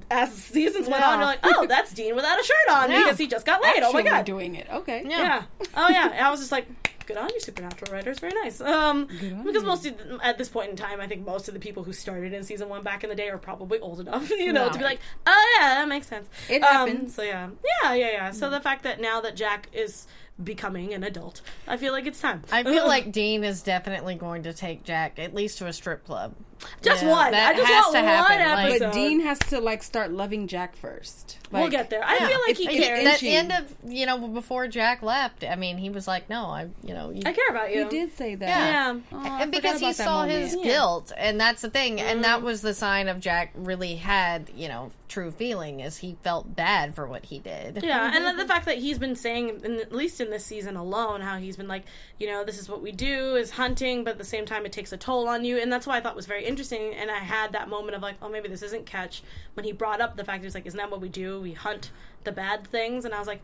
as 0.09 0.31
seasons 0.33 0.87
went 0.87 1.01
Yeah. 1.01 1.09
on, 1.11 1.19
you're 1.19 1.25
like, 1.27 1.39
oh, 1.43 1.65
that's 1.67 1.93
Dean 1.93 2.15
without 2.15 2.39
a 2.39 2.43
shirt 2.43 2.57
on 2.75 2.91
Yeah. 2.91 3.03
because 3.03 3.17
he 3.19 3.27
just 3.27 3.45
got 3.45 3.61
laid. 3.61 3.81
oh 3.83 3.93
my 3.93 4.01
god. 4.01 4.25
doing 4.25 4.55
it. 4.55 4.67
Okay. 4.71 5.03
Yeah. 5.07 5.17
Yeah. 5.19 5.41
Oh 5.77 5.87
yeah. 5.89 6.09
And 6.11 6.25
I 6.25 6.29
was 6.31 6.39
just 6.39 6.51
like, 6.51 6.65
good 7.05 7.17
on 7.17 7.29
you, 7.29 7.39
supernatural 7.39 7.91
writers. 7.91 8.19
Very 8.19 8.33
nice. 8.33 8.59
Um, 8.61 9.07
because 9.45 9.63
most 9.63 9.85
of, 9.85 9.97
the- 9.97 10.19
at 10.23 10.37
this 10.37 10.49
point 10.49 10.69
in 10.69 10.75
time, 10.75 10.99
I 11.01 11.07
think 11.07 11.25
most 11.25 11.47
of 11.47 11.53
the 11.53 11.59
people 11.59 11.83
who 11.83 11.93
started 11.93 12.33
in 12.33 12.43
season 12.43 12.69
one 12.69 12.81
back 12.83 13.03
in 13.03 13.09
the 13.09 13.15
day 13.15 13.29
are 13.29 13.37
probably 13.37 13.79
old 13.79 13.99
enough, 13.99 14.29
you 14.31 14.53
know, 14.53 14.69
to 14.69 14.77
be 14.77 14.83
like, 14.83 14.99
oh 15.27 15.57
yeah, 15.59 15.75
that 15.75 15.87
makes 15.87 16.07
sense. 16.07 16.27
It 16.49 16.61
Um, 16.63 16.87
happens. 16.89 17.15
So 17.15 17.23
yeah, 17.23 17.49
yeah, 17.83 17.93
yeah, 17.93 18.11
yeah. 18.11 18.31
So 18.31 18.49
the 18.49 18.59
fact 18.61 18.83
that 18.83 18.99
now 19.01 19.21
that 19.21 19.35
Jack 19.35 19.69
is 19.73 20.07
becoming 20.43 20.93
an 20.93 21.03
adult, 21.03 21.41
I 21.67 21.77
feel 21.77 21.93
like 21.93 22.05
it's 22.05 22.19
time. 22.19 22.41
I 22.51 22.63
feel 22.63 22.87
like 22.95 23.11
Dean 23.11 23.43
is 23.43 23.61
definitely 23.61 24.15
going 24.15 24.43
to 24.43 24.53
take 24.53 24.83
Jack 24.83 25.19
at 25.19 25.33
least 25.33 25.57
to 25.59 25.67
a 25.67 25.73
strip 25.73 26.05
club. 26.05 26.33
Just 26.81 27.03
Yeah, 27.03 27.09
one. 27.11 27.31
that 27.31 27.53
I 27.55 27.57
just 27.57 27.71
has 27.71 27.83
want 27.85 27.95
to 27.95 28.01
happen. 28.01 28.39
one 28.39 28.49
Like, 28.55 28.69
episode. 28.73 28.85
But 28.85 28.93
Dean 28.93 29.19
has 29.21 29.39
to 29.39 29.59
like 29.59 29.83
start 29.83 30.11
loving 30.11 30.47
Jack 30.47 30.75
first. 30.75 31.37
we'll 31.51 31.69
get 31.69 31.89
there. 31.89 32.03
I 32.03 32.13
Yeah. 32.13 32.27
feel 32.27 32.39
like 32.47 32.51
It's- 32.51 32.57
he 32.57 32.77
it's 32.77 32.87
cares. 32.87 33.07
At 33.07 33.19
the 33.19 33.35
end 33.35 33.51
of 33.51 33.75
you 33.91 34.05
know 34.05 34.17
before 34.27 34.67
Jack 34.67 35.01
left, 35.03 35.43
I 35.43 35.55
mean, 35.55 35.77
he 35.77 35.89
was 35.89 36.07
like, 36.07 36.29
"No, 36.29 36.45
I, 36.45 36.67
you 36.83 36.93
know, 36.93 37.09
you, 37.09 37.21
I 37.25 37.33
care 37.33 37.47
about 37.49 37.73
you. 37.73 37.83
He 37.83 37.89
did 37.89 38.15
say 38.17 38.35
that. 38.35 38.47
Yeah. 38.47 38.93
Yeah. 38.93 38.99
Oh, 39.11 39.37
and 39.41 39.51
because 39.51 39.79
he 39.81 39.91
saw 39.93 40.21
moment. 40.21 40.31
his 40.43 40.55
Yeah. 40.55 40.63
guilt, 40.63 41.11
and 41.17 41.39
that's 41.39 41.61
the 41.61 41.69
thing, 41.69 41.99
and 41.99 42.11
Mm-hmm. 42.19 42.21
that 42.23 42.41
was 42.41 42.61
the 42.61 42.73
sign 42.73 43.07
of 43.09 43.19
Jack 43.19 43.51
really 43.55 43.95
had, 43.95 44.49
you 44.55 44.67
know, 44.69 44.91
true 45.09 45.29
feeling, 45.31 45.81
is 45.81 45.97
he 45.97 46.15
felt 46.23 46.55
bad 46.55 46.95
for 46.95 47.05
what 47.05 47.25
he 47.25 47.39
did. 47.39 47.83
Yeah, 47.83 48.11
and 48.15 48.23
then 48.23 48.37
the 48.37 48.45
fact 48.47 48.65
that 48.65 48.77
he's 48.77 48.97
been 48.97 49.15
saying, 49.17 49.59
in, 49.65 49.79
at 49.81 49.91
least 49.91 50.21
in 50.21 50.29
this 50.29 50.45
season 50.45 50.77
alone, 50.77 51.19
how 51.19 51.37
he's 51.37 51.57
been 51.57 51.67
like, 51.67 51.83
you 52.17 52.27
know, 52.27 52.45
this 52.45 52.57
is 52.57 52.69
what 52.69 52.81
we 52.81 52.93
do 52.93 53.35
is 53.35 53.51
hunting, 53.51 54.05
but 54.05 54.11
at 54.11 54.17
the 54.17 54.23
same 54.23 54.45
time 54.45 54.65
it 54.65 54.71
takes 54.71 54.93
a 54.93 54.97
toll 54.97 55.27
on 55.27 55.43
you, 55.43 55.57
and 55.59 55.71
that's 55.71 55.85
why 55.85 55.97
I 55.97 56.01
thought 56.01 56.15
was 56.15 56.27
very 56.27 56.45
interesting. 56.51 56.93
And 56.93 57.09
I 57.09 57.17
had 57.19 57.53
that 57.53 57.67
moment 57.67 57.95
of 57.95 58.01
like, 58.01 58.15
oh, 58.21 58.29
maybe 58.29 58.47
this 58.47 58.61
isn't 58.61 58.85
Ketch 58.85 59.23
when 59.55 59.63
he 59.63 59.71
brought 59.71 60.01
up 60.01 60.17
the 60.17 60.23
fact 60.23 60.43
he's 60.43 60.53
like, 60.53 60.67
isn't 60.67 60.77
that 60.77 60.91
what 60.91 61.01
we 61.01 61.09
do? 61.09 61.41
We 61.41 61.53
hunt 61.53 61.91
the 62.23 62.31
bad 62.31 62.67
things, 62.67 63.05
and 63.05 63.13
I 63.13 63.19
was 63.19 63.27
like, 63.27 63.41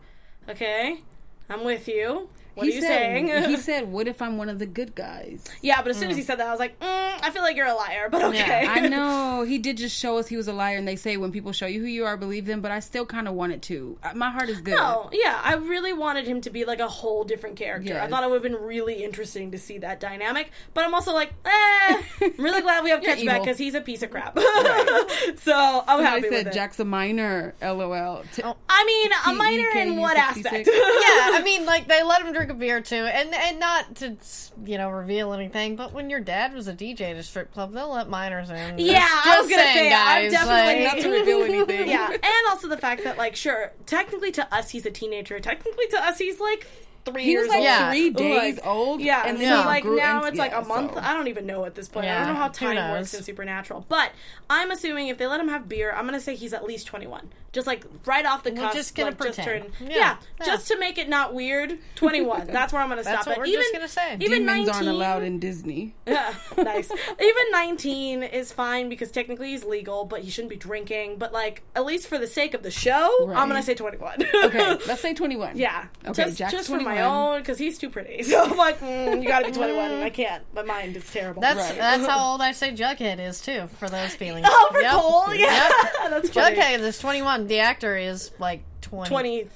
okay, 0.48 1.00
I'm 1.48 1.64
with 1.64 1.88
you. 1.88 2.28
What 2.58 2.66
he 2.66 2.72
are 2.72 2.74
you 2.76 2.80
said, 2.82 2.88
saying? 2.88 3.44
he 3.50 3.56
said, 3.68 3.90
"What 3.90 4.06
if 4.08 4.20
I'm 4.20 4.36
one 4.36 4.48
of 4.48 4.58
the 4.58 4.66
good 4.66 4.94
guys?" 4.94 5.44
yeah, 5.62 5.80
but 5.80 5.90
as 5.90 5.96
soon 5.98 6.10
as 6.10 6.16
he 6.16 6.22
said 6.22 6.38
that, 6.38 6.46
I 6.46 6.50
was 6.50 6.60
like, 6.60 6.78
mm, 6.80 6.84
I 7.22 7.30
feel 7.30 7.42
like 7.42 7.56
you're 7.56 7.66
a 7.66 7.74
liar, 7.74 8.08
but 8.10 8.22
okay. 8.24 8.62
Yeah, 8.64 8.72
I 8.72 8.80
know 8.88 9.44
he 9.44 9.58
did 9.58 9.76
just 9.76 9.96
show 9.96 10.18
us 10.18 10.28
he 10.28 10.36
was 10.36 10.48
a 10.48 10.52
liar, 10.52 10.76
and 10.76 10.86
they 10.86 10.96
say 10.96 11.16
when 11.16 11.32
people 11.32 11.52
show 11.52 11.66
you 11.66 11.80
who 11.80 11.86
you 11.86 12.04
are, 12.04 12.16
believe 12.16 12.46
them. 12.46 12.60
But 12.60 12.70
I 12.72 12.80
still 12.80 13.06
kind 13.06 13.28
of 13.28 13.34
wanted 13.34 13.62
to. 13.62 13.96
Uh, 14.02 14.14
My 14.14 14.30
heart 14.30 14.48
is 14.48 14.60
good. 14.60 14.74
No, 14.76 15.08
yeah, 15.12 15.40
I 15.42 15.54
really 15.54 15.92
wanted 15.92 16.26
him 16.26 16.40
to 16.42 16.50
be 16.50 16.64
like 16.64 16.80
a 16.80 16.88
whole 16.88 17.24
different 17.24 17.56
character. 17.56 17.98
I 18.00 18.08
thought 18.08 18.22
it 18.24 18.28
would 18.30 18.42
have 18.42 18.52
been 18.52 18.60
really 18.60 19.02
interesting 19.04 19.50
to 19.52 19.58
see 19.58 19.78
that 19.78 20.00
dynamic. 20.00 20.50
But 20.74 20.84
I'm 20.84 20.94
also 20.94 21.12
like, 21.14 21.32
eh, 21.44 22.02
I'm 22.22 22.32
really 22.38 22.60
glad 22.62 22.84
we 22.84 22.90
have 22.90 23.02
You're 23.02 23.14
Ketch 23.14 23.24
back 23.24 23.34
evil. 23.36 23.44
because 23.44 23.58
he's 23.58 23.74
a 23.74 23.80
piece 23.80 24.02
of 24.02 24.10
crap. 24.10 24.36
so 24.38 25.84
I'm 25.86 26.00
I 26.00 26.02
happy 26.02 26.22
said 26.22 26.30
with 26.30 26.46
it. 26.48 26.52
Jack's 26.52 26.80
a 26.80 26.84
minor. 26.84 27.54
LOL. 27.62 28.24
I 28.68 28.84
mean, 28.84 29.10
a 29.26 29.32
minor 29.34 29.68
in 29.80 29.96
what 29.96 30.16
TEKU66. 30.16 30.20
aspect? 30.46 30.68
yeah, 30.68 31.30
I 31.34 31.42
mean, 31.44 31.64
like 31.66 31.88
they 31.88 32.02
let 32.02 32.22
him 32.22 32.32
drink 32.32 32.47
a 32.50 32.54
beer 32.54 32.80
too, 32.80 32.96
and 32.96 33.34
and 33.34 33.58
not 33.60 33.94
to 33.96 34.16
you 34.64 34.78
know 34.78 34.90
reveal 34.90 35.32
anything, 35.32 35.76
but 35.76 35.92
when 35.92 36.10
your 36.10 36.20
dad 36.20 36.52
was 36.54 36.68
a 36.68 36.72
DJ 36.74 37.10
at 37.10 37.16
a 37.16 37.22
strip 37.22 37.52
club, 37.52 37.72
they'll 37.72 37.92
let 37.92 38.08
minors 38.08 38.50
in. 38.50 38.78
Yeah, 38.78 39.00
Just 39.00 39.26
I 39.26 39.40
was 39.40 39.50
gonna 39.50 39.62
saying, 39.62 39.90
say, 39.90 39.92
I'm 39.94 40.30
definitely 40.30 40.84
like- 40.84 40.94
not 40.94 41.02
to 41.02 41.10
reveal 41.10 41.42
anything. 41.44 41.88
yeah, 41.88 42.10
and 42.10 42.48
also 42.50 42.68
the 42.68 42.76
fact 42.78 43.04
that 43.04 43.18
like, 43.18 43.36
sure, 43.36 43.72
technically 43.86 44.32
to 44.32 44.54
us 44.54 44.70
he's 44.70 44.86
a 44.86 44.90
teenager. 44.90 45.40
Technically 45.40 45.86
to 45.88 46.04
us 46.04 46.18
he's 46.18 46.40
like 46.40 46.66
three 47.04 47.22
He 47.24 47.30
years 47.30 47.42
was 47.46 47.48
like 47.50 47.58
old. 47.58 47.64
Yeah. 47.64 47.90
three 47.90 48.10
days 48.10 48.56
Like, 48.56 48.66
old. 48.66 49.00
Yeah, 49.00 49.20
and 49.22 49.30
and 49.30 49.40
then 49.40 49.62
so 49.62 49.66
like 49.66 49.82
grew 49.82 49.96
now 49.96 50.16
into- 50.18 50.28
it's 50.28 50.38
like 50.38 50.50
yeah, 50.50 50.60
a 50.60 50.64
month. 50.66 50.94
so- 50.94 51.00
I 51.00 51.14
don't 51.14 51.28
even 51.28 51.46
know 51.46 51.64
at 51.64 51.74
this 51.74 51.88
point. 51.88 52.06
I 52.06 52.18
don't 52.18 52.34
know 52.34 52.40
how 52.40 52.48
time 52.48 52.76
works 52.92 53.14
in 53.14 53.22
Supernatural, 53.22 53.86
but 53.88 54.10
I'm 54.50 54.70
assuming 54.70 55.08
if 55.08 55.16
they 55.16 55.26
let 55.26 55.40
him 55.40 55.48
have 55.48 55.68
beer, 55.68 55.92
I'm 55.92 56.04
gonna 56.04 56.20
say 56.20 56.34
he's 56.34 56.52
at 56.52 56.64
least 56.64 56.86
21. 56.86 57.30
Just 57.52 57.66
like 57.66 57.84
right 58.04 58.26
off 58.26 58.42
the 58.44 58.50
We're 58.52 58.70
just 58.72 58.94
gonna 58.94 59.08
like, 59.10 59.18
just 59.22 59.38
pretend. 59.38 59.72
turned- 59.78 59.90
Yeah. 59.90 59.96
Yeah, 59.96 60.16
Yeah. 60.40 60.46
just 60.46 60.68
to 60.68 60.78
make 60.78 60.98
it 60.98 61.08
not 61.08 61.32
weird. 61.34 61.78
21. 61.94 62.46
That's 62.52 62.72
where 62.74 62.82
I'm 62.82 62.88
gonna 62.90 63.02
That's 63.02 63.22
stop 63.22 63.26
what 63.26 63.38
it. 63.38 63.40
we're 63.40 63.46
even 63.46 63.60
just 63.62 63.72
gonna 63.72 63.88
say. 63.88 64.16
even 64.20 64.40
Demons 64.46 64.66
19 64.68 64.74
aren't 64.74 64.88
allowed 64.88 65.22
in 65.22 65.38
Disney. 65.38 65.94
yeah, 66.06 66.34
nice. 66.58 66.90
Even 66.90 67.42
19 67.52 68.22
is 68.22 68.52
fine 68.52 68.88
because 68.90 69.10
technically 69.10 69.48
he's 69.50 69.64
legal, 69.64 70.04
but 70.04 70.20
he 70.20 70.30
shouldn't 70.30 70.50
be 70.50 70.56
drinking. 70.56 71.16
But 71.18 71.32
like, 71.32 71.62
at 71.74 71.84
least 71.86 72.06
for 72.06 72.18
the 72.18 72.26
sake 72.26 72.52
of 72.54 72.62
the 72.62 72.70
show, 72.70 73.30
I'm 73.34 73.48
gonna 73.48 73.62
say 73.62 73.74
21. 73.74 74.26
Okay, 74.44 74.66
let's 74.86 75.00
say 75.00 75.14
twenty-one. 75.14 75.56
Yeah, 75.56 75.86
Okay, 76.06 76.24
just, 76.24 76.36
Jack's 76.38 76.52
just 76.52 76.68
for 76.68 76.76
my 76.76 76.96
21. 76.96 77.04
own, 77.04 77.40
because 77.40 77.58
he's 77.58 77.78
too 77.78 77.88
pretty. 77.90 78.22
So 78.24 78.42
I'm 78.44 78.56
like, 78.56 78.78
mm, 78.80 79.22
you 79.22 79.26
gotta 79.28 79.46
be 79.46 79.52
21, 79.52 80.02
I 80.02 80.10
can't. 80.10 80.44
My 80.54 80.62
mind 80.62 80.96
is 80.96 81.10
terrible. 81.10 81.40
That's 81.40 81.58
Right. 81.58 81.76
that's 81.78 82.06
how 82.06 82.32
old 82.32 82.42
I 82.42 82.52
say 82.52 82.72
Jughead 82.72 83.18
is 83.18 83.40
too, 83.40 83.68
for 83.78 83.88
those 83.88 84.14
feelings. 84.14 84.46
oh, 84.48 84.68
for 84.70 84.80
Yep. 84.82 84.92
Cole, 84.92 85.34
yeah, 85.34 85.68
Yep. 86.02 86.10
that's 86.10 86.30
funny. 86.30 86.56
Jughead 86.56 86.80
is 86.80 87.00
21. 87.38 87.46
The 87.48 87.58
actor 87.60 87.96
is 87.96 88.30
like 88.38 88.62
20, 88.80 89.08
23, 89.10 89.50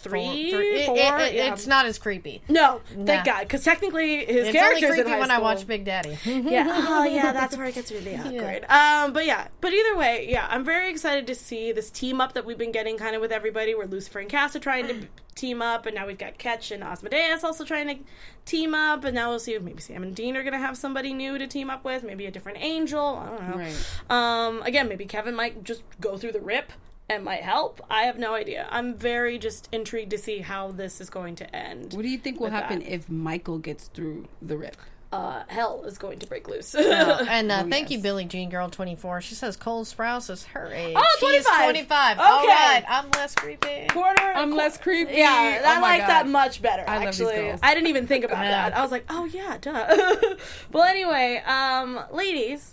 four- 0.84 0.96
it- 0.96 1.00
it- 1.00 1.22
it- 1.28 1.34
yeah. 1.34 1.52
It's 1.52 1.66
not 1.66 1.86
as 1.86 1.96
creepy. 1.98 2.42
No, 2.48 2.80
Nah. 2.96 3.04
thank 3.06 3.24
God, 3.24 3.40
because 3.42 3.62
technically 3.64 4.18
his 4.18 4.28
It's 4.28 4.38
only 4.48 4.52
character's 4.52 4.82
in 4.82 4.94
creepy 4.96 5.10
high 5.10 5.18
when 5.20 5.30
I 5.30 5.38
watch 5.38 5.66
Big 5.66 5.84
Daddy. 5.84 6.18
yeah. 6.26 6.66
Oh, 6.88 7.04
yeah. 7.04 7.32
That's 7.32 7.56
where 7.56 7.66
it 7.66 7.74
gets 7.74 7.90
really 7.92 8.16
awkward. 8.16 8.64
Um, 8.68 9.12
but 9.12 9.24
yeah. 9.24 9.46
But 9.60 9.72
either 9.72 9.96
way, 9.96 10.26
yeah. 10.28 10.46
I'm 10.50 10.64
very 10.64 10.90
excited 10.90 11.26
to 11.28 11.34
see 11.34 11.72
this 11.72 11.88
team 11.90 12.20
up 12.20 12.32
that 12.34 12.44
we've 12.44 12.58
been 12.58 12.72
getting 12.72 12.98
kind 12.98 13.14
of 13.14 13.20
with 13.20 13.32
everybody. 13.32 13.74
Where 13.74 13.86
Lucifer 13.86 14.18
and 14.18 14.28
Cass 14.28 14.54
are 14.56 14.60
trying 14.60 14.88
to 14.88 15.06
team 15.34 15.62
up, 15.62 15.86
and 15.86 15.94
now 15.94 16.06
we've 16.06 16.18
got 16.18 16.36
Ketch 16.36 16.70
and 16.72 16.82
Asmodeus 16.82 17.42
also 17.44 17.64
trying 17.64 17.86
to 17.88 17.96
team 18.44 18.74
up, 18.74 19.04
and 19.04 19.14
now 19.14 19.30
we'll 19.30 19.38
see 19.38 19.54
if 19.54 19.62
maybe 19.62 19.80
Sam 19.80 20.02
and 20.02 20.14
Dean 20.14 20.36
are 20.36 20.42
gonna 20.42 20.58
have 20.58 20.76
somebody 20.76 21.14
new 21.14 21.38
to 21.38 21.46
team 21.46 21.70
up 21.70 21.84
with. 21.84 22.02
Maybe 22.02 22.26
a 22.26 22.30
different 22.30 22.58
angel. 22.60 23.16
I 23.24 23.28
don't 23.30 23.50
know. 23.50 23.56
Right. 23.56 23.76
Um, 24.10 24.62
again, 24.62 24.88
maybe 24.88 25.06
Kevin 25.06 25.34
might 25.34 25.62
just 25.64 25.82
go 26.00 26.16
through 26.18 26.32
the 26.32 26.40
rip. 26.40 26.72
And 27.12 27.24
might 27.24 27.42
help. 27.42 27.80
I 27.90 28.04
have 28.04 28.18
no 28.18 28.32
idea. 28.34 28.66
I'm 28.70 28.94
very 28.94 29.38
just 29.38 29.68
intrigued 29.70 30.10
to 30.12 30.18
see 30.18 30.38
how 30.38 30.70
this 30.72 31.00
is 31.00 31.10
going 31.10 31.34
to 31.36 31.56
end. 31.56 31.92
What 31.92 32.02
do 32.02 32.08
you 32.08 32.16
think 32.18 32.40
will 32.40 32.50
happen 32.50 32.78
that. 32.80 32.90
if 32.92 33.10
Michael 33.10 33.58
gets 33.58 33.88
through 33.88 34.28
the 34.40 34.56
rip? 34.56 34.76
Uh, 35.12 35.42
hell 35.48 35.84
is 35.84 35.98
going 35.98 36.18
to 36.20 36.26
break 36.26 36.48
loose. 36.48 36.74
Oh, 36.74 37.26
and 37.28 37.52
uh, 37.52 37.62
Oh, 37.66 37.68
thank 37.68 37.90
yes. 37.90 37.98
you, 37.98 37.98
Billie 37.98 38.24
Jean 38.24 38.48
Girl 38.48 38.70
24. 38.70 39.20
She 39.20 39.34
says 39.34 39.58
Cole 39.58 39.84
Sprouse 39.84 40.30
is 40.30 40.44
her 40.46 40.72
age. 40.72 40.96
Oh, 40.98 41.16
She 41.20 41.26
is 41.26 41.44
25. 41.44 41.64
25. 41.64 42.16
Okay. 42.18 42.26
All 42.26 42.46
right, 42.46 42.84
I'm 42.88 43.10
less 43.10 43.34
creepy. 43.34 43.88
quarter. 43.90 44.22
I'm 44.22 44.52
less 44.52 44.78
creepy. 44.78 45.12
Yeah, 45.16 45.60
Oh 45.62 45.68
I 45.68 45.80
like 45.80 46.00
God. 46.00 46.08
that 46.08 46.28
much 46.28 46.62
better. 46.62 46.84
I 46.88 47.04
love 47.04 47.14
these 47.18 47.28
actually. 47.28 47.58
I 47.62 47.74
didn't 47.74 47.88
even 47.88 48.06
think 48.06 48.24
about 48.24 48.42
Yeah. 48.42 48.70
that. 48.70 48.78
I 48.78 48.80
was 48.80 48.90
like, 48.90 49.04
oh 49.10 49.26
yeah, 49.26 49.58
duh. 49.60 50.34
well, 50.72 50.84
anyway, 50.84 51.42
um, 51.46 52.00
ladies. 52.10 52.72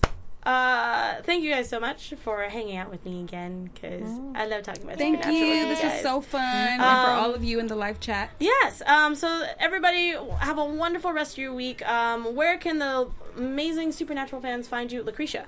Uh, 0.49 1.21
thank 1.23 1.43
you 1.43 1.51
guys 1.51 1.69
so 1.69 1.79
much 1.79 2.11
for 2.23 2.41
hanging 2.43 2.75
out 2.75 2.89
with 2.89 3.05
me 3.05 3.21
again 3.21 3.69
because 3.71 4.09
I 4.33 4.47
love 4.47 4.63
talking 4.63 4.83
about 4.83 4.97
Thank 4.97 5.17
Supernatural 5.23 5.49
with 5.49 5.59
you. 5.59 5.67
This 5.67 5.83
was 5.83 6.01
so 6.01 6.21
fun. 6.21 6.41
and 6.41 6.81
for 6.81 7.11
Um, 7.11 7.19
all 7.19 7.35
of 7.35 7.43
you 7.43 7.59
in 7.59 7.67
the 7.67 7.75
live 7.75 7.99
chat. 7.99 8.31
Yes. 8.39 8.81
Um, 8.87 9.13
so 9.13 9.45
everybody 9.59 10.15
have 10.39 10.57
a 10.57 10.65
wonderful 10.65 11.13
rest 11.13 11.33
of 11.33 11.37
your 11.37 11.53
week. 11.53 11.87
Um, 11.87 12.33
where 12.35 12.57
can 12.57 12.79
the 12.79 13.09
amazing 13.37 13.91
Supernatural 13.91 14.41
fans 14.41 14.67
find 14.67 14.91
you, 14.91 15.03
Lacretia? 15.03 15.45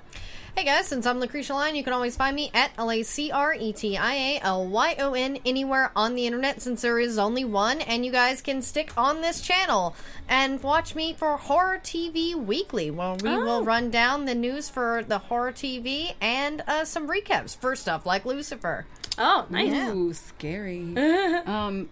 Hey 0.56 0.64
guys, 0.64 0.86
since 0.86 1.06
I'm 1.06 1.18
Lacretia 1.18 1.54
Lyon, 1.54 1.74
you 1.74 1.82
can 1.82 1.94
always 1.94 2.14
find 2.16 2.36
me 2.36 2.50
at 2.52 2.72
L 2.76 2.90
A 2.90 3.02
C 3.02 3.30
R 3.30 3.54
E 3.54 3.72
T 3.72 3.96
I 3.96 4.14
A 4.14 4.40
L 4.42 4.66
Y 4.66 4.96
O 4.98 5.14
N 5.14 5.38
anywhere 5.46 5.90
on 5.96 6.14
the 6.14 6.26
internet 6.26 6.60
since 6.60 6.82
there 6.82 6.98
is 6.98 7.18
only 7.18 7.44
one, 7.44 7.80
and 7.80 8.04
you 8.04 8.12
guys 8.12 8.42
can 8.42 8.60
stick 8.60 8.92
on 8.98 9.22
this 9.22 9.40
channel 9.40 9.94
and 10.28 10.62
watch 10.62 10.94
me 10.94 11.14
for 11.14 11.36
Horror 11.38 11.78
TV 11.82 12.34
Weekly, 12.34 12.90
where 12.90 13.14
we 13.22 13.30
Oh. 13.30 13.40
will 13.44 13.64
run 13.64 13.90
down 13.90 14.26
the 14.26 14.34
news 14.34 14.68
for 14.68 15.02
the 15.08 15.18
horror 15.18 15.52
TV 15.52 16.12
and 16.20 16.62
uh, 16.66 16.84
some 16.84 17.08
recaps 17.08 17.56
for 17.56 17.74
stuff 17.74 18.04
like 18.04 18.26
Lucifer. 18.26 18.84
Oh, 19.18 19.46
nice. 19.48 19.72
Ooh, 19.90 20.12
scary. 20.12 20.94
um, 21.46 21.88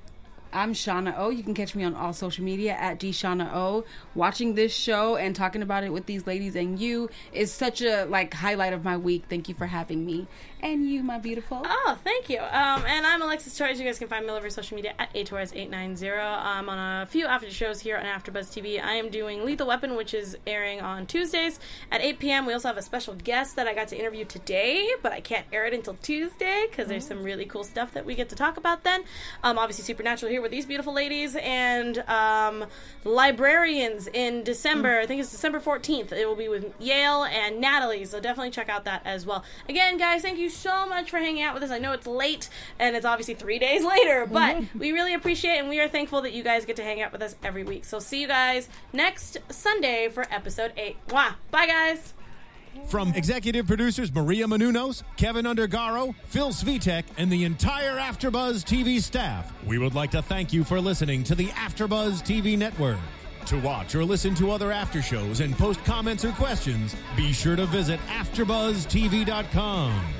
I'm 0.52 0.74
Shawna 0.74 1.14
O. 1.16 1.30
You 1.30 1.42
can 1.42 1.54
catch 1.54 1.74
me 1.74 1.84
on 1.84 1.94
all 1.94 2.12
social 2.12 2.44
media 2.44 2.72
at 2.72 2.98
DShauna 2.98 3.54
O. 3.54 3.84
Watching 4.14 4.54
this 4.54 4.74
show 4.74 5.16
and 5.16 5.34
talking 5.34 5.62
about 5.62 5.84
it 5.84 5.92
with 5.92 6.06
these 6.06 6.26
ladies 6.26 6.56
and 6.56 6.78
you 6.78 7.08
is 7.32 7.52
such 7.52 7.82
a 7.82 8.04
like 8.04 8.34
highlight 8.34 8.72
of 8.72 8.84
my 8.84 8.96
week. 8.96 9.24
Thank 9.28 9.48
you 9.48 9.54
for 9.54 9.66
having 9.66 10.04
me. 10.04 10.26
And 10.62 10.86
you, 10.86 11.02
my 11.02 11.18
beautiful. 11.18 11.62
Oh, 11.64 11.98
thank 12.04 12.28
you. 12.28 12.38
Um, 12.38 12.84
and 12.86 13.06
I'm 13.06 13.22
Alexis 13.22 13.56
Torres. 13.56 13.80
You 13.80 13.86
guys 13.86 13.98
can 13.98 14.08
find 14.08 14.26
me 14.26 14.32
over 14.32 14.50
social 14.50 14.74
media 14.74 14.92
at 14.98 15.12
atorres890. 15.14 16.20
I'm 16.20 16.68
on 16.68 17.02
a 17.02 17.06
few 17.06 17.26
after 17.26 17.50
shows 17.50 17.80
here 17.80 17.96
on 17.96 18.04
AfterBuzz 18.04 18.50
TV. 18.50 18.82
I 18.82 18.92
am 18.94 19.08
doing 19.08 19.46
Lethal 19.46 19.68
Weapon, 19.68 19.96
which 19.96 20.12
is 20.12 20.36
airing 20.46 20.82
on 20.82 21.06
Tuesdays 21.06 21.60
at 21.90 22.02
8 22.02 22.18
p.m. 22.18 22.46
We 22.46 22.52
also 22.52 22.68
have 22.68 22.76
a 22.76 22.82
special 22.82 23.14
guest 23.14 23.56
that 23.56 23.66
I 23.68 23.74
got 23.74 23.88
to 23.88 23.98
interview 23.98 24.26
today, 24.26 24.90
but 25.02 25.12
I 25.12 25.22
can't 25.22 25.46
air 25.50 25.64
it 25.64 25.72
until 25.72 25.94
Tuesday 26.02 26.66
because 26.70 26.88
there's 26.88 27.06
some 27.06 27.22
really 27.22 27.46
cool 27.46 27.64
stuff 27.64 27.92
that 27.92 28.04
we 28.04 28.14
get 28.14 28.28
to 28.28 28.36
talk 28.36 28.58
about 28.58 28.84
then. 28.84 29.04
Um, 29.42 29.58
obviously, 29.58 29.84
Supernatural 29.84 30.30
here 30.30 30.42
with 30.42 30.50
these 30.50 30.66
beautiful 30.66 30.92
ladies 30.92 31.36
and 31.40 31.98
um, 32.00 32.66
Librarians 33.04 34.08
in 34.08 34.44
December. 34.44 35.00
I 35.00 35.06
think 35.06 35.22
it's 35.22 35.30
December 35.30 35.58
14th. 35.58 36.12
It 36.12 36.26
will 36.28 36.36
be 36.36 36.48
with 36.48 36.74
Yale 36.78 37.24
and 37.24 37.62
Natalie, 37.62 38.04
so 38.04 38.20
definitely 38.20 38.50
check 38.50 38.68
out 38.68 38.84
that 38.84 39.00
as 39.06 39.24
well. 39.24 39.42
Again, 39.66 39.96
guys, 39.96 40.20
thank 40.20 40.38
you 40.38 40.49
so 40.50 40.86
much 40.86 41.10
for 41.10 41.18
hanging 41.18 41.42
out 41.42 41.54
with 41.54 41.62
us. 41.62 41.70
I 41.70 41.78
know 41.78 41.92
it's 41.92 42.06
late 42.06 42.48
and 42.78 42.94
it's 42.94 43.06
obviously 43.06 43.34
three 43.34 43.58
days 43.58 43.84
later, 43.84 44.26
but 44.30 44.62
we 44.74 44.92
really 44.92 45.14
appreciate 45.14 45.54
it 45.54 45.60
and 45.60 45.68
we 45.68 45.80
are 45.80 45.88
thankful 45.88 46.22
that 46.22 46.32
you 46.32 46.42
guys 46.42 46.64
get 46.64 46.76
to 46.76 46.82
hang 46.82 47.00
out 47.00 47.12
with 47.12 47.22
us 47.22 47.36
every 47.42 47.64
week. 47.64 47.84
So 47.84 47.98
see 47.98 48.20
you 48.20 48.28
guys 48.28 48.68
next 48.92 49.38
Sunday 49.48 50.08
for 50.08 50.26
episode 50.30 50.72
8. 50.76 50.96
Mwah. 51.08 51.34
Bye, 51.50 51.66
guys. 51.66 52.14
From 52.86 53.12
executive 53.14 53.66
producers 53.66 54.14
Maria 54.14 54.46
Menounos, 54.46 55.02
Kevin 55.16 55.44
Undergaro, 55.44 56.14
Phil 56.26 56.50
Svitek, 56.50 57.04
and 57.18 57.30
the 57.30 57.44
entire 57.44 57.96
AfterBuzz 57.96 58.64
TV 58.64 59.00
staff, 59.00 59.52
we 59.66 59.78
would 59.78 59.94
like 59.94 60.10
to 60.12 60.22
thank 60.22 60.52
you 60.52 60.64
for 60.64 60.80
listening 60.80 61.24
to 61.24 61.34
the 61.34 61.48
AfterBuzz 61.48 62.22
TV 62.22 62.56
network. 62.56 62.98
To 63.46 63.58
watch 63.60 63.94
or 63.94 64.04
listen 64.04 64.34
to 64.36 64.50
other 64.50 64.70
after 64.70 65.02
shows 65.02 65.40
and 65.40 65.56
post 65.56 65.82
comments 65.84 66.24
or 66.24 66.32
questions, 66.32 66.94
be 67.16 67.32
sure 67.32 67.56
to 67.56 67.66
visit 67.66 67.98
AfterBuzzTV.com. 68.08 70.19